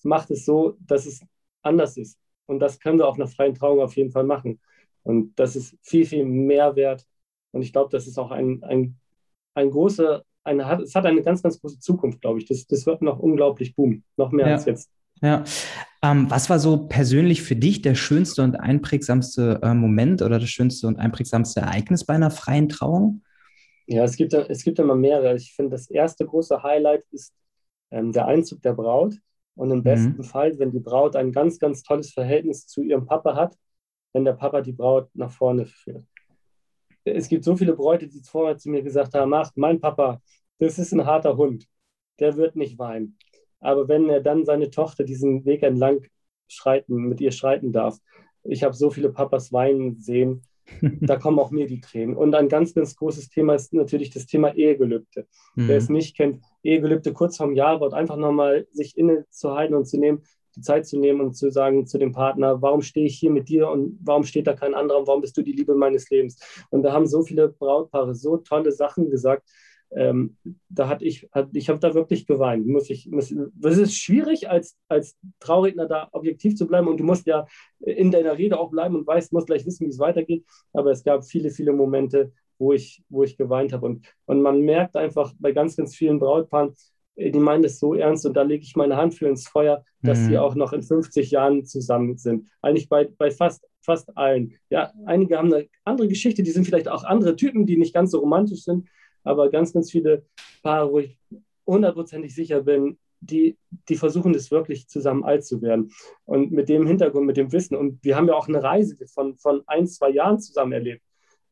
macht 0.02 0.30
es 0.30 0.46
so, 0.46 0.76
dass 0.80 1.04
es 1.06 1.20
anders 1.62 1.96
ist. 1.98 2.18
Und 2.46 2.58
das 2.58 2.80
können 2.80 2.98
wir 2.98 3.06
auf 3.06 3.16
einer 3.16 3.28
freien 3.28 3.54
Trauung 3.54 3.80
auf 3.80 3.94
jeden 3.96 4.10
Fall 4.10 4.24
machen. 4.24 4.60
Und 5.02 5.38
das 5.38 5.56
ist 5.56 5.76
viel, 5.82 6.06
viel 6.06 6.24
mehr 6.24 6.74
wert. 6.74 7.06
Und 7.52 7.62
ich 7.62 7.72
glaube, 7.72 7.90
das 7.90 8.06
ist 8.06 8.18
auch 8.18 8.30
ein, 8.30 8.62
ein, 8.64 8.96
ein 9.54 9.70
großer, 9.70 10.24
eine, 10.42 10.82
es 10.82 10.94
hat 10.94 11.04
eine 11.04 11.22
ganz, 11.22 11.42
ganz 11.42 11.60
große 11.60 11.80
Zukunft, 11.80 12.22
glaube 12.22 12.38
ich. 12.38 12.46
Das, 12.46 12.66
das 12.66 12.86
wird 12.86 13.02
noch 13.02 13.18
unglaublich 13.18 13.74
boomen, 13.76 14.04
noch 14.16 14.32
mehr 14.32 14.46
ja. 14.46 14.54
als 14.54 14.64
jetzt. 14.64 14.90
Ja. 15.22 15.44
Ähm, 16.02 16.30
was 16.30 16.48
war 16.48 16.58
so 16.58 16.86
persönlich 16.86 17.42
für 17.42 17.56
dich 17.56 17.82
der 17.82 17.94
schönste 17.94 18.42
und 18.42 18.56
einprägsamste 18.56 19.60
äh, 19.62 19.74
Moment 19.74 20.22
oder 20.22 20.38
das 20.38 20.48
schönste 20.48 20.86
und 20.86 20.98
einprägsamste 20.98 21.60
Ereignis 21.60 22.04
bei 22.04 22.14
einer 22.14 22.30
freien 22.30 22.68
Trauung? 22.68 23.22
Ja, 23.86 24.04
es 24.04 24.16
gibt, 24.16 24.32
es 24.32 24.64
gibt 24.64 24.78
immer 24.78 24.94
mehrere. 24.94 25.34
Ich 25.36 25.52
finde, 25.54 25.72
das 25.72 25.90
erste 25.90 26.24
große 26.24 26.62
Highlight 26.62 27.04
ist 27.10 27.34
ähm, 27.90 28.12
der 28.12 28.26
Einzug 28.26 28.62
der 28.62 28.72
Braut. 28.72 29.14
Und 29.56 29.70
im 29.70 29.78
mhm. 29.78 29.82
besten 29.82 30.16
mhm. 30.16 30.24
Fall, 30.24 30.58
wenn 30.58 30.70
die 30.70 30.80
Braut 30.80 31.16
ein 31.16 31.32
ganz, 31.32 31.58
ganz 31.58 31.82
tolles 31.82 32.12
Verhältnis 32.12 32.66
zu 32.66 32.82
ihrem 32.82 33.04
Papa 33.04 33.34
hat, 33.34 33.56
wenn 34.14 34.24
der 34.24 34.32
Papa 34.32 34.62
die 34.62 34.72
Braut 34.72 35.10
nach 35.14 35.30
vorne 35.30 35.66
führt. 35.66 36.04
Es 37.04 37.28
gibt 37.28 37.44
so 37.44 37.56
viele 37.56 37.74
Bräute, 37.74 38.08
die 38.08 38.22
vorher 38.22 38.56
zu 38.56 38.70
mir 38.70 38.82
gesagt 38.82 39.14
haben, 39.14 39.32
ach, 39.34 39.50
mein 39.56 39.80
Papa, 39.80 40.20
das 40.58 40.78
ist 40.78 40.92
ein 40.92 41.04
harter 41.04 41.36
Hund, 41.36 41.66
der 42.18 42.36
wird 42.36 42.56
nicht 42.56 42.78
weinen. 42.78 43.18
Aber 43.60 43.88
wenn 43.88 44.08
er 44.08 44.20
dann 44.20 44.44
seine 44.44 44.70
Tochter 44.70 45.04
diesen 45.04 45.44
Weg 45.44 45.62
entlang 45.62 46.06
schreiten, 46.48 47.08
mit 47.08 47.20
ihr 47.20 47.32
schreiten 47.32 47.72
darf, 47.72 47.98
ich 48.42 48.62
habe 48.62 48.74
so 48.74 48.90
viele 48.90 49.10
Papas 49.10 49.52
weinen 49.52 49.98
sehen, 50.00 50.42
da 51.00 51.16
kommen 51.16 51.38
auch 51.38 51.50
mir 51.50 51.66
die 51.66 51.80
Tränen. 51.80 52.16
Und 52.16 52.34
ein 52.34 52.48
ganz, 52.48 52.74
ganz 52.74 52.96
großes 52.96 53.28
Thema 53.28 53.54
ist 53.54 53.72
natürlich 53.72 54.10
das 54.10 54.26
Thema 54.26 54.54
Ehegelübde. 54.54 55.26
Mhm. 55.54 55.68
Wer 55.68 55.76
es 55.76 55.88
nicht 55.88 56.16
kennt, 56.16 56.42
Ehegelübde 56.62 57.12
kurz 57.12 57.36
vorm 57.36 57.54
Jahreswort, 57.54 57.94
einfach 57.94 58.16
nochmal 58.16 58.66
sich 58.72 58.96
innezuhalten 58.96 59.74
und 59.74 59.86
zu 59.86 59.98
nehmen, 59.98 60.22
die 60.56 60.62
Zeit 60.62 60.86
zu 60.86 60.98
nehmen 60.98 61.20
und 61.20 61.34
zu 61.34 61.50
sagen 61.50 61.86
zu 61.86 61.98
dem 61.98 62.12
Partner, 62.12 62.60
warum 62.60 62.82
stehe 62.82 63.06
ich 63.06 63.18
hier 63.18 63.30
mit 63.30 63.48
dir 63.48 63.68
und 63.68 63.98
warum 64.02 64.24
steht 64.24 64.46
da 64.46 64.52
kein 64.52 64.74
anderer 64.74 64.98
und 64.98 65.06
warum 65.06 65.20
bist 65.20 65.36
du 65.36 65.42
die 65.42 65.52
Liebe 65.52 65.74
meines 65.74 66.10
Lebens? 66.10 66.40
Und 66.70 66.82
da 66.82 66.92
haben 66.92 67.06
so 67.06 67.22
viele 67.22 67.48
Brautpaare 67.48 68.14
so 68.14 68.36
tolle 68.36 68.72
Sachen 68.72 69.10
gesagt, 69.10 69.48
ähm, 69.92 70.36
da 70.68 70.88
hatte 70.88 71.04
ich, 71.04 71.28
hat, 71.32 71.48
ich 71.52 71.68
habe 71.68 71.80
da 71.80 71.94
wirklich 71.94 72.26
geweint. 72.26 72.66
Muss 72.66 72.90
ich, 72.90 73.08
muss, 73.10 73.34
das 73.54 73.76
ist 73.76 73.96
schwierig, 73.96 74.48
als, 74.48 74.76
als 74.88 75.16
Trauredner 75.40 75.86
da 75.86 76.08
objektiv 76.12 76.54
zu 76.56 76.66
bleiben 76.66 76.88
und 76.88 77.00
du 77.00 77.04
musst 77.04 77.26
ja 77.26 77.46
in 77.80 78.10
deiner 78.10 78.38
Rede 78.38 78.58
auch 78.58 78.70
bleiben 78.70 78.94
und 78.94 79.06
weißt, 79.06 79.32
musst 79.32 79.48
gleich 79.48 79.66
wissen, 79.66 79.86
wie 79.86 79.90
es 79.90 79.98
weitergeht. 79.98 80.44
Aber 80.72 80.90
es 80.90 81.02
gab 81.02 81.24
viele, 81.24 81.50
viele 81.50 81.72
Momente, 81.72 82.32
wo 82.58 82.72
ich, 82.72 83.02
wo 83.08 83.24
ich 83.24 83.36
geweint 83.36 83.72
habe. 83.72 83.86
Und, 83.86 84.06
und 84.26 84.42
man 84.42 84.60
merkt 84.60 84.96
einfach 84.96 85.32
bei 85.38 85.52
ganz, 85.52 85.76
ganz 85.76 85.96
vielen 85.96 86.20
Brautpaaren, 86.20 86.74
äh, 87.16 87.30
die 87.30 87.40
meinen 87.40 87.62
das 87.62 87.80
so 87.80 87.94
ernst 87.94 88.26
und 88.26 88.34
da 88.34 88.42
lege 88.42 88.62
ich 88.62 88.76
meine 88.76 88.96
Hand 88.96 89.14
für 89.14 89.28
ins 89.28 89.48
Feuer, 89.48 89.84
dass 90.02 90.20
mhm. 90.20 90.26
sie 90.26 90.38
auch 90.38 90.54
noch 90.54 90.72
in 90.72 90.82
50 90.82 91.30
Jahren 91.32 91.64
zusammen 91.64 92.16
sind. 92.16 92.48
Eigentlich 92.62 92.88
bei, 92.88 93.08
bei 93.18 93.30
fast, 93.30 93.66
fast 93.82 94.16
allen. 94.16 94.54
Ja, 94.68 94.92
einige 95.06 95.36
haben 95.36 95.52
eine 95.52 95.66
andere 95.84 96.06
Geschichte, 96.06 96.42
die 96.42 96.50
sind 96.50 96.64
vielleicht 96.64 96.88
auch 96.88 97.02
andere 97.02 97.34
Typen, 97.34 97.66
die 97.66 97.76
nicht 97.76 97.94
ganz 97.94 98.12
so 98.12 98.20
romantisch 98.20 98.62
sind, 98.62 98.88
aber 99.24 99.50
ganz, 99.50 99.72
ganz 99.72 99.90
viele 99.90 100.24
Paare, 100.62 100.92
wo 100.92 100.98
ich 100.98 101.18
hundertprozentig 101.66 102.34
sicher 102.34 102.62
bin, 102.62 102.98
die, 103.20 103.58
die 103.88 103.96
versuchen 103.96 104.32
das 104.32 104.50
wirklich 104.50 104.88
zusammen 104.88 105.24
alt 105.24 105.44
zu 105.44 105.60
werden. 105.62 105.92
Und 106.24 106.52
mit 106.52 106.68
dem 106.68 106.86
Hintergrund, 106.86 107.26
mit 107.26 107.36
dem 107.36 107.52
Wissen. 107.52 107.76
Und 107.76 108.02
wir 108.02 108.16
haben 108.16 108.28
ja 108.28 108.34
auch 108.34 108.48
eine 108.48 108.62
Reise 108.62 108.96
von, 109.06 109.36
von 109.36 109.62
ein, 109.66 109.86
zwei 109.86 110.10
Jahren 110.10 110.40
zusammen 110.40 110.72
erlebt. 110.72 111.02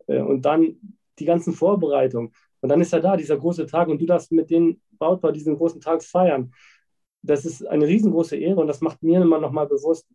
Äh, 0.06 0.20
und 0.20 0.42
dann 0.42 0.76
die 1.18 1.24
ganzen 1.24 1.52
Vorbereitungen. 1.52 2.32
Und 2.60 2.68
dann 2.70 2.80
ist 2.80 2.92
er 2.92 3.00
da, 3.00 3.16
dieser 3.16 3.36
große 3.36 3.66
Tag. 3.66 3.88
Und 3.88 4.00
du 4.00 4.06
darfst 4.06 4.32
mit 4.32 4.50
den 4.50 4.80
Brautpaar 4.98 5.32
diesen 5.32 5.56
großen 5.56 5.80
Tag 5.80 6.02
feiern. 6.02 6.52
Das 7.22 7.44
ist 7.44 7.66
eine 7.66 7.86
riesengroße 7.86 8.36
Ehre. 8.36 8.60
Und 8.60 8.66
das 8.66 8.80
macht 8.80 9.02
mir 9.02 9.20
immer 9.20 9.38
noch 9.38 9.52
mal 9.52 9.66
bewusst, 9.66 10.06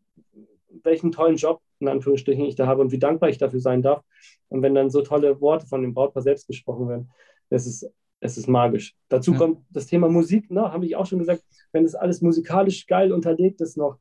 welchen 0.83 1.11
tollen 1.11 1.35
Job, 1.35 1.61
in 1.79 1.87
Anführungsstrichen, 1.87 2.45
ich 2.45 2.55
da 2.55 2.65
habe 2.65 2.81
und 2.81 2.91
wie 2.91 2.99
dankbar 2.99 3.29
ich 3.29 3.37
dafür 3.37 3.59
sein 3.59 3.83
darf. 3.83 4.03
Und 4.49 4.63
wenn 4.63 4.73
dann 4.73 4.89
so 4.89 5.01
tolle 5.01 5.39
Worte 5.39 5.67
von 5.67 5.83
dem 5.83 5.93
Brautpaar 5.93 6.23
selbst 6.23 6.47
gesprochen 6.47 6.89
werden 6.89 7.11
es 7.53 7.67
ist, 7.67 7.89
es 8.19 8.37
ist 8.37 8.47
magisch. 8.47 8.95
Dazu 9.09 9.31
ja. 9.31 9.37
kommt 9.37 9.59
das 9.69 9.85
Thema 9.85 10.09
Musik, 10.09 10.49
ne, 10.51 10.61
habe 10.61 10.85
ich 10.85 10.95
auch 10.95 11.05
schon 11.05 11.19
gesagt, 11.19 11.43
wenn 11.71 11.83
das 11.83 11.95
alles 11.95 12.21
musikalisch 12.21 12.87
geil 12.87 13.11
unterlegt 13.11 13.61
ist 13.61 13.77
noch, 13.77 13.97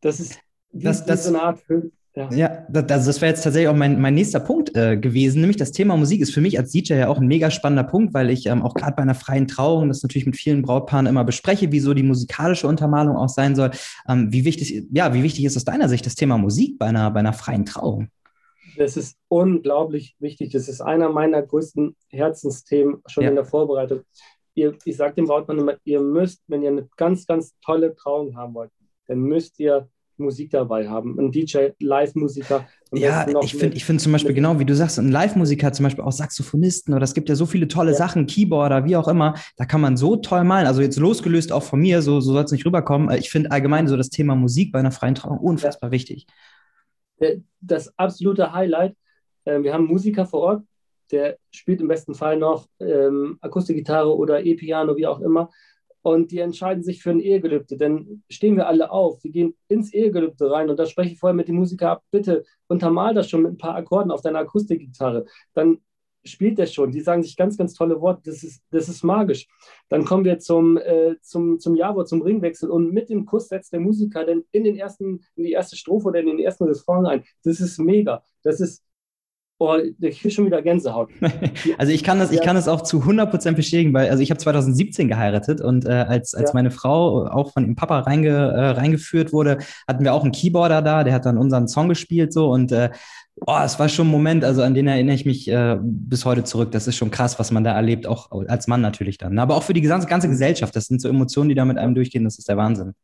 das 0.00 0.20
ist 0.20 0.38
wie, 0.72 0.84
das, 0.84 1.04
das, 1.04 1.24
so 1.24 1.30
eine 1.30 1.42
Art 1.42 1.60
Film. 1.60 1.92
Ja, 2.14 2.30
ja 2.30 2.66
das, 2.68 3.06
das 3.06 3.20
wäre 3.20 3.30
jetzt 3.30 3.42
tatsächlich 3.42 3.68
auch 3.68 3.76
mein, 3.76 4.00
mein 4.00 4.14
nächster 4.14 4.40
Punkt 4.40 4.74
äh, 4.76 4.96
gewesen, 4.96 5.40
nämlich 5.40 5.56
das 5.56 5.72
Thema 5.72 5.96
Musik 5.96 6.20
ist 6.20 6.32
für 6.32 6.40
mich 6.40 6.58
als 6.58 6.72
DJ 6.72 6.94
ja 6.94 7.08
auch 7.08 7.18
ein 7.18 7.26
mega 7.26 7.50
spannender 7.50 7.84
Punkt, 7.84 8.14
weil 8.14 8.30
ich 8.30 8.46
ähm, 8.46 8.62
auch 8.62 8.74
gerade 8.74 8.96
bei 8.96 9.02
einer 9.02 9.14
freien 9.14 9.46
Trauung 9.46 9.88
das 9.88 10.02
natürlich 10.02 10.26
mit 10.26 10.36
vielen 10.36 10.62
Brautpaaren 10.62 11.06
immer 11.06 11.24
bespreche, 11.24 11.70
wie 11.70 11.80
so 11.80 11.94
die 11.94 12.02
musikalische 12.02 12.66
Untermalung 12.66 13.16
auch 13.16 13.28
sein 13.28 13.54
soll. 13.54 13.70
Ähm, 14.08 14.32
wie, 14.32 14.44
wichtig, 14.44 14.86
ja, 14.90 15.14
wie 15.14 15.22
wichtig 15.22 15.44
ist 15.44 15.56
aus 15.56 15.64
deiner 15.64 15.88
Sicht 15.88 16.06
das 16.06 16.14
Thema 16.14 16.38
Musik 16.38 16.78
bei 16.78 16.86
einer, 16.86 17.10
bei 17.10 17.20
einer 17.20 17.32
freien 17.32 17.64
Trauung? 17.64 18.08
Das 18.78 18.96
ist 18.96 19.16
unglaublich 19.28 20.14
wichtig. 20.20 20.52
Das 20.52 20.68
ist 20.68 20.80
einer 20.80 21.08
meiner 21.08 21.42
größten 21.42 21.96
Herzensthemen 22.08 23.02
schon 23.06 23.24
ja. 23.24 23.30
in 23.30 23.34
der 23.34 23.44
Vorbereitung. 23.44 24.02
Ihr, 24.54 24.76
ich 24.84 24.96
sage 24.96 25.14
dem 25.14 25.26
Brautmann 25.26 25.58
immer, 25.58 25.76
ihr 25.84 26.00
müsst, 26.00 26.42
wenn 26.46 26.62
ihr 26.62 26.70
eine 26.70 26.88
ganz, 26.96 27.26
ganz 27.26 27.54
tolle 27.64 27.94
Trauung 27.94 28.36
haben 28.36 28.54
wollt, 28.54 28.70
dann 29.06 29.20
müsst 29.20 29.58
ihr 29.58 29.88
Musik 30.16 30.50
dabei 30.50 30.88
haben. 30.88 31.18
Ein 31.18 31.30
DJ, 31.30 31.68
Live-Musiker. 31.80 32.66
Ja, 32.92 33.26
ich 33.42 33.54
finde 33.54 33.76
ich 33.76 33.84
find 33.84 34.00
zum 34.00 34.12
Beispiel 34.12 34.34
genau, 34.34 34.58
wie 34.58 34.64
du 34.64 34.74
sagst, 34.74 34.98
ein 34.98 35.12
Live-Musiker, 35.12 35.72
zum 35.72 35.84
Beispiel 35.84 36.02
auch 36.02 36.10
Saxophonisten 36.12 36.94
oder 36.94 37.04
es 37.04 37.14
gibt 37.14 37.28
ja 37.28 37.36
so 37.36 37.46
viele 37.46 37.68
tolle 37.68 37.92
ja. 37.92 37.96
Sachen, 37.96 38.26
Keyboarder, 38.26 38.84
wie 38.84 38.96
auch 38.96 39.06
immer, 39.06 39.34
da 39.56 39.64
kann 39.64 39.80
man 39.80 39.96
so 39.96 40.16
toll 40.16 40.42
malen. 40.42 40.66
Also 40.66 40.82
jetzt 40.82 40.98
losgelöst 40.98 41.52
auch 41.52 41.62
von 41.62 41.80
mir, 41.80 42.02
so, 42.02 42.20
so 42.20 42.32
soll 42.32 42.44
es 42.44 42.50
nicht 42.50 42.66
rüberkommen. 42.66 43.16
Ich 43.16 43.30
finde 43.30 43.52
allgemein 43.52 43.86
so 43.86 43.96
das 43.96 44.08
Thema 44.10 44.34
Musik 44.34 44.72
bei 44.72 44.80
einer 44.80 44.90
freien 44.90 45.14
Trauung 45.14 45.38
unfassbar 45.38 45.90
ja. 45.90 45.92
wichtig 45.92 46.26
das 47.60 47.96
absolute 47.98 48.52
Highlight. 48.52 48.96
Ähm, 49.46 49.64
wir 49.64 49.72
haben 49.72 49.84
einen 49.84 49.92
Musiker 49.92 50.26
vor 50.26 50.40
Ort, 50.40 50.62
der 51.10 51.38
spielt 51.50 51.80
im 51.80 51.88
besten 51.88 52.14
Fall 52.14 52.36
noch 52.36 52.68
ähm, 52.80 53.38
Akustikgitarre 53.40 54.14
oder 54.16 54.44
E-Piano, 54.44 54.96
wie 54.96 55.06
auch 55.06 55.20
immer. 55.20 55.50
Und 56.02 56.30
die 56.30 56.38
entscheiden 56.38 56.82
sich 56.82 57.02
für 57.02 57.10
ein 57.10 57.20
Ehegelübde. 57.20 57.76
Dann 57.76 58.22
stehen 58.30 58.56
wir 58.56 58.68
alle 58.68 58.90
auf, 58.90 59.22
wir 59.24 59.30
gehen 59.30 59.54
ins 59.68 59.92
Ehegelübde 59.92 60.50
rein 60.50 60.70
und 60.70 60.78
da 60.78 60.86
spreche 60.86 61.12
ich 61.12 61.18
vorher 61.18 61.34
mit 61.34 61.48
dem 61.48 61.56
Musiker 61.56 61.90
ab, 61.90 62.02
bitte 62.10 62.44
untermal 62.68 63.14
das 63.14 63.28
schon 63.28 63.42
mit 63.42 63.52
ein 63.52 63.58
paar 63.58 63.74
Akkorden 63.74 64.10
auf 64.10 64.22
deiner 64.22 64.38
Akustikgitarre. 64.38 65.26
Dann 65.54 65.78
spielt 66.30 66.58
der 66.58 66.66
schon. 66.66 66.92
Die 66.92 67.00
sagen 67.00 67.22
sich 67.22 67.36
ganz, 67.36 67.56
ganz 67.56 67.74
tolle 67.74 68.00
Worte. 68.00 68.22
Das 68.26 68.42
ist, 68.42 68.62
das 68.70 68.88
ist 68.88 69.02
magisch. 69.02 69.46
Dann 69.88 70.04
kommen 70.04 70.24
wir 70.24 70.38
zum, 70.38 70.76
äh, 70.76 71.16
zum, 71.20 71.58
zum 71.58 71.74
Jawort, 71.74 72.08
zum 72.08 72.22
Ringwechsel 72.22 72.70
und 72.70 72.92
mit 72.92 73.10
dem 73.10 73.26
Kuss 73.26 73.48
setzt 73.48 73.72
der 73.72 73.80
Musiker 73.80 74.24
dann 74.24 74.44
in, 74.52 74.64
den 74.64 74.76
ersten, 74.76 75.20
in 75.36 75.44
die 75.44 75.52
erste 75.52 75.76
Strophe 75.76 76.08
oder 76.08 76.20
in 76.20 76.26
den 76.26 76.38
ersten 76.38 76.64
Refrain 76.64 77.06
ein. 77.06 77.24
Das 77.44 77.60
ist 77.60 77.78
mega. 77.78 78.22
Das 78.42 78.60
ist, 78.60 78.84
Oh, 79.60 79.76
ich 79.76 80.20
kriege 80.20 80.32
schon 80.32 80.46
wieder 80.46 80.62
Gänsehaut. 80.62 81.10
also 81.78 81.92
ich 81.92 82.04
kann 82.04 82.20
das, 82.20 82.30
ich 82.30 82.40
kann 82.42 82.54
das 82.54 82.68
auch 82.68 82.82
zu 82.82 83.00
100% 83.00 83.52
bestätigen, 83.52 83.92
weil 83.92 84.08
also 84.08 84.22
ich 84.22 84.30
habe 84.30 84.38
2017 84.38 85.08
geheiratet 85.08 85.60
und 85.60 85.84
äh, 85.84 85.90
als, 85.90 86.32
als 86.34 86.50
ja. 86.50 86.54
meine 86.54 86.70
Frau 86.70 87.26
auch 87.26 87.52
von 87.52 87.64
ihrem 87.64 87.74
Papa 87.74 87.98
reinge, 88.00 88.28
äh, 88.28 88.70
reingeführt 88.70 89.32
wurde, 89.32 89.58
hatten 89.88 90.04
wir 90.04 90.14
auch 90.14 90.22
einen 90.22 90.30
Keyboarder 90.30 90.80
da, 90.80 91.02
der 91.02 91.12
hat 91.12 91.26
dann 91.26 91.38
unseren 91.38 91.66
Song 91.66 91.88
gespielt 91.88 92.32
so 92.32 92.50
und 92.50 92.70
äh, 92.70 92.90
oh, 93.46 93.58
es 93.64 93.80
war 93.80 93.88
schon 93.88 94.06
ein 94.06 94.12
Moment, 94.12 94.44
also 94.44 94.62
an 94.62 94.74
den 94.74 94.86
erinnere 94.86 95.16
ich 95.16 95.26
mich 95.26 95.48
äh, 95.48 95.76
bis 95.82 96.24
heute 96.24 96.44
zurück. 96.44 96.70
Das 96.70 96.86
ist 96.86 96.94
schon 96.96 97.10
krass, 97.10 97.40
was 97.40 97.50
man 97.50 97.64
da 97.64 97.74
erlebt, 97.74 98.06
auch 98.06 98.30
als 98.46 98.68
Mann 98.68 98.80
natürlich 98.80 99.18
dann. 99.18 99.38
Aber 99.40 99.56
auch 99.56 99.64
für 99.64 99.74
die 99.74 99.80
ganze, 99.80 100.06
ganze 100.06 100.28
Gesellschaft. 100.28 100.74
Das 100.76 100.86
sind 100.86 101.00
so 101.00 101.08
Emotionen, 101.08 101.48
die 101.48 101.54
da 101.54 101.64
mit 101.64 101.78
einem 101.78 101.94
durchgehen, 101.94 102.24
das 102.24 102.38
ist 102.38 102.48
der 102.48 102.56
Wahnsinn 102.56 102.94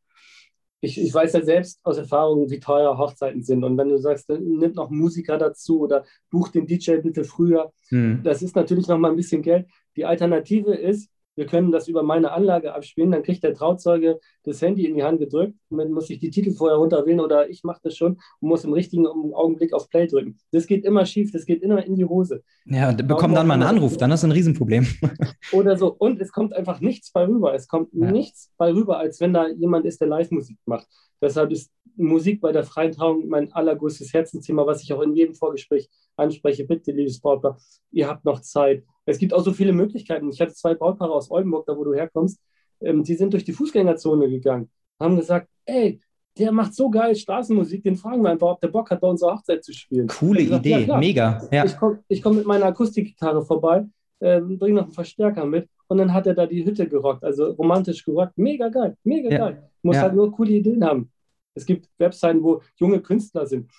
ich, 0.85 1.01
ich 1.01 1.13
weiß 1.13 1.33
ja 1.33 1.43
selbst 1.43 1.81
aus 1.83 1.99
Erfahrung, 1.99 2.51
wie 2.51 2.61
teuer 2.61 2.97
Hochzeiten 2.99 3.43
sind. 3.43 3.65
Und 3.65 3.77
wenn 3.77 3.89
du 3.89 3.99
sagst, 3.99 4.29
nimm 4.29 4.73
noch 4.73 4.91
Musiker 4.91 5.39
dazu 5.39 5.81
oder 5.81 6.05
buch 6.31 6.49
den 6.49 6.67
DJ 6.67 6.97
bitte 6.97 7.25
früher, 7.25 7.73
hm. 7.89 8.21
das 8.23 8.43
ist 8.43 8.57
natürlich 8.57 8.89
noch 8.89 8.99
mal 8.99 9.11
ein 9.11 9.17
bisschen 9.17 9.43
Geld. 9.43 9.67
Die 9.97 10.05
Alternative 10.05 10.75
ist, 10.75 11.11
wir 11.37 11.47
können 11.47 11.73
das 11.73 11.89
über 11.89 12.03
meine 12.03 12.33
Anlage 12.33 12.75
abspielen, 12.75 13.11
dann 13.11 13.23
kriegt 13.23 13.43
der 13.43 13.55
Trauzeuge 13.55 14.21
das 14.45 14.61
Handy 14.63 14.87
in 14.87 14.95
die 14.95 15.03
Hand 15.03 15.19
gedrückt, 15.19 15.55
man 15.71 15.91
muss 15.91 16.07
sich 16.07 16.19
die 16.19 16.31
Titel 16.31 16.53
vorher 16.53 16.79
runterwählen 16.79 17.21
oder 17.21 17.49
ich 17.49 17.65
mache 17.65 17.81
das 17.83 17.97
schon 17.97 18.19
und 18.41 18.49
muss 18.49 18.65
im 18.65 18.73
richtigen 18.73 19.07
Augenblick 19.07 19.73
auf 19.73 19.89
Play 19.89 20.07
drücken. 20.07 20.39
Das 20.53 20.67
geht 20.67 20.85
immer 20.85 21.07
schief, 21.07 21.33
das 21.33 21.47
geht 21.47 21.63
immer 21.63 21.85
in 21.85 21.97
die 21.97 22.05
Hose. 22.05 22.43
Ja, 22.67 22.91
und 22.91 23.07
bekommt 23.07 23.37
dann 23.37 23.47
mal 23.47 23.55
einen 23.55 23.63
Anruf, 23.63 23.97
dann 23.97 24.11
ist 24.11 24.25
ein 24.25 24.33
Riesenproblem. 24.33 24.87
Oder 25.53 25.77
so. 25.77 25.95
Und 25.99 26.21
es 26.21 26.33
kommt 26.33 26.55
einfach 26.55 26.81
nichts 26.81 27.11
bei 27.13 27.27
rüber. 27.27 27.55
Es 27.55 27.69
kommt 27.69 27.89
ja. 27.93 28.11
nichts 28.11 28.53
bei 28.57 28.73
rüber, 28.73 28.99
als 28.99 29.21
wenn 29.21 29.33
da 29.33 29.49
jemand 29.49 29.87
ist, 29.87 30.01
der 30.01 30.09
Live-Musik 30.09 30.59
macht. 30.67 30.87
Deshalb 31.25 31.51
ist 31.53 31.73
Musik 31.97 32.41
bei 32.41 32.53
der 32.53 32.65
freien 32.65 32.93
Trauung 32.93 33.29
mein 33.29 33.51
allergrößtes 33.53 34.13
Herzensthema, 34.13 34.67
was 34.67 34.83
ich 34.83 34.93
auch 34.93 35.01
in 35.01 35.15
jedem 35.15 35.35
Vorgespräch 35.35 35.89
anspreche. 36.17 36.67
Bitte, 36.67 36.93
liebes 36.93 37.19
Brautpaar, 37.21 37.59
ihr 37.93 38.09
habt 38.09 38.25
noch 38.25 38.41
Zeit. 38.41 38.85
Es 39.07 39.19
gibt 39.19 39.33
auch 39.33 39.43
so 39.43 39.53
viele 39.53 39.73
Möglichkeiten. 39.73 40.29
Ich 40.29 40.41
hatte 40.41 40.53
zwei 40.53 40.75
Brautpaare 40.75 41.13
aus 41.13 41.31
Oldenburg, 41.31 41.65
da 41.67 41.77
wo 41.77 41.85
du 41.85 41.95
herkommst, 41.95 42.41
ähm, 42.81 43.05
die 43.05 43.15
sind 43.15 43.33
durch 43.33 43.45
die 43.45 43.53
Fußgängerzone 43.53 44.29
gegangen, 44.29 44.71
haben 45.01 45.17
gesagt, 45.17 45.49
ey, 45.65 46.01
der 46.37 46.53
macht 46.53 46.75
so 46.75 46.91
geil 46.91 47.15
Straßenmusik, 47.15 47.85
den 47.85 47.97
fragen 47.97 48.23
wir 48.23 48.31
einfach, 48.31 48.49
ob 48.49 48.61
der 48.61 48.69
Bock 48.69 48.91
hat, 48.91 49.01
bei 49.01 49.09
unserer 49.09 49.37
Hochzeit 49.37 49.65
zu 49.65 49.73
spielen. 49.73 50.09
Coole 50.09 50.43
gesagt, 50.43 50.67
Idee, 50.67 50.85
ja, 50.87 50.99
mega. 50.99 51.49
Ja. 51.51 51.65
Ich 51.65 51.77
komme 51.77 52.03
komm 52.23 52.37
mit 52.37 52.47
meiner 52.47 52.67
Akustikgitarre 52.67 53.45
vorbei, 53.45 53.87
ähm, 54.21 54.59
bringe 54.59 54.77
noch 54.77 54.85
einen 54.85 54.93
Verstärker 54.93 55.47
mit 55.47 55.69
und 55.87 55.99
dann 55.99 56.13
hat 56.13 56.27
er 56.27 56.35
da 56.35 56.47
die 56.47 56.65
Hütte 56.65 56.89
gerockt, 56.89 57.23
also 57.23 57.53
romantisch 57.53 58.05
gerockt. 58.05 58.37
Mega 58.37 58.69
geil, 58.69 58.97
mega 59.05 59.31
ja. 59.31 59.39
geil. 59.39 59.71
Muss 59.83 59.99
halt 59.99 60.15
nur 60.15 60.33
coole 60.33 60.53
Ideen 60.53 60.85
haben. 60.85 61.11
Es 61.55 61.67
gibt 61.67 61.89
Webseiten, 61.99 62.43
wo 62.43 62.63
junge 62.77 63.01
Künstler 63.01 63.47
sind. 63.47 63.71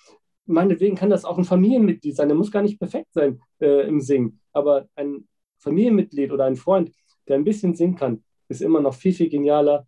Meinetwegen 0.45 0.95
kann 0.95 1.09
das 1.09 1.25
auch 1.25 1.37
ein 1.37 1.43
Familienmitglied 1.43 2.15
sein. 2.15 2.29
Der 2.29 2.37
muss 2.37 2.51
gar 2.51 2.61
nicht 2.61 2.79
perfekt 2.79 3.13
sein 3.13 3.39
äh, 3.59 3.87
im 3.87 3.99
Singen. 3.99 4.39
Aber 4.53 4.87
ein 4.95 5.27
Familienmitglied 5.57 6.31
oder 6.31 6.45
ein 6.45 6.55
Freund, 6.55 6.91
der 7.27 7.35
ein 7.35 7.43
bisschen 7.43 7.75
singen 7.75 7.95
kann, 7.95 8.23
ist 8.47 8.61
immer 8.61 8.79
noch 8.79 8.93
viel, 8.93 9.13
viel 9.13 9.29
genialer 9.29 9.87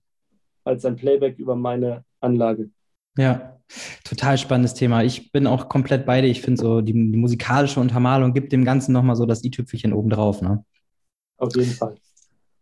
als 0.64 0.84
ein 0.86 0.96
Playback 0.96 1.38
über 1.38 1.56
meine 1.56 2.04
Anlage. 2.20 2.72
Ja, 3.18 3.60
total 4.04 4.38
spannendes 4.38 4.74
Thema. 4.74 5.04
Ich 5.04 5.32
bin 5.32 5.48
auch 5.48 5.70
komplett 5.70 6.06
bei 6.06 6.22
dir. 6.22 6.28
Ich 6.28 6.42
finde 6.42 6.62
so, 6.62 6.82
die, 6.82 6.94
die, 6.94 7.18
musikalische 7.18 7.80
Untermalung 7.80 8.34
gibt 8.34 8.52
dem 8.52 8.66
Ganzen 8.66 8.92
nochmal 8.94 9.16
so 9.16 9.26
das 9.26 9.44
i-Tüpfelchen 9.44 9.94
obendrauf. 9.94 10.42
Ne? 10.42 10.64
Auf 11.38 11.56
jeden 11.56 11.72
Fall. 11.72 11.96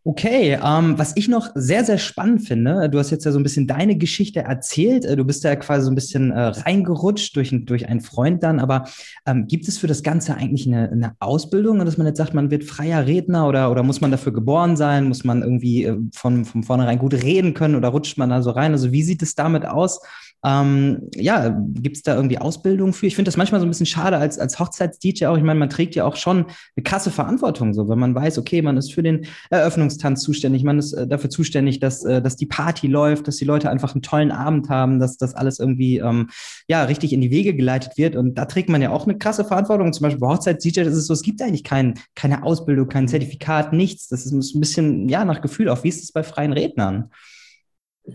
Okay, 0.08 0.60
ähm, 0.64 1.00
was 1.00 1.14
ich 1.16 1.28
noch 1.28 1.50
sehr, 1.56 1.84
sehr 1.84 1.98
spannend 1.98 2.48
finde, 2.48 2.92
du 2.92 3.00
hast 3.00 3.10
jetzt 3.10 3.26
ja 3.26 3.32
so 3.32 3.40
ein 3.40 3.44
bisschen 3.44 3.66
deine 3.66 3.96
Geschichte 3.96 4.42
erzählt, 4.42 5.04
äh, 5.04 5.16
du 5.16 5.26
bist 5.26 5.44
ja 5.44 5.56
quasi 5.56 5.86
so 5.86 5.92
ein 5.92 5.96
bisschen 5.96 6.30
äh, 6.30 6.40
reingerutscht 6.40 7.36
durch, 7.36 7.52
durch 7.66 7.90
einen 7.90 8.02
Freund 8.02 8.44
dann, 8.44 8.60
aber 8.60 8.88
ähm, 9.26 9.48
gibt 9.48 9.68
es 9.68 9.80
für 9.80 9.88
das 9.88 10.04
Ganze 10.04 10.36
eigentlich 10.36 10.68
eine, 10.68 10.92
eine 10.92 11.16
Ausbildung, 11.18 11.80
dass 11.80 11.98
man 11.98 12.06
jetzt 12.06 12.18
sagt, 12.18 12.36
man 12.36 12.52
wird 12.52 12.66
freier 12.66 13.08
Redner 13.08 13.48
oder, 13.48 13.72
oder 13.72 13.82
muss 13.82 14.00
man 14.00 14.12
dafür 14.12 14.32
geboren 14.32 14.78
sein, 14.78 15.08
muss 15.08 15.24
man 15.24 15.42
irgendwie 15.42 15.86
äh, 15.86 15.98
von, 16.14 16.46
von 16.46 16.62
vornherein 16.62 17.00
gut 17.00 17.16
reden 17.16 17.56
können 17.56 17.74
oder 17.74 17.88
rutscht 17.88 18.20
man 18.20 18.30
da 18.30 18.44
so 18.44 18.52
rein? 18.52 18.74
Also 18.74 18.92
wie 18.92 19.02
sieht 19.02 19.24
es 19.24 19.34
damit 19.34 19.66
aus? 19.66 20.02
Ähm, 20.46 21.10
ja, 21.16 21.50
gibt 21.50 21.98
es 21.98 22.04
da 22.04 22.16
irgendwie 22.16 22.38
Ausbildung 22.38 22.94
für? 22.94 23.08
Ich 23.08 23.16
finde 23.16 23.30
das 23.30 23.38
manchmal 23.38 23.60
so 23.60 23.66
ein 23.66 23.70
bisschen 23.70 23.88
schade 23.88 24.18
als, 24.18 24.38
als 24.38 24.60
Hochzeits-DJ 24.60 25.26
auch. 25.26 25.38
Ich 25.38 25.44
meine, 25.44 25.60
man 25.60 25.72
trägt 25.72 25.96
ja 25.96 26.06
auch 26.06 26.16
schon 26.18 26.46
eine 26.76 26.84
krasse 26.84 27.10
Verantwortung, 27.10 27.74
so, 27.74 27.90
wenn 27.90 27.98
man 27.98 28.14
weiß, 28.14 28.38
okay, 28.38 28.62
man 28.62 28.78
ist 28.78 28.94
für 28.94 29.02
den 29.02 29.26
Eröffnungstanz 29.50 30.22
zuständig, 30.22 30.64
man 30.64 30.78
ist 30.78 30.94
äh, 30.94 31.08
dafür 31.08 31.32
zuständig, 31.32 31.80
dass, 31.80 32.04
äh, 32.04 32.22
dass 32.22 32.36
die 32.36 32.46
Party 32.46 32.86
läuft, 32.86 33.28
dass 33.28 33.38
die 33.38 33.46
Leute 33.46 33.72
einfach 33.72 33.96
einen 33.96 34.04
tollen 34.04 34.32
Abend 34.32 34.70
haben, 34.70 35.00
dass 35.00 35.18
das 35.18 35.34
alles 35.34 35.60
irgendwie 35.60 35.98
ähm, 35.98 36.30
ja, 36.68 36.84
richtig 36.84 37.12
in 37.12 37.22
die 37.22 37.32
Wege 37.32 37.56
geleitet 37.56 37.98
wird. 37.98 38.16
Und 38.16 38.36
da 38.36 38.46
trägt 38.46 38.70
man 38.70 38.84
ja 38.84 38.92
auch 38.92 39.08
eine 39.08 39.18
krasse 39.18 39.46
Verantwortung. 39.46 39.94
Zum 39.94 40.04
Beispiel 40.04 40.20
bei 40.20 40.28
Hochzeits-DJ, 40.28 40.82
ist 40.82 41.08
so, 41.08 41.14
es 41.14 41.24
gibt 41.24 41.42
eigentlich 41.42 41.64
kein, 41.64 41.96
keine 42.14 42.44
Ausbildung, 42.44 42.88
kein 42.88 43.08
Zertifikat, 43.08 43.74
nichts. 43.74 44.10
Das 44.10 44.28
ist 44.28 44.54
ein 44.54 44.60
bisschen, 44.60 45.10
ja, 45.10 45.26
nach 45.26 45.42
Gefühl 45.42 45.70
auch. 45.70 45.84
Wie 45.84 45.90
ist 45.90 46.04
es 46.04 46.12
bei 46.12 46.22
freien 46.22 46.54
Rednern? 46.54 47.10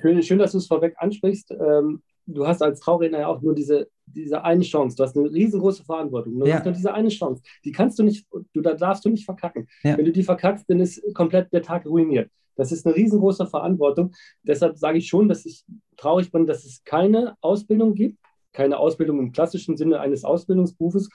Schön, 0.00 0.22
schön, 0.22 0.38
dass 0.38 0.52
du 0.52 0.58
es 0.58 0.68
vorweg 0.68 0.94
ansprichst. 0.98 1.50
Ähm, 1.50 2.02
du 2.34 2.46
hast 2.46 2.62
als 2.62 2.80
Trauredner 2.80 3.20
ja 3.20 3.26
auch 3.28 3.42
nur 3.42 3.54
diese, 3.54 3.88
diese 4.06 4.44
eine 4.44 4.62
Chance. 4.62 4.96
Du 4.96 5.02
hast 5.02 5.16
eine 5.16 5.30
riesengroße 5.30 5.84
Verantwortung. 5.84 6.38
Du 6.38 6.46
ja. 6.46 6.56
hast 6.56 6.64
nur 6.64 6.74
diese 6.74 6.92
eine 6.92 7.08
Chance. 7.08 7.42
Die 7.64 7.72
kannst 7.72 7.98
du 7.98 8.02
nicht, 8.02 8.26
du, 8.52 8.60
da 8.60 8.74
darfst 8.74 9.04
du 9.04 9.08
nicht 9.08 9.24
verkacken. 9.24 9.68
Ja. 9.82 9.96
Wenn 9.96 10.04
du 10.04 10.12
die 10.12 10.22
verkackst, 10.22 10.64
dann 10.68 10.80
ist 10.80 11.02
komplett 11.14 11.52
der 11.52 11.62
Tag 11.62 11.86
ruiniert. 11.86 12.30
Das 12.56 12.72
ist 12.72 12.86
eine 12.86 12.94
riesengroße 12.94 13.46
Verantwortung. 13.46 14.12
Deshalb 14.42 14.76
sage 14.76 14.98
ich 14.98 15.08
schon, 15.08 15.28
dass 15.28 15.46
ich 15.46 15.64
traurig 15.96 16.30
bin, 16.30 16.46
dass 16.46 16.64
es 16.64 16.84
keine 16.84 17.36
Ausbildung 17.40 17.94
gibt. 17.94 18.18
Keine 18.52 18.78
Ausbildung 18.78 19.20
im 19.20 19.32
klassischen 19.32 19.76
Sinne 19.76 20.00
eines 20.00 20.24
Ausbildungsberufes. 20.24 21.08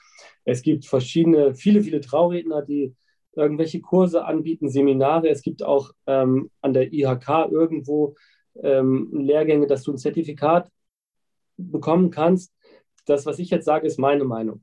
Es 0.44 0.62
gibt 0.62 0.86
verschiedene, 0.86 1.54
viele, 1.54 1.82
viele 1.82 2.00
Trauredner, 2.00 2.62
die 2.62 2.94
irgendwelche 3.34 3.80
Kurse 3.80 4.24
anbieten, 4.24 4.70
Seminare. 4.70 5.28
Es 5.28 5.42
gibt 5.42 5.62
auch 5.62 5.90
ähm, 6.06 6.50
an 6.62 6.72
der 6.72 6.92
IHK 6.92 7.50
irgendwo 7.50 8.14
ähm, 8.62 9.10
Lehrgänge, 9.12 9.66
dass 9.66 9.82
du 9.82 9.92
ein 9.92 9.98
Zertifikat 9.98 10.70
bekommen 11.56 12.10
kannst. 12.10 12.52
Das, 13.06 13.26
was 13.26 13.38
ich 13.38 13.50
jetzt 13.50 13.64
sage, 13.64 13.86
ist 13.86 13.98
meine 13.98 14.24
Meinung. 14.24 14.62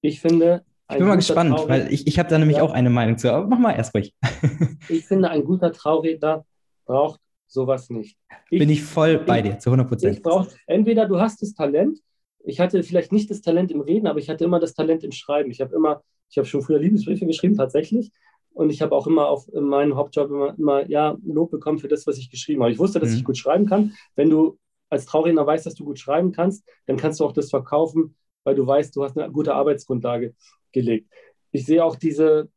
Ich 0.00 0.20
finde. 0.20 0.64
Ich 0.90 0.98
bin 0.98 1.06
mal 1.06 1.16
gespannt, 1.16 1.50
Trauredner, 1.50 1.84
weil 1.84 1.92
ich, 1.92 2.06
ich 2.06 2.18
habe 2.18 2.28
da 2.28 2.38
nämlich 2.38 2.56
ja, 2.56 2.62
auch 2.64 2.72
eine 2.72 2.90
Meinung 2.90 3.16
zu. 3.16 3.32
Aber 3.32 3.46
mach 3.46 3.58
mal 3.58 3.72
erst 3.72 3.94
ruhig. 3.94 4.12
ich 4.88 5.06
finde, 5.06 5.30
ein 5.30 5.44
guter 5.44 5.72
Trauredner 5.72 6.44
braucht 6.84 7.20
sowas 7.46 7.90
nicht. 7.90 8.16
Ich, 8.50 8.58
bin 8.58 8.70
ich 8.70 8.82
voll 8.82 9.18
bei 9.18 9.42
dir, 9.42 9.58
zu 9.58 9.70
100 9.70 9.88
Prozent. 9.88 10.20
Ich 10.24 10.56
entweder 10.66 11.06
du 11.06 11.20
hast 11.20 11.42
das 11.42 11.54
Talent, 11.54 12.00
ich 12.44 12.60
hatte 12.60 12.82
vielleicht 12.82 13.12
nicht 13.12 13.30
das 13.30 13.42
Talent 13.42 13.70
im 13.70 13.80
Reden, 13.80 14.06
aber 14.06 14.18
ich 14.18 14.28
hatte 14.30 14.44
immer 14.44 14.60
das 14.60 14.74
Talent 14.74 15.04
im 15.04 15.12
Schreiben. 15.12 15.50
Ich 15.50 15.60
habe 15.60 15.74
immer, 15.74 16.02
ich 16.30 16.38
habe 16.38 16.46
schon 16.46 16.62
früher 16.62 16.78
Liebesbriefe 16.78 17.26
geschrieben, 17.26 17.56
tatsächlich. 17.56 18.10
Und 18.52 18.70
ich 18.70 18.82
habe 18.82 18.94
auch 18.94 19.06
immer 19.06 19.28
auf 19.28 19.46
meinem 19.52 19.94
Hauptjob 19.94 20.30
immer, 20.30 20.58
immer, 20.58 20.88
ja, 20.88 21.16
Lob 21.24 21.50
bekommen 21.50 21.78
für 21.78 21.88
das, 21.88 22.06
was 22.06 22.18
ich 22.18 22.30
geschrieben 22.30 22.62
habe. 22.62 22.72
Ich 22.72 22.78
wusste, 22.78 22.98
dass 22.98 23.10
mhm. 23.10 23.16
ich 23.16 23.24
gut 23.24 23.38
schreiben 23.38 23.66
kann. 23.66 23.94
Wenn 24.16 24.30
du 24.30 24.58
als 24.90 25.06
Trauredner 25.06 25.46
weißt, 25.46 25.64
dass 25.66 25.74
du 25.74 25.84
gut 25.84 25.98
schreiben 25.98 26.32
kannst, 26.32 26.68
dann 26.86 26.96
kannst 26.96 27.20
du 27.20 27.24
auch 27.24 27.32
das 27.32 27.50
verkaufen, 27.50 28.16
weil 28.44 28.54
du 28.54 28.66
weißt, 28.66 28.94
du 28.94 29.04
hast 29.04 29.16
eine 29.16 29.30
gute 29.30 29.54
Arbeitsgrundlage 29.54 30.34
gelegt. 30.72 31.10
Ich 31.52 31.66
sehe 31.66 31.84
auch 31.84 31.96
diese, 31.96 32.50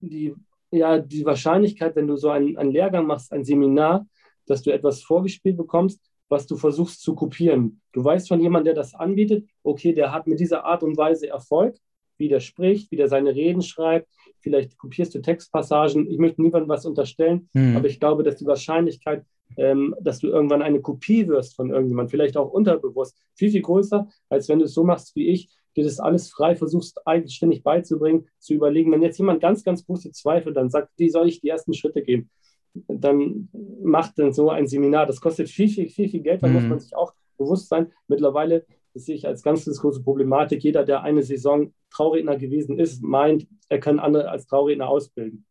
die, 0.00 0.34
ja, 0.70 0.98
die 0.98 1.24
Wahrscheinlichkeit, 1.24 1.96
wenn 1.96 2.06
du 2.06 2.16
so 2.16 2.30
einen, 2.30 2.56
einen 2.56 2.72
Lehrgang 2.72 3.06
machst, 3.06 3.32
ein 3.32 3.44
Seminar, 3.44 4.06
dass 4.46 4.62
du 4.62 4.70
etwas 4.70 5.02
vorgespielt 5.02 5.56
bekommst, 5.56 6.00
was 6.28 6.46
du 6.46 6.56
versuchst 6.56 7.02
zu 7.02 7.14
kopieren. 7.14 7.80
Du 7.92 8.02
weißt 8.02 8.28
von 8.28 8.40
jemandem, 8.40 8.74
der 8.74 8.82
das 8.82 8.94
anbietet, 8.94 9.46
okay, 9.62 9.92
der 9.92 10.12
hat 10.12 10.26
mit 10.26 10.40
dieser 10.40 10.64
Art 10.64 10.82
und 10.82 10.96
Weise 10.96 11.28
Erfolg, 11.28 11.76
wie 12.16 12.28
der 12.28 12.40
spricht, 12.40 12.90
wie 12.90 12.96
der 12.96 13.08
seine 13.08 13.34
Reden 13.34 13.62
schreibt. 13.62 14.08
Vielleicht 14.40 14.78
kopierst 14.78 15.14
du 15.14 15.20
Textpassagen. 15.20 16.10
Ich 16.10 16.18
möchte 16.18 16.40
niemandem 16.40 16.68
was 16.68 16.86
unterstellen, 16.86 17.48
mhm. 17.52 17.76
aber 17.76 17.86
ich 17.86 18.00
glaube, 18.00 18.22
dass 18.22 18.36
die 18.36 18.46
Wahrscheinlichkeit, 18.46 19.24
ähm, 19.56 19.94
dass 20.00 20.18
du 20.18 20.28
irgendwann 20.28 20.62
eine 20.62 20.80
Kopie 20.80 21.28
wirst 21.28 21.56
von 21.56 21.70
irgendjemandem, 21.70 22.10
vielleicht 22.10 22.36
auch 22.36 22.50
unterbewusst, 22.50 23.16
viel, 23.34 23.50
viel 23.50 23.62
größer, 23.62 24.08
als 24.28 24.48
wenn 24.48 24.58
du 24.58 24.66
es 24.66 24.74
so 24.74 24.84
machst 24.84 25.14
wie 25.16 25.28
ich, 25.28 25.48
dir 25.76 25.84
das 25.84 26.00
alles 26.00 26.30
frei 26.30 26.54
versuchst, 26.54 27.06
eigenständig 27.06 27.62
beizubringen, 27.62 28.28
zu 28.38 28.54
überlegen. 28.54 28.92
Wenn 28.92 29.02
jetzt 29.02 29.18
jemand 29.18 29.40
ganz, 29.40 29.64
ganz 29.64 29.86
große 29.86 30.12
Zweifel 30.12 30.52
dann 30.52 30.70
sagt, 30.70 30.90
wie 30.96 31.08
soll 31.08 31.28
ich 31.28 31.40
die 31.40 31.48
ersten 31.48 31.72
Schritte 31.72 32.02
gehen? 32.02 32.30
Dann 32.74 33.48
macht 33.82 34.18
dann 34.18 34.32
so 34.32 34.50
ein 34.50 34.66
Seminar. 34.66 35.06
Das 35.06 35.20
kostet 35.20 35.48
viel, 35.48 35.68
viel, 35.68 35.88
viel, 35.88 36.08
viel 36.08 36.20
Geld. 36.20 36.42
Da 36.42 36.48
mhm. 36.48 36.54
muss 36.54 36.64
man 36.64 36.80
sich 36.80 36.94
auch 36.94 37.14
bewusst 37.38 37.68
sein. 37.68 37.90
Mittlerweile 38.06 38.66
das 38.94 39.06
sehe 39.06 39.14
ich 39.14 39.26
als 39.26 39.42
ganz, 39.42 39.64
ganz 39.64 39.80
große 39.80 40.02
Problematik. 40.02 40.62
Jeder, 40.62 40.84
der 40.84 41.02
eine 41.02 41.22
Saison 41.22 41.72
Trauredner 41.90 42.36
gewesen 42.36 42.78
ist, 42.78 43.02
meint, 43.02 43.46
er 43.68 43.80
kann 43.80 43.98
andere 43.98 44.28
als 44.30 44.46
Trauredner 44.46 44.88
ausbilden. 44.88 45.46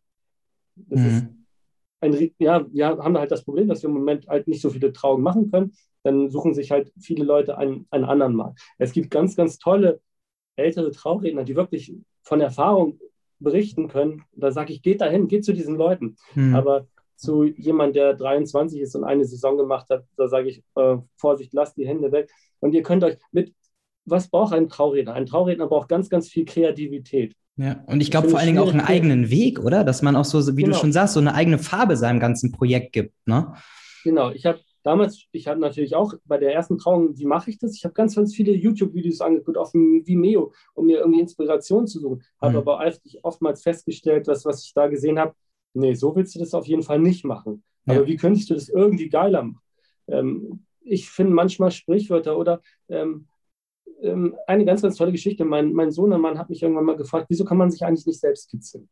Das 0.75 0.99
mhm. 0.99 1.07
ist 1.07 1.25
ein, 2.01 2.31
ja, 2.39 2.65
wir 2.71 2.87
haben 2.87 3.17
halt 3.17 3.31
das 3.31 3.43
Problem, 3.43 3.67
dass 3.67 3.83
wir 3.83 3.89
im 3.89 3.95
Moment 3.95 4.27
halt 4.27 4.47
nicht 4.47 4.61
so 4.61 4.69
viele 4.69 4.91
Trauungen 4.91 5.23
machen 5.23 5.51
können. 5.51 5.73
Dann 6.03 6.29
suchen 6.29 6.53
sich 6.53 6.71
halt 6.71 6.91
viele 6.99 7.23
Leute 7.23 7.57
einen, 7.57 7.87
einen 7.91 8.05
anderen 8.05 8.35
Markt. 8.35 8.59
Es 8.79 8.91
gibt 8.91 9.11
ganz, 9.11 9.35
ganz 9.35 9.59
tolle 9.59 10.01
ältere 10.55 10.91
Trauredner, 10.91 11.43
die 11.43 11.55
wirklich 11.55 11.95
von 12.23 12.41
Erfahrung 12.41 12.99
berichten 13.39 13.87
können. 13.87 14.23
Da 14.33 14.51
sage 14.51 14.73
ich, 14.73 14.81
geht 14.81 15.01
dahin, 15.01 15.27
geht 15.27 15.45
zu 15.45 15.53
diesen 15.53 15.75
Leuten. 15.75 16.17
Mhm. 16.35 16.55
Aber 16.55 16.87
zu 17.15 17.43
jemand, 17.43 17.95
der 17.95 18.15
23 18.15 18.81
ist 18.81 18.95
und 18.95 19.03
eine 19.03 19.25
Saison 19.25 19.57
gemacht 19.57 19.89
hat, 19.89 20.05
da 20.17 20.27
sage 20.27 20.49
ich, 20.49 20.63
äh, 20.75 20.97
Vorsicht, 21.17 21.53
lasst 21.53 21.77
die 21.77 21.87
Hände 21.87 22.11
weg. 22.11 22.31
Und 22.59 22.73
ihr 22.73 22.81
könnt 22.81 23.03
euch 23.03 23.17
mit, 23.31 23.53
was 24.05 24.29
braucht 24.29 24.53
ein 24.53 24.69
Trauredner? 24.69 25.13
Ein 25.13 25.27
Trauredner 25.27 25.67
braucht 25.67 25.87
ganz, 25.87 26.09
ganz 26.09 26.29
viel 26.29 26.45
Kreativität. 26.45 27.35
Ja, 27.61 27.83
und 27.85 28.01
ich 28.01 28.09
glaube 28.09 28.27
vor 28.27 28.39
allen 28.39 28.47
Dingen 28.47 28.59
auch 28.59 28.71
einen 28.71 28.81
eigenen 28.81 29.29
Weg, 29.29 29.59
oder? 29.59 29.83
Dass 29.83 30.01
man 30.01 30.15
auch 30.15 30.25
so, 30.25 30.57
wie 30.57 30.63
genau. 30.63 30.73
du 30.73 30.81
schon 30.81 30.91
sagst, 30.91 31.13
so 31.13 31.19
eine 31.19 31.35
eigene 31.35 31.59
Farbe 31.59 31.95
seinem 31.95 32.19
ganzen 32.19 32.51
Projekt 32.51 32.91
gibt, 32.91 33.13
ne? 33.27 33.53
Genau, 34.03 34.31
ich 34.31 34.47
habe 34.47 34.59
damals, 34.81 35.27
ich 35.31 35.47
hatte 35.47 35.59
natürlich 35.59 35.93
auch 35.93 36.15
bei 36.25 36.39
der 36.39 36.55
ersten 36.55 36.79
Trauung, 36.79 37.15
wie 37.19 37.25
mache 37.25 37.51
ich 37.51 37.59
das? 37.59 37.75
Ich 37.75 37.83
habe 37.83 37.93
ganz, 37.93 38.15
ganz 38.15 38.33
viele 38.33 38.51
YouTube-Videos 38.51 39.21
angeguckt 39.21 39.59
auf 39.59 39.73
dem 39.73 40.01
Vimeo, 40.07 40.53
um 40.73 40.87
mir 40.87 41.01
irgendwie 41.01 41.19
Inspiration 41.19 41.85
zu 41.85 41.99
suchen. 41.99 42.23
Habe 42.41 42.53
mhm. 42.53 42.67
aber 42.67 42.91
oftmals 43.21 43.61
festgestellt, 43.61 44.27
dass 44.27 44.43
was 44.43 44.63
ich 44.63 44.73
da 44.73 44.87
gesehen 44.87 45.19
habe, 45.19 45.35
nee, 45.73 45.93
so 45.93 46.15
willst 46.15 46.33
du 46.33 46.39
das 46.39 46.55
auf 46.55 46.65
jeden 46.65 46.81
Fall 46.81 46.97
nicht 46.97 47.25
machen. 47.25 47.63
Ja. 47.85 47.97
Aber 47.97 48.07
wie 48.07 48.17
könntest 48.17 48.49
du 48.49 48.55
das 48.55 48.69
irgendwie 48.69 49.09
geiler 49.09 49.43
machen? 49.43 49.61
Ähm, 50.07 50.65
ich 50.83 51.11
finde 51.11 51.33
manchmal 51.33 51.69
Sprichwörter 51.69 52.39
oder 52.39 52.61
ähm, 52.89 53.27
ähm, 54.01 54.35
eine 54.47 54.65
ganz, 54.65 54.81
ganz 54.81 54.97
tolle 54.97 55.11
Geschichte. 55.11 55.45
Mein, 55.45 55.73
mein 55.73 55.91
Sohnemann 55.91 56.37
hat 56.37 56.49
mich 56.49 56.61
irgendwann 56.61 56.85
mal 56.85 56.95
gefragt, 56.95 57.27
wieso 57.29 57.45
kann 57.45 57.57
man 57.57 57.71
sich 57.71 57.83
eigentlich 57.83 58.05
nicht 58.05 58.19
selbst 58.19 58.49
kitzeln? 58.49 58.89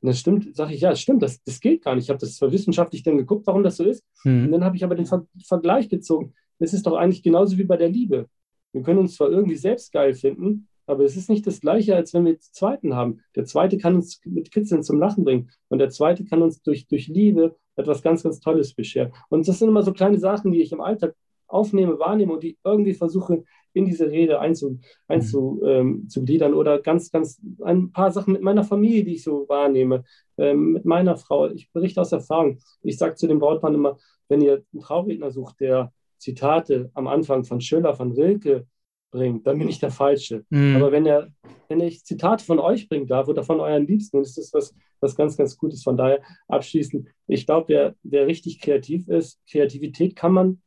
Und 0.00 0.08
das 0.08 0.18
stimmt, 0.18 0.56
sage 0.56 0.74
ich, 0.74 0.80
ja, 0.80 0.90
das 0.90 1.00
stimmt, 1.00 1.22
das, 1.22 1.42
das 1.44 1.60
geht 1.60 1.84
gar 1.84 1.94
nicht. 1.94 2.04
Ich 2.04 2.10
habe 2.10 2.18
das 2.18 2.36
zwar 2.36 2.50
wissenschaftlich 2.50 3.04
dann 3.04 3.18
geguckt, 3.18 3.46
warum 3.46 3.62
das 3.62 3.76
so 3.76 3.84
ist. 3.84 4.04
Mhm. 4.24 4.46
Und 4.46 4.52
dann 4.52 4.64
habe 4.64 4.76
ich 4.76 4.84
aber 4.84 4.96
den 4.96 5.06
Ver 5.06 5.26
Vergleich 5.44 5.88
gezogen. 5.88 6.34
Es 6.58 6.74
ist 6.74 6.86
doch 6.86 6.96
eigentlich 6.96 7.22
genauso 7.22 7.56
wie 7.58 7.64
bei 7.64 7.76
der 7.76 7.88
Liebe. 7.88 8.28
Wir 8.72 8.82
können 8.82 8.98
uns 8.98 9.14
zwar 9.14 9.30
irgendwie 9.30 9.56
selbst 9.56 9.92
geil 9.92 10.14
finden, 10.14 10.68
aber 10.86 11.04
es 11.04 11.16
ist 11.16 11.28
nicht 11.28 11.46
das 11.46 11.60
Gleiche, 11.60 11.94
als 11.94 12.14
wenn 12.14 12.24
wir 12.24 12.34
den 12.34 12.40
zweiten 12.40 12.94
haben. 12.94 13.20
Der 13.36 13.44
zweite 13.44 13.78
kann 13.78 13.94
uns 13.94 14.20
mit 14.24 14.50
Kitzeln 14.50 14.82
zum 14.82 14.98
Lachen 14.98 15.24
bringen 15.24 15.50
und 15.68 15.78
der 15.78 15.90
zweite 15.90 16.24
kann 16.24 16.42
uns 16.42 16.62
durch, 16.62 16.86
durch 16.86 17.08
Liebe 17.08 17.56
etwas 17.76 18.02
ganz, 18.02 18.22
ganz 18.22 18.40
Tolles 18.40 18.74
bescheren. 18.74 19.12
Und 19.28 19.46
das 19.46 19.58
sind 19.58 19.68
immer 19.68 19.82
so 19.82 19.92
kleine 19.92 20.18
Sachen, 20.18 20.52
die 20.52 20.62
ich 20.62 20.72
im 20.72 20.80
Alltag 20.80 21.14
aufnehme, 21.46 21.98
wahrnehme 21.98 22.32
und 22.32 22.42
die 22.42 22.58
irgendwie 22.64 22.94
versuche, 22.94 23.44
in 23.74 23.84
diese 23.84 24.10
Rede 24.10 24.40
einzu, 24.40 24.78
einzugliedern 25.08 26.50
mhm. 26.50 26.54
ähm, 26.54 26.58
oder 26.58 26.80
ganz, 26.80 27.10
ganz 27.10 27.40
ein 27.62 27.92
paar 27.92 28.10
Sachen 28.10 28.32
mit 28.32 28.42
meiner 28.42 28.64
Familie, 28.64 29.04
die 29.04 29.14
ich 29.14 29.24
so 29.24 29.48
wahrnehme, 29.48 30.04
ähm, 30.38 30.72
mit 30.72 30.84
meiner 30.84 31.16
Frau. 31.16 31.48
Ich 31.50 31.70
berichte 31.72 32.00
aus 32.00 32.12
Erfahrung. 32.12 32.58
Ich 32.82 32.98
sage 32.98 33.14
zu 33.14 33.26
dem 33.26 33.38
Brautmann 33.38 33.74
immer, 33.74 33.98
wenn 34.28 34.40
ihr 34.40 34.64
einen 34.72 34.82
Trauredner 34.82 35.30
sucht, 35.30 35.60
der 35.60 35.92
Zitate 36.18 36.90
am 36.94 37.06
Anfang 37.06 37.44
von 37.44 37.60
Schiller, 37.60 37.94
von 37.94 38.12
Rilke 38.12 38.66
bringt, 39.10 39.46
dann 39.46 39.58
bin 39.58 39.68
ich 39.68 39.78
der 39.78 39.90
Falsche. 39.90 40.44
Mhm. 40.50 40.76
Aber 40.76 40.90
wenn 40.90 41.06
er, 41.06 41.28
wenn 41.68 41.80
ich 41.80 42.04
Zitate 42.04 42.44
von 42.44 42.58
euch 42.58 42.88
bringen 42.88 43.06
darf 43.06 43.28
oder 43.28 43.42
von 43.42 43.60
euren 43.60 43.86
Liebsten, 43.86 44.16
dann 44.16 44.24
ist 44.24 44.38
das 44.38 44.52
was, 44.52 44.74
was 45.00 45.16
ganz, 45.16 45.36
ganz 45.36 45.56
Gutes. 45.56 45.82
Von 45.82 45.96
daher 45.96 46.22
abschließend, 46.48 47.08
ich 47.26 47.46
glaube, 47.46 47.68
wer, 47.68 47.94
wer 48.02 48.26
richtig 48.26 48.60
kreativ 48.60 49.08
ist, 49.08 49.40
Kreativität 49.48 50.16
kann 50.16 50.32
man 50.32 50.62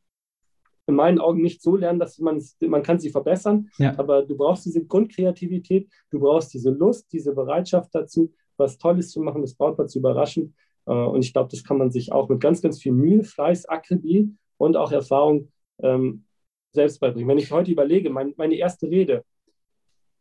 in 0.86 0.94
meinen 0.94 1.18
Augen 1.18 1.42
nicht 1.42 1.62
so 1.62 1.76
lernen, 1.76 1.98
dass 1.98 2.18
man 2.18 2.42
man 2.60 2.82
kann 2.82 2.98
sie 2.98 3.10
verbessern, 3.10 3.68
ja. 3.78 3.98
aber 3.98 4.22
du 4.22 4.36
brauchst 4.36 4.66
diese 4.66 4.84
Grundkreativität, 4.84 5.88
du 6.10 6.20
brauchst 6.20 6.54
diese 6.54 6.70
Lust, 6.70 7.12
diese 7.12 7.34
Bereitschaft 7.34 7.94
dazu, 7.94 8.32
was 8.56 8.78
Tolles 8.78 9.10
zu 9.10 9.20
machen, 9.20 9.42
das 9.42 9.54
Brautpaar 9.54 9.86
zu 9.86 9.98
überraschen. 9.98 10.54
Äh, 10.86 10.92
und 10.92 11.24
ich 11.24 11.32
glaube, 11.32 11.50
das 11.50 11.64
kann 11.64 11.78
man 11.78 11.90
sich 11.90 12.12
auch 12.12 12.28
mit 12.28 12.40
ganz, 12.40 12.62
ganz 12.62 12.80
viel 12.80 12.92
Mühe, 12.92 13.24
Fleiß, 13.24 13.66
Akribie 13.66 14.34
und 14.56 14.76
auch 14.76 14.92
Erfahrung 14.92 15.50
ähm, 15.82 16.24
selbst 16.72 17.00
beibringen. 17.00 17.28
Wenn 17.28 17.38
ich 17.38 17.50
heute 17.50 17.72
überlege, 17.72 18.10
mein, 18.10 18.34
meine 18.36 18.54
erste 18.54 18.88
Rede, 18.88 19.24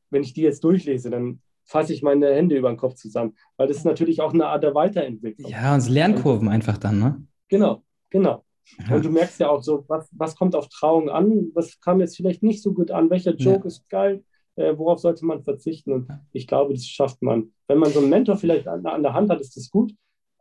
wenn 0.09 0.23
ich 0.23 0.33
die 0.33 0.41
jetzt 0.41 0.63
durchlese, 0.63 1.09
dann 1.09 1.41
fasse 1.65 1.93
ich 1.93 2.03
meine 2.03 2.33
Hände 2.33 2.57
über 2.57 2.69
den 2.69 2.77
Kopf 2.77 2.95
zusammen, 2.95 3.35
weil 3.57 3.67
das 3.67 3.77
ist 3.77 3.85
natürlich 3.85 4.21
auch 4.21 4.33
eine 4.33 4.47
Art 4.47 4.63
der 4.63 4.75
Weiterentwicklung. 4.75 5.49
Ja, 5.49 5.73
und 5.73 5.89
Lernkurven 5.89 6.47
einfach 6.47 6.77
dann, 6.77 6.99
ne? 6.99 7.27
Genau, 7.47 7.83
genau. 8.09 8.44
Und 8.91 9.05
du 9.05 9.09
merkst 9.09 9.39
ja 9.39 9.49
auch 9.49 9.61
so, 9.61 9.85
was, 9.87 10.09
was 10.11 10.35
kommt 10.35 10.55
auf 10.55 10.67
Trauung 10.69 11.09
an, 11.09 11.51
was 11.53 11.79
kam 11.79 11.99
jetzt 11.99 12.15
vielleicht 12.15 12.43
nicht 12.43 12.61
so 12.61 12.73
gut 12.73 12.91
an, 12.91 13.09
welcher 13.09 13.35
Joke 13.35 13.59
ja. 13.59 13.65
ist 13.65 13.87
geil, 13.89 14.23
äh, 14.55 14.73
worauf 14.75 14.99
sollte 14.99 15.25
man 15.25 15.43
verzichten? 15.43 15.91
Und 15.91 16.07
ich 16.33 16.47
glaube, 16.47 16.73
das 16.73 16.85
schafft 16.85 17.21
man. 17.21 17.51
Wenn 17.67 17.77
man 17.77 17.91
so 17.91 17.99
einen 17.99 18.09
Mentor 18.09 18.37
vielleicht 18.37 18.67
an, 18.67 18.85
an 18.85 19.03
der 19.03 19.13
Hand 19.13 19.29
hat, 19.29 19.39
ist 19.39 19.55
das 19.55 19.69
gut, 19.69 19.93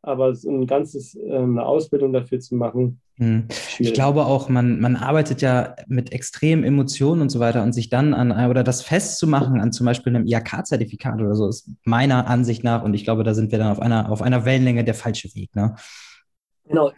aber 0.02 0.34
so 0.34 0.50
ein 0.50 0.66
ganzes, 0.66 1.14
äh, 1.14 1.36
eine 1.36 1.64
Ausbildung 1.64 2.12
dafür 2.12 2.40
zu 2.40 2.54
machen, 2.54 3.00
hm. 3.16 3.46
Ich 3.78 3.94
glaube 3.94 4.26
auch, 4.26 4.48
man, 4.48 4.80
man 4.80 4.96
arbeitet 4.96 5.40
ja 5.40 5.76
mit 5.86 6.10
extremen 6.10 6.64
Emotionen 6.64 7.22
und 7.22 7.28
so 7.28 7.38
weiter 7.38 7.62
und 7.62 7.72
sich 7.72 7.88
dann 7.88 8.12
an 8.12 8.32
oder 8.50 8.64
das 8.64 8.82
festzumachen 8.82 9.60
an 9.60 9.70
zum 9.70 9.86
Beispiel 9.86 10.14
einem 10.14 10.26
IHK-Zertifikat 10.26 11.20
oder 11.20 11.36
so 11.36 11.48
ist 11.48 11.70
meiner 11.84 12.26
Ansicht 12.26 12.64
nach 12.64 12.82
und 12.82 12.94
ich 12.94 13.04
glaube, 13.04 13.22
da 13.22 13.32
sind 13.34 13.52
wir 13.52 13.58
dann 13.58 13.70
auf 13.70 13.80
einer, 13.80 14.10
auf 14.10 14.20
einer 14.20 14.44
Wellenlänge 14.44 14.82
der 14.82 14.94
falsche 14.94 15.32
Weg. 15.36 15.54
Ne? 15.54 15.76
Genau, 16.64 16.90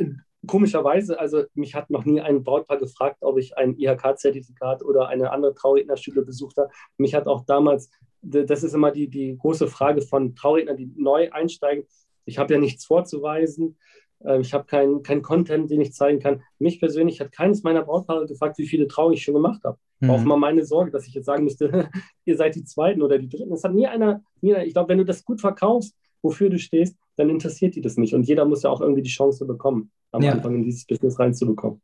komischerweise, 0.47 1.19
also 1.19 1.45
mich 1.55 1.75
hat 1.75 1.91
noch 1.91 2.05
nie 2.05 2.21
ein 2.21 2.45
Brautpaar 2.45 2.79
gefragt, 2.79 3.19
ob 3.21 3.39
ich 3.39 3.57
ein 3.57 3.77
IHK-Zertifikat 3.77 4.83
oder 4.83 5.09
eine 5.09 5.31
andere 5.31 5.55
Traurednerschule 5.55 6.23
besucht 6.23 6.57
habe. 6.57 6.71
Mich 6.99 7.15
hat 7.15 7.27
auch 7.27 7.45
damals, 7.45 7.91
das 8.23 8.63
ist 8.63 8.75
immer 8.75 8.91
die, 8.91 9.09
die 9.09 9.37
große 9.37 9.67
Frage 9.67 10.03
von 10.03 10.35
Traurednern, 10.35 10.77
die 10.77 10.93
neu 10.97 11.31
einsteigen. 11.33 11.85
Ich 12.25 12.39
habe 12.39 12.55
ja 12.55 12.61
nichts 12.61 12.85
vorzuweisen. 12.85 13.77
Ähm, 14.25 14.41
ich 14.41 14.53
habe 14.53 14.65
keinen 14.65 15.03
kein 15.03 15.23
Content, 15.23 15.71
den 15.71 15.81
ich 15.81 15.93
zeigen 15.93 16.21
kann. 16.21 16.43
Mich 16.59 16.81
persönlich 16.81 17.21
hat 17.21 17.33
keines 17.33 17.63
meiner 17.63 17.83
Brautpaare 17.83 18.27
gefragt, 18.27 18.59
wie 18.59 18.67
viele 18.67 18.89
Trauungen 18.89 19.15
ich 19.15 19.23
schon 19.23 19.35
gemacht 19.35 19.63
habe. 19.65 19.79
Mhm. 20.01 20.11
Auch 20.11 20.25
mal 20.25 20.37
meine 20.37 20.65
Sorge, 20.65 20.91
dass 20.91 21.07
ich 21.07 21.15
jetzt 21.15 21.27
sagen 21.27 21.45
müsste, 21.45 21.91
ihr 22.25 22.37
seid 22.37 22.55
die 22.55 22.65
Zweiten 22.65 23.03
oder 23.03 23.19
die 23.19 23.29
Dritten. 23.29 23.51
Das 23.51 23.65
hat 23.65 23.75
nie 23.75 23.87
einer, 23.87 24.23
nie 24.41 24.55
einer 24.55 24.65
ich 24.65 24.73
glaube, 24.73 24.91
wenn 24.91 24.99
du 24.99 25.05
das 25.05 25.25
gut 25.25 25.41
verkaufst, 25.41 25.97
wofür 26.23 26.51
du 26.51 26.59
stehst, 26.59 26.97
dann 27.17 27.31
interessiert 27.31 27.75
die 27.75 27.81
das 27.81 27.97
nicht. 27.97 28.15
Und 28.15 28.25
jeder 28.25 28.45
muss 28.45 28.63
ja 28.63 28.71
auch 28.71 28.81
irgendwie 28.81 29.03
die 29.03 29.11
Chance 29.11 29.45
bekommen, 29.47 29.91
am 30.13 30.23
ja. 30.23 30.33
Anfang 30.33 30.55
in 30.55 30.63
dieses 30.63 30.85
Business 30.85 31.19
reinzubekommen. 31.19 31.81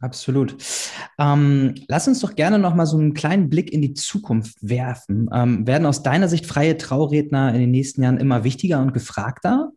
Absolut. 0.00 0.56
Ähm, 1.18 1.74
lass 1.86 2.08
uns 2.08 2.20
doch 2.20 2.34
gerne 2.34 2.58
noch 2.58 2.74
mal 2.74 2.86
so 2.86 2.96
einen 2.96 3.12
kleinen 3.12 3.50
Blick 3.50 3.70
in 3.70 3.82
die 3.82 3.92
Zukunft 3.92 4.56
werfen. 4.62 5.28
Ähm, 5.32 5.66
werden 5.66 5.84
aus 5.84 6.02
deiner 6.02 6.28
Sicht 6.28 6.46
freie 6.46 6.78
Trauredner 6.78 7.54
in 7.54 7.60
den 7.60 7.70
nächsten 7.70 8.02
Jahren 8.02 8.16
immer 8.16 8.42
wichtiger 8.42 8.80
und 8.80 8.94
gefragter? 8.94 9.72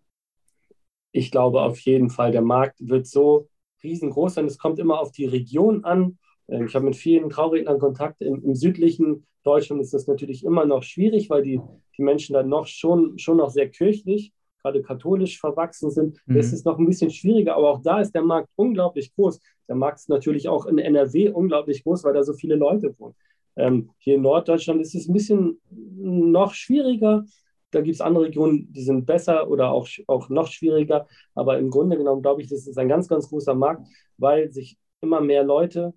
Ich 1.11 1.29
glaube 1.29 1.61
auf 1.61 1.77
jeden 1.79 2.09
Fall, 2.09 2.31
der 2.31 2.41
Markt 2.41 2.77
wird 2.79 3.05
so 3.05 3.49
riesengroß 3.83 4.35
sein. 4.35 4.45
Es 4.45 4.57
kommt 4.57 4.79
immer 4.79 4.99
auf 4.99 5.11
die 5.11 5.25
Region 5.25 5.83
an. 5.83 6.17
Ähm, 6.47 6.67
ich 6.67 6.75
habe 6.75 6.85
mit 6.85 6.95
vielen 6.95 7.29
Traurednern 7.29 7.79
Kontakt. 7.79 8.21
Im, 8.21 8.41
Im, 8.43 8.55
südlichen 8.55 9.25
Deutschland 9.43 9.81
ist 9.81 9.93
das 9.93 10.07
natürlich 10.07 10.45
immer 10.45 10.65
noch 10.65 10.83
schwierig, 10.83 11.29
weil 11.29 11.43
die, 11.43 11.59
die 11.97 12.01
Menschen 12.01 12.33
dann 12.33 12.47
noch 12.47 12.65
schon, 12.65 13.17
schon 13.19 13.37
noch 13.37 13.49
sehr 13.49 13.69
kirchlich, 13.69 14.31
gerade 14.64 14.82
katholisch 14.82 15.39
verwachsen 15.39 15.91
sind. 15.91 16.20
Mhm. 16.26 16.36
Das 16.36 16.53
ist 16.53 16.66
noch 16.66 16.80
ein 16.80 16.86
bisschen 16.86 17.11
schwieriger, 17.11 17.55
aber 17.55 17.70
auch 17.70 17.82
da 17.82 17.99
ist 17.99 18.14
der 18.16 18.24
Markt 18.24 18.49
unglaublich 18.55 19.14
groß. 19.16 19.39
Der 19.68 19.76
Markt 19.76 19.99
ist 19.99 20.09
natürlich 20.09 20.47
auch 20.47 20.66
in 20.66 20.78
NRW 20.78 21.30
unglaublich 21.30 21.84
groß, 21.84 22.03
weil 22.03 22.14
da 22.14 22.24
so 22.24 22.34
viele 22.34 22.55
Leute 22.55 22.95
wohnen. 22.97 23.16
Ähm, 23.55 23.91
hier 23.97 24.16
in 24.16 24.22
Norddeutschland 24.22 24.82
ist 24.82 24.95
es 24.95 25.07
ein 25.07 25.14
bisschen 25.14 25.61
noch 25.70 26.53
schwieriger. 26.53 27.24
Da 27.72 27.82
gibt 27.82 27.95
es 27.95 28.01
andere 28.01 28.26
Regionen, 28.26 28.72
die 28.72 28.84
sind 28.84 29.05
besser 29.05 29.49
oder 29.49 29.72
auch, 29.72 29.88
auch 30.07 30.30
noch 30.30 30.47
schwieriger. 30.47 31.07
Aber 31.36 31.59
im 31.59 31.70
Grunde 31.70 31.97
genommen 31.97 32.22
glaube 32.22 32.41
ich, 32.41 32.47
das 32.47 32.68
ist 32.68 32.78
ein 32.78 32.88
ganz, 32.89 33.07
ganz 33.07 33.30
großer 33.30 33.53
Markt, 33.55 33.88
weil 34.18 34.51
sich 34.51 34.78
immer 35.01 35.22
mehr 35.22 35.43
Leute, 35.43 35.93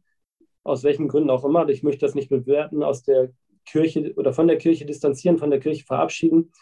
aus 0.64 0.82
welchen 0.82 1.08
Gründen 1.08 1.30
auch 1.30 1.44
immer, 1.44 1.68
ich 1.68 1.82
möchte 1.82 2.04
das 2.04 2.14
nicht 2.14 2.28
bewerten, 2.28 2.82
aus 2.82 3.02
der 3.02 3.30
Kirche 3.64 4.12
oder 4.16 4.32
von 4.32 4.48
der 4.48 4.58
Kirche 4.58 4.84
distanzieren, 4.86 5.38
von 5.38 5.50
der 5.50 5.60
Kirche 5.60 5.84
verabschieden. 5.84 6.52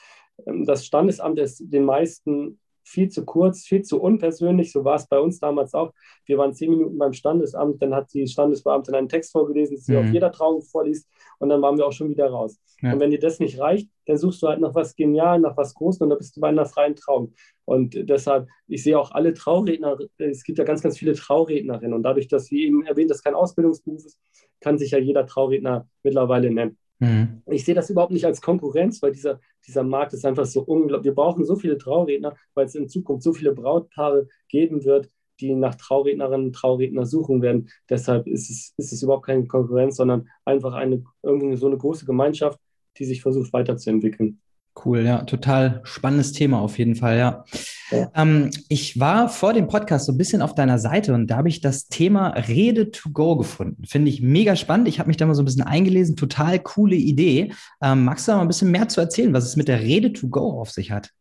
Ähm, 0.47 0.65
das 0.65 0.85
Standesamt 0.87 1.39
ist 1.39 1.63
den 1.65 1.85
meisten 1.85 2.59
viel 2.85 3.09
zu 3.09 3.25
kurz, 3.25 3.65
viel 3.65 3.83
zu 3.83 4.01
unpersönlich. 4.01 4.71
So 4.71 4.85
war 4.85 4.97
es 4.97 5.07
bei 5.07 5.19
uns 5.19 5.41
damals 5.41 5.75
auch. 5.75 5.93
Wir 6.27 6.39
waren 6.39 6.53
zehn 6.53 6.71
Minuten 6.71 6.99
beim 6.99 7.13
Standesamt, 7.13 7.83
dann 7.83 7.95
hat 7.95 8.13
die 8.13 8.27
Standesbeamtin 8.27 8.95
einen 8.95 9.09
Text 9.09 9.33
vorgelesen, 9.33 9.77
den 9.77 9.83
sie 9.83 9.93
mhm. 9.93 9.99
auf 9.99 10.13
jeder 10.13 10.31
Trauung 10.31 10.63
vorliest 10.63 11.09
und 11.39 11.49
dann 11.49 11.63
waren 11.63 11.79
wir 11.79 11.87
auch 11.87 11.93
schon 11.93 12.11
wieder 12.11 12.29
raus. 12.29 12.61
Ja. 12.83 12.93
Und 12.93 13.01
wenn 13.01 13.11
dir 13.11 13.19
das 13.19 13.41
nicht 13.41 13.59
reicht, 13.59 13.89
dann 14.07 14.19
suchst 14.19 14.43
du 14.43 14.49
halt 14.49 14.61
nach 14.61 14.75
was 14.75 14.95
Genial, 14.95 15.41
nach 15.41 15.57
was 15.57 15.75
Großem 15.75 16.05
und 16.05 16.11
dann 16.11 16.19
bist 16.19 16.37
du 16.37 16.41
bei 16.41 16.49
einer 16.49 16.67
freien 16.67 16.95
Trauung. 16.95 17.33
Und 17.65 17.97
deshalb, 18.09 18.47
ich 18.69 18.83
sehe 18.83 18.99
auch 18.99 19.13
alle 19.13 19.33
Trauredner, 19.33 19.97
es 20.19 20.45
gibt 20.45 20.59
ja 20.59 20.65
ganz, 20.65 20.83
ganz 20.83 20.99
viele 20.99 21.15
Traurednerinnen 21.15 21.95
und 21.95 22.03
dadurch, 22.03 22.29
dass, 22.29 22.51
wie 22.51 22.67
eben 22.67 22.85
erwähnt, 22.85 23.11
das 23.11 23.23
kein 23.23 23.35
Ausbildungsberuf 23.35 24.05
ist, 24.05 24.21
kann 24.61 24.77
sich 24.77 24.91
ja 24.91 24.99
jeder 24.99 25.27
Trauredner 25.27 25.89
mittlerweile 26.03 26.51
nennen. 26.51 26.77
Mhm. 26.99 27.43
Ich 27.47 27.65
sehe 27.65 27.75
das 27.75 27.91
überhaupt 27.91 28.13
nicht 28.13 28.25
als 28.25 28.41
Konkurrenz, 28.41 29.03
weil 29.03 29.13
dieser, 29.13 29.41
dieser 29.67 29.83
Markt 29.83 30.13
ist 30.13 30.25
einfach 30.25 30.47
so 30.47 30.63
unglaublich. 30.63 31.11
Wir 31.11 31.15
brauchen 31.15 31.45
so 31.45 31.57
viele 31.57 31.79
Trauredner, 31.79 32.35
weil 32.55 32.67
es 32.67 32.75
in 32.75 32.89
Zukunft 32.89 33.23
so 33.23 33.33
viele 33.33 33.53
Brautpaare 33.53 34.29
geben 34.49 34.85
wird, 34.85 35.11
die 35.41 35.55
nach 35.55 35.75
Traurednerinnen 35.75 36.47
und 36.47 36.53
Trauredner 36.55 37.07
suchen 37.07 37.43
werden. 37.43 37.69
Deshalb 37.91 38.27
ist 38.27 38.51
es, 38.51 38.75
ist 38.77 38.93
es 38.93 39.03
überhaupt 39.03 39.27
keine 39.27 39.47
Konkurrenz, 39.47 39.97
sondern 39.97 40.29
einfach 40.45 40.75
eine, 40.75 41.03
irgendwie 41.23 41.57
so 41.57 41.67
eine 41.67 41.77
große 41.77 42.07
Gemeinschaft, 42.07 42.61
die 42.99 43.05
sich 43.05 43.23
versucht 43.23 43.53
weiterzuentwickeln. 43.53 44.41
Cool, 44.83 45.01
ja, 45.01 45.23
total 45.23 45.81
spannendes 45.85 46.33
Thema 46.33 46.61
auf 46.61 46.79
jeden 46.79 46.97
Fall, 46.97 47.17
ja. 47.17 47.45
ja. 47.93 48.11
Ähm, 48.15 48.51
ich 48.69 48.99
war 48.99 49.29
vor 49.29 49.53
dem 49.53 49.69
Podcast 49.69 50.07
so 50.07 50.13
ein 50.13 50.19
bisschen 50.19 50.43
auf 50.43 50.55
deiner 50.55 50.81
Seite 50.81 51.15
und 51.15 51.29
da 51.29 51.37
habe 51.37 51.49
ich 51.49 51.61
das 51.61 51.87
Thema 51.87 52.31
Rede 52.31 52.91
to 52.91 53.11
Go 53.11 53.37
gefunden. 53.37 53.85
Finde 53.85 54.11
ich 54.11 54.21
mega 54.21 54.57
spannend. 54.57 54.89
Ich 54.89 54.99
habe 54.99 55.07
mich 55.07 55.17
da 55.17 55.27
mal 55.27 55.35
so 55.35 55.43
ein 55.43 55.45
bisschen 55.45 55.63
eingelesen, 55.63 56.17
total 56.17 56.59
coole 56.59 56.97
Idee. 56.97 57.53
Ähm, 57.81 58.05
magst 58.05 58.27
du 58.27 58.33
da 58.33 58.37
mal 58.37 58.43
ein 58.43 58.49
bisschen 58.49 58.73
mehr 58.73 58.89
zu 58.89 59.01
erzählen, 59.01 59.33
was 59.33 59.45
es 59.45 59.55
mit 59.55 59.69
der 59.69 59.81
Rede 59.81 60.13
to 60.13 60.29
Go 60.29 60.61
auf 60.61 60.71
sich 60.73 60.91
hat? 60.91 61.13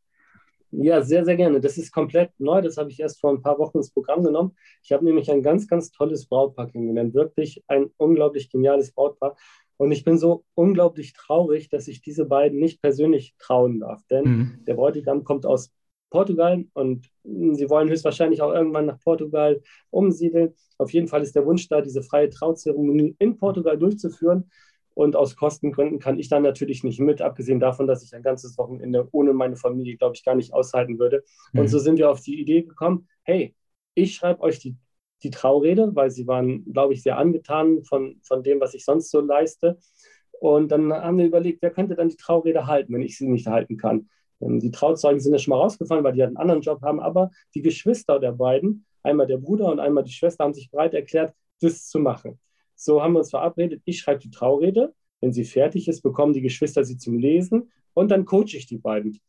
Ja, 0.76 1.04
sehr, 1.04 1.24
sehr 1.24 1.36
gerne. 1.36 1.62
Das 1.62 1.78
ist 1.78 1.92
komplett 1.92 2.32
neu. 2.40 2.60
Das 2.64 2.78
habe 2.78 2.90
ich 2.90 3.00
erst 3.00 3.22
vor 3.22 3.30
ein 3.30 3.44
paar 3.44 3.60
Wochen 3.60 3.78
ins 3.78 3.92
Programm 3.92 4.24
genommen. 4.24 4.56
Ich 4.82 4.92
habe 4.92 5.06
nämlich 5.06 5.30
ein 5.32 5.44
ganz, 5.44 5.68
ganz 5.68 5.92
tolles 5.92 6.26
Brautpaar 6.26 6.68
kennengelernt. 6.68 7.14
Wirklich 7.14 7.64
ein 7.68 7.92
unglaublich 7.98 8.50
geniales 8.50 8.92
Brautpaar. 8.92 9.36
Und 9.78 9.92
ich 9.92 10.04
bin 10.04 10.18
so 10.18 10.46
unglaublich 10.56 11.14
traurig, 11.14 11.70
dass 11.70 11.88
ich 11.88 12.02
diese 12.02 12.26
beiden 12.26 12.60
nicht 12.60 12.82
persönlich 12.82 13.36
trauen 13.40 13.80
darf. 13.80 14.02
Denn 14.10 14.24
mhm. 14.24 14.60
der 14.68 14.76
Bräutigam 14.76 15.24
kommt 15.24 15.46
aus 15.46 15.72
Portugal 16.10 16.64
und 16.74 17.10
sie 17.24 17.70
wollen 17.70 17.90
höchstwahrscheinlich 17.90 18.42
auch 18.42 18.54
irgendwann 18.54 18.86
nach 18.86 19.00
Portugal 19.00 19.62
umsiedeln. 19.90 20.54
Auf 20.78 20.92
jeden 20.94 21.08
Fall 21.08 21.24
ist 21.24 21.36
der 21.36 21.46
Wunsch 21.46 21.68
da, 21.68 21.82
diese 21.82 22.04
freie 22.04 22.30
Trauzeremonie 22.30 23.16
in 23.18 23.38
Portugal 23.38 23.78
durchzuführen. 23.78 24.50
Und 24.94 25.16
aus 25.16 25.36
Kostengründen 25.36 25.98
kann 25.98 26.20
ich 26.20 26.30
dann 26.30 26.44
natürlich 26.44 26.84
nicht 26.84 27.00
mit, 27.00 27.22
abgesehen 27.22 27.60
davon, 27.60 27.88
dass 27.88 28.04
ich 28.04 28.14
ein 28.14 28.22
ganzes 28.22 28.60
Wochenende 28.60 29.08
ohne 29.12 29.34
meine 29.34 29.56
Familie, 29.56 29.98
glaube 29.98 30.16
ich, 30.16 30.24
gar 30.24 30.36
nicht 30.36 30.54
aushalten 30.54 31.00
würde. 31.00 31.24
Mhm. 31.52 31.62
Und 31.62 31.68
so 31.70 31.80
sind 31.80 31.98
wir 31.98 32.12
auf 32.12 32.22
die 32.22 32.40
Idee 32.40 32.62
gekommen, 32.62 33.08
hey, 33.24 33.56
ich 33.96 34.14
schreibe 34.14 34.42
euch 34.42 34.60
die, 34.60 34.78
die 35.24 35.32
Traurede, 35.32 35.96
weil 35.96 36.12
sie 36.12 36.28
waren, 36.28 36.66
glaube 36.72 36.94
ich, 36.94 37.02
sehr 37.02 37.18
angetan 37.18 37.84
von, 37.84 38.20
von 38.24 38.44
dem, 38.44 38.60
was 38.60 38.74
ich 38.74 38.86
sonst 38.86 39.10
so 39.10 39.22
leiste. 39.22 39.78
Und 40.40 40.72
dann 40.72 40.92
haben 40.92 41.18
wir 41.18 41.26
überlegt, 41.26 41.62
wer 41.62 41.72
könnte 41.72 41.96
dann 41.96 42.10
die 42.10 42.18
Traurede 42.18 42.68
halten, 42.68 42.94
wenn 42.94 43.02
ich 43.02 43.18
sie 43.18 43.28
nicht 43.28 43.48
halten 43.48 43.78
kann. 43.78 44.10
Ähm, 44.42 44.60
die 44.60 44.72
Trauzeugen 44.72 45.20
sind 45.20 45.34
ja 45.34 45.40
schon 45.40 45.52
mal 45.52 45.62
rausgefallen, 45.62 46.04
weil 46.04 46.14
die 46.14 46.24
einen 46.24 46.38
anderen 46.38 46.62
Job 46.62 46.82
haben, 46.82 47.00
aber 47.00 47.32
die 47.56 47.62
Geschwister 47.62 48.20
der 48.20 48.34
beiden, 48.34 48.86
einmal 49.04 49.28
der 49.28 49.38
Bruder 49.38 49.72
und 49.72 49.80
einmal 49.80 50.04
die 50.04 50.12
Schwester, 50.12 50.44
haben 50.44 50.54
sich 50.54 50.70
bereit 50.70 50.94
erklärt, 50.94 51.34
das 51.62 51.88
zu 51.88 52.00
machen. 52.00 52.40
So 52.76 53.02
haben 53.02 53.14
wir 53.14 53.20
uns 53.20 53.30
verabredet, 53.30 53.82
ich 53.86 54.00
schreibe 54.00 54.20
die 54.20 54.32
Traurede, 54.32 54.94
wenn 55.22 55.32
sie 55.32 55.46
fertig 55.46 55.88
ist, 55.88 56.02
bekommen 56.02 56.34
die 56.34 56.42
Geschwister 56.42 56.84
sie 56.84 56.98
zum 56.98 57.18
Lesen 57.18 57.72
und 57.94 58.12
dann 58.12 58.26
coache 58.26 58.58
ich 58.58 58.66
die 58.66 58.78
beiden. 58.78 59.20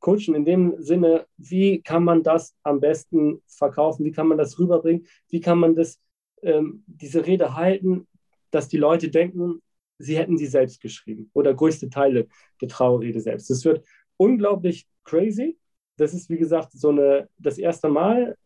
Coachen 0.00 0.34
in 0.34 0.44
dem 0.44 0.74
Sinne, 0.78 1.26
wie 1.36 1.82
kann 1.82 2.04
man 2.04 2.22
das 2.22 2.54
am 2.62 2.80
besten 2.80 3.42
verkaufen, 3.46 4.04
wie 4.04 4.12
kann 4.12 4.28
man 4.28 4.38
das 4.38 4.58
rüberbringen, 4.58 5.06
wie 5.28 5.40
kann 5.40 5.58
man 5.58 5.74
das, 5.74 6.00
ähm, 6.42 6.84
diese 6.86 7.26
Rede 7.26 7.54
halten, 7.54 8.06
dass 8.50 8.68
die 8.68 8.76
Leute 8.76 9.10
denken, 9.10 9.60
sie 9.98 10.16
hätten 10.16 10.38
sie 10.38 10.46
selbst 10.46 10.80
geschrieben 10.80 11.30
oder 11.34 11.54
größte 11.54 11.90
Teile 11.90 12.28
der 12.60 12.68
Trauerrede 12.68 13.20
selbst. 13.20 13.50
Das 13.50 13.64
wird 13.64 13.84
unglaublich 14.16 14.86
crazy. 15.04 15.58
Das 15.96 16.14
ist, 16.14 16.30
wie 16.30 16.38
gesagt, 16.38 16.72
so 16.72 16.90
eine, 16.90 17.28
das 17.38 17.58
erste 17.58 17.88
Mal 17.88 18.36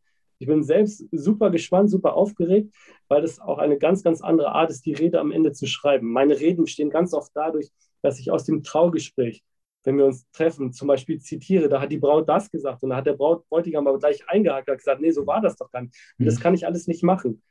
ich 0.42 0.48
bin 0.48 0.64
selbst 0.64 1.04
super 1.12 1.50
gespannt, 1.50 1.88
super 1.88 2.14
aufgeregt, 2.14 2.74
weil 3.06 3.22
das 3.22 3.38
auch 3.38 3.58
eine 3.58 3.78
ganz, 3.78 4.02
ganz 4.02 4.22
andere 4.22 4.50
Art 4.50 4.72
ist, 4.72 4.84
die 4.84 4.92
Rede 4.92 5.20
am 5.20 5.30
Ende 5.30 5.52
zu 5.52 5.66
schreiben. 5.66 6.10
Meine 6.10 6.40
Reden 6.40 6.66
stehen 6.66 6.90
ganz 6.90 7.14
oft 7.14 7.30
dadurch, 7.32 7.70
dass 8.02 8.18
ich 8.18 8.32
aus 8.32 8.44
dem 8.44 8.64
Traugespräch, 8.64 9.44
wenn 9.84 9.98
wir 9.98 10.06
uns 10.06 10.30
treffen, 10.32 10.72
zum 10.72 10.88
Beispiel 10.88 11.20
zitiere, 11.20 11.68
da 11.68 11.80
hat 11.80 11.90
die 11.92 11.98
Braut 11.98 12.28
das 12.28 12.50
gesagt 12.50 12.82
und 12.82 12.90
da 12.90 12.96
hat 12.96 13.06
der 13.06 13.14
Braut 13.14 13.48
Bräutigam 13.48 13.86
aber 13.86 13.98
gleich 13.98 14.28
eingehakt 14.28 14.68
und 14.68 14.76
gesagt, 14.78 15.00
nee, 15.00 15.10
so 15.10 15.26
war 15.26 15.40
das 15.40 15.56
doch 15.56 15.70
gar 15.70 15.82
nicht. 15.82 15.94
Und 16.18 16.26
das 16.26 16.38
mhm. 16.38 16.42
kann 16.42 16.54
ich 16.54 16.66
alles 16.66 16.86
nicht 16.86 17.02
machen. 17.02 17.42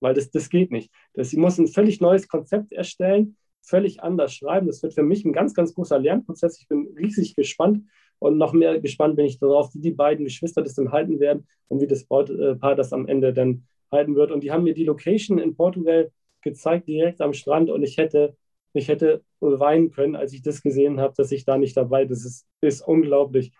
weil 0.00 0.14
das, 0.14 0.30
das 0.30 0.48
geht 0.50 0.70
nicht. 0.72 0.90
Das, 1.14 1.30
sie 1.30 1.38
muss 1.38 1.58
ein 1.58 1.68
völlig 1.68 2.00
neues 2.00 2.28
Konzept 2.28 2.72
erstellen, 2.72 3.36
völlig 3.62 4.02
anders 4.02 4.34
schreiben. 4.34 4.66
Das 4.66 4.82
wird 4.82 4.94
für 4.94 5.02
mich 5.02 5.24
ein 5.24 5.32
ganz, 5.32 5.54
ganz 5.54 5.74
großer 5.74 5.98
Lernprozess. 5.98 6.60
Ich 6.60 6.68
bin 6.68 6.94
riesig 6.98 7.34
gespannt 7.34 7.84
und 8.18 8.38
noch 8.38 8.52
mehr 8.52 8.80
gespannt 8.80 9.16
bin 9.16 9.26
ich 9.26 9.38
darauf, 9.38 9.74
wie 9.74 9.80
die 9.80 9.92
beiden 9.92 10.24
Geschwister 10.24 10.62
das 10.62 10.74
dann 10.74 10.92
halten 10.92 11.20
werden 11.20 11.46
und 11.68 11.80
wie 11.80 11.86
das 11.86 12.04
Brautpaar 12.04 12.76
das 12.76 12.92
am 12.92 13.06
Ende 13.08 13.32
dann 13.32 13.66
halten 13.90 14.14
wird. 14.14 14.30
Und 14.30 14.42
die 14.42 14.52
haben 14.52 14.64
mir 14.64 14.74
die 14.74 14.84
Location 14.84 15.38
in 15.38 15.56
Portugal 15.56 16.10
gezeigt, 16.42 16.88
direkt 16.88 17.20
am 17.20 17.32
Strand. 17.32 17.70
Und 17.70 17.82
ich 17.82 17.96
hätte, 17.96 18.36
ich 18.76 18.88
hätte 18.88 19.22
weinen 19.40 19.90
können, 19.90 20.16
als 20.16 20.32
ich 20.32 20.42
das 20.42 20.62
gesehen 20.62 21.00
habe, 21.00 21.14
dass 21.16 21.32
ich 21.32 21.44
da 21.44 21.58
nicht 21.58 21.76
dabei 21.76 22.04
bin. 22.04 22.10
Das 22.10 22.24
ist, 22.24 22.46
ist 22.60 22.86
unglaublich. 22.86 23.52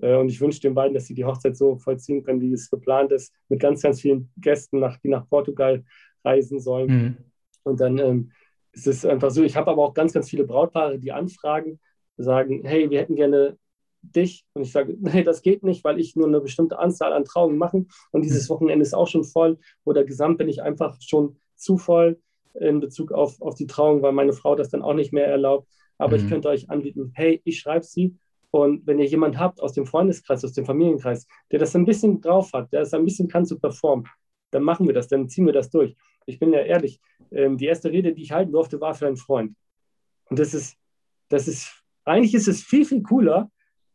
Äh, 0.00 0.16
und 0.16 0.28
ich 0.28 0.40
wünsche 0.40 0.60
den 0.60 0.74
beiden, 0.74 0.94
dass 0.94 1.06
sie 1.06 1.14
die 1.14 1.24
Hochzeit 1.24 1.56
so 1.56 1.76
vollziehen 1.76 2.22
können, 2.22 2.40
wie 2.40 2.52
es 2.52 2.70
geplant 2.70 3.12
ist, 3.12 3.32
mit 3.48 3.60
ganz, 3.60 3.82
ganz 3.82 4.00
vielen 4.00 4.30
Gästen, 4.36 4.80
nach, 4.80 4.98
die 4.98 5.08
nach 5.08 5.28
Portugal 5.28 5.84
reisen 6.24 6.60
sollen. 6.60 6.88
Mhm. 6.90 7.16
Und 7.64 7.80
dann 7.80 7.98
ähm, 7.98 8.32
ist 8.72 8.86
es 8.86 9.04
einfach 9.04 9.30
so, 9.30 9.42
ich 9.42 9.56
habe 9.56 9.70
aber 9.70 9.84
auch 9.84 9.94
ganz, 9.94 10.12
ganz 10.12 10.30
viele 10.30 10.44
Brautpaare, 10.44 10.98
die 10.98 11.12
anfragen, 11.12 11.80
sagen, 12.16 12.62
hey, 12.64 12.90
wir 12.90 13.00
hätten 13.00 13.16
gerne 13.16 13.58
dich. 14.02 14.44
Und 14.54 14.62
ich 14.62 14.72
sage, 14.72 14.96
nee, 14.98 15.22
das 15.22 15.42
geht 15.42 15.62
nicht, 15.62 15.84
weil 15.84 15.98
ich 15.98 16.16
nur 16.16 16.26
eine 16.26 16.40
bestimmte 16.40 16.78
Anzahl 16.78 17.12
an 17.12 17.24
Trauungen 17.24 17.58
mache. 17.58 17.86
Und 18.10 18.22
dieses 18.22 18.48
mhm. 18.48 18.54
Wochenende 18.54 18.82
ist 18.82 18.94
auch 18.94 19.08
schon 19.08 19.24
voll. 19.24 19.58
Oder 19.84 20.04
gesamt 20.04 20.38
bin 20.38 20.48
ich 20.48 20.62
einfach 20.62 20.96
schon 21.00 21.38
zu 21.56 21.78
voll 21.78 22.20
in 22.60 22.80
Bezug 22.80 23.12
auf, 23.12 23.40
auf 23.40 23.54
die 23.54 23.66
Trauung, 23.66 24.02
weil 24.02 24.12
meine 24.12 24.32
Frau 24.32 24.54
das 24.54 24.70
dann 24.70 24.82
auch 24.82 24.94
nicht 24.94 25.12
mehr 25.12 25.26
erlaubt. 25.26 25.68
Aber 25.98 26.16
mhm. 26.16 26.24
ich 26.24 26.28
könnte 26.30 26.48
euch 26.48 26.70
anbieten, 26.70 27.12
hey, 27.14 27.40
ich 27.44 27.58
schreibe 27.58 27.84
sie 27.84 28.16
und 28.50 28.86
wenn 28.86 28.98
ihr 28.98 29.06
jemanden 29.06 29.38
habt 29.38 29.60
aus 29.60 29.72
dem 29.72 29.86
Freundeskreis, 29.86 30.44
aus 30.44 30.52
dem 30.52 30.64
Familienkreis, 30.64 31.26
der 31.50 31.58
das 31.58 31.76
ein 31.76 31.84
bisschen 31.84 32.20
drauf 32.20 32.52
hat, 32.52 32.72
der 32.72 32.82
es 32.82 32.94
ein 32.94 33.04
bisschen 33.04 33.28
kann 33.28 33.44
zu 33.44 33.58
performen, 33.58 34.06
dann 34.50 34.62
machen 34.62 34.86
wir 34.86 34.94
das, 34.94 35.08
dann 35.08 35.28
ziehen 35.28 35.46
wir 35.46 35.52
das 35.52 35.70
durch. 35.70 35.94
Ich 36.26 36.38
bin 36.38 36.52
ja 36.52 36.60
ehrlich, 36.60 37.00
ähm, 37.30 37.58
die 37.58 37.66
erste 37.66 37.90
Rede, 37.90 38.14
die 38.14 38.22
ich 38.22 38.32
halten 38.32 38.52
durfte, 38.52 38.80
war 38.80 38.94
für 38.94 39.06
einen 39.06 39.16
Freund. 39.16 39.54
Und 40.30 40.38
das 40.38 40.54
ist, 40.54 40.76
das 41.28 41.46
ist, 41.46 41.82
eigentlich 42.04 42.34
ist 42.34 42.48
es 42.48 42.62
viel, 42.62 42.84
viel 42.84 43.02
cooler, 43.02 43.50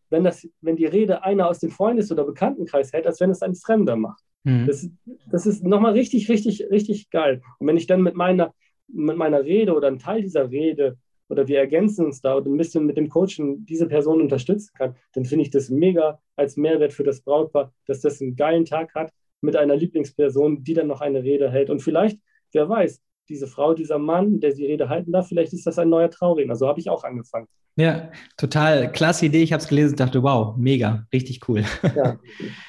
wenn, 0.10 0.24
das, 0.24 0.48
wenn 0.62 0.76
die 0.76 0.86
Rede 0.86 1.24
einer 1.24 1.48
aus 1.48 1.60
dem 1.60 1.72
Freundes- 1.72 2.12
oder 2.12 2.24
Bekanntenkreis 2.24 2.94
hält, 2.94 3.08
als 3.08 3.20
wenn 3.20 3.32
es 3.32 3.42
ein 3.42 3.56
Fremder 3.56 3.96
macht. 3.96 4.24
Mhm. 4.44 4.68
Das, 4.68 4.90
das 5.30 5.46
ist 5.46 5.64
nochmal 5.64 5.94
richtig, 5.94 6.30
richtig, 6.30 6.70
richtig 6.70 7.10
geil. 7.10 7.42
Und 7.60 7.68
wenn 7.68 7.78
ich 7.78 7.88
dann 7.88 8.02
mit 8.02 8.16
meiner, 8.16 8.54
mit 8.88 9.18
meiner 9.18 9.44
Rede 9.44 9.74
oder 9.74 9.88
einen 9.88 10.00
Teil 10.00 10.22
dieser 10.22 10.50
Rede 10.50 10.98
oder 11.30 11.48
wir 11.48 11.60
ergänzen 11.60 12.06
uns 12.06 12.22
da 12.22 12.36
und 12.36 12.48
ein 12.48 12.58
bisschen 12.58 12.86
mit 12.86 12.98
dem 12.98 13.10
Coaching 13.10 13.66
diese 13.66 13.88
Person 13.88 14.22
unterstützen 14.22 14.72
kann, 14.78 14.96
dann 15.14 15.26
finde 15.26 15.44
ich 15.44 15.50
das 15.50 15.70
mega 15.70 16.20
als 16.36 16.58
Mehrwert 16.58 16.94
für 16.94 17.04
das 17.04 17.22
Brautpaar, 17.22 17.74
dass 17.86 18.02
das 18.02 18.22
einen 18.22 18.36
geilen 18.36 18.66
Tag 18.66 18.94
hat 18.94 19.12
mit 19.42 19.56
einer 19.56 19.76
Lieblingsperson, 19.76 20.64
die 20.64 20.74
dann 20.74 20.88
noch 20.88 21.02
eine 21.02 21.24
Rede 21.24 21.50
hält. 21.52 21.70
Und 21.70 21.82
vielleicht, 21.82 22.20
wer 22.52 22.68
weiß, 22.68 23.02
diese 23.30 23.48
Frau, 23.48 23.74
dieser 23.74 24.00
Mann, 24.00 24.40
der 24.40 24.54
die 24.54 24.66
Rede 24.66 24.90
halten 24.90 25.12
darf, 25.12 25.28
vielleicht 25.28 25.54
ist 25.54 25.66
das 25.66 25.80
ein 25.80 25.90
neuer 25.90 26.10
Trauredner. 26.10 26.56
So 26.56 26.68
habe 26.68 26.80
ich 26.80 26.90
auch 26.90 27.04
angefangen. 27.04 27.48
Ja, 27.76 28.12
total 28.38 28.92
klasse 28.92 29.26
Idee. 29.26 29.42
Ich 29.42 29.52
habe 29.52 29.62
es 29.62 29.68
gelesen 29.68 29.94
und 29.94 30.00
dachte, 30.00 30.22
wow, 30.22 30.56
mega, 30.58 31.08
richtig 31.12 31.48
cool. 31.48 31.64
Ja, 31.96 32.20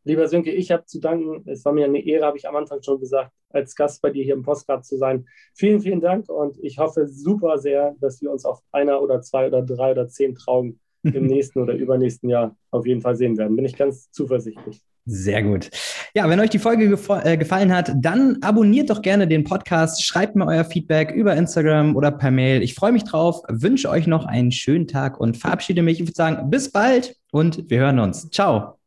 Lieber 0.02 0.26
Sönke, 0.26 0.50
ich 0.50 0.72
habe 0.72 0.84
zu 0.86 0.98
danken. 0.98 1.48
Es 1.48 1.64
war 1.64 1.72
mir 1.72 1.84
eine 1.84 2.04
Ehre, 2.04 2.26
habe 2.26 2.36
ich 2.36 2.48
am 2.48 2.56
Anfang 2.56 2.82
schon 2.82 2.98
gesagt, 2.98 3.30
als 3.50 3.76
Gast 3.76 4.02
bei 4.02 4.10
dir 4.10 4.24
hier 4.24 4.34
im 4.34 4.42
Postcard 4.42 4.84
zu 4.84 4.96
sein. 4.96 5.26
Vielen, 5.54 5.80
vielen 5.80 6.00
Dank 6.00 6.28
und 6.28 6.58
ich 6.62 6.78
hoffe 6.78 7.06
super 7.06 7.58
sehr, 7.58 7.94
dass 8.00 8.20
wir 8.22 8.32
uns 8.32 8.44
auf 8.44 8.60
einer 8.72 9.00
oder 9.02 9.20
zwei 9.20 9.46
oder 9.46 9.62
drei 9.62 9.92
oder 9.92 10.08
zehn 10.08 10.34
Trauungen 10.34 10.80
im 11.04 11.26
nächsten 11.28 11.60
oder 11.60 11.74
übernächsten 11.74 12.28
Jahr 12.28 12.56
auf 12.72 12.86
jeden 12.86 13.02
Fall 13.02 13.14
sehen 13.14 13.38
werden. 13.38 13.54
Bin 13.54 13.66
ich 13.66 13.76
ganz 13.76 14.10
zuversichtlich. 14.10 14.82
Sehr 15.06 15.42
gut. 15.42 15.70
Ja, 16.14 16.28
wenn 16.28 16.40
euch 16.40 16.50
die 16.50 16.58
Folge 16.58 16.84
äh, 17.24 17.36
gefallen 17.36 17.74
hat, 17.74 17.92
dann 17.96 18.38
abonniert 18.42 18.90
doch 18.90 19.02
gerne 19.02 19.26
den 19.26 19.44
Podcast, 19.44 20.04
schreibt 20.04 20.36
mir 20.36 20.46
euer 20.46 20.64
Feedback 20.64 21.10
über 21.10 21.34
Instagram 21.34 21.96
oder 21.96 22.10
per 22.10 22.30
Mail. 22.30 22.62
Ich 22.62 22.74
freue 22.74 22.92
mich 22.92 23.04
drauf, 23.04 23.42
wünsche 23.48 23.88
euch 23.88 24.06
noch 24.06 24.26
einen 24.26 24.52
schönen 24.52 24.86
Tag 24.86 25.18
und 25.18 25.36
verabschiede 25.36 25.82
mich. 25.82 26.00
Ich 26.00 26.06
würde 26.06 26.14
sagen, 26.14 26.50
bis 26.50 26.70
bald 26.70 27.16
und 27.32 27.70
wir 27.70 27.80
hören 27.80 27.98
uns. 27.98 28.30
Ciao. 28.30 28.79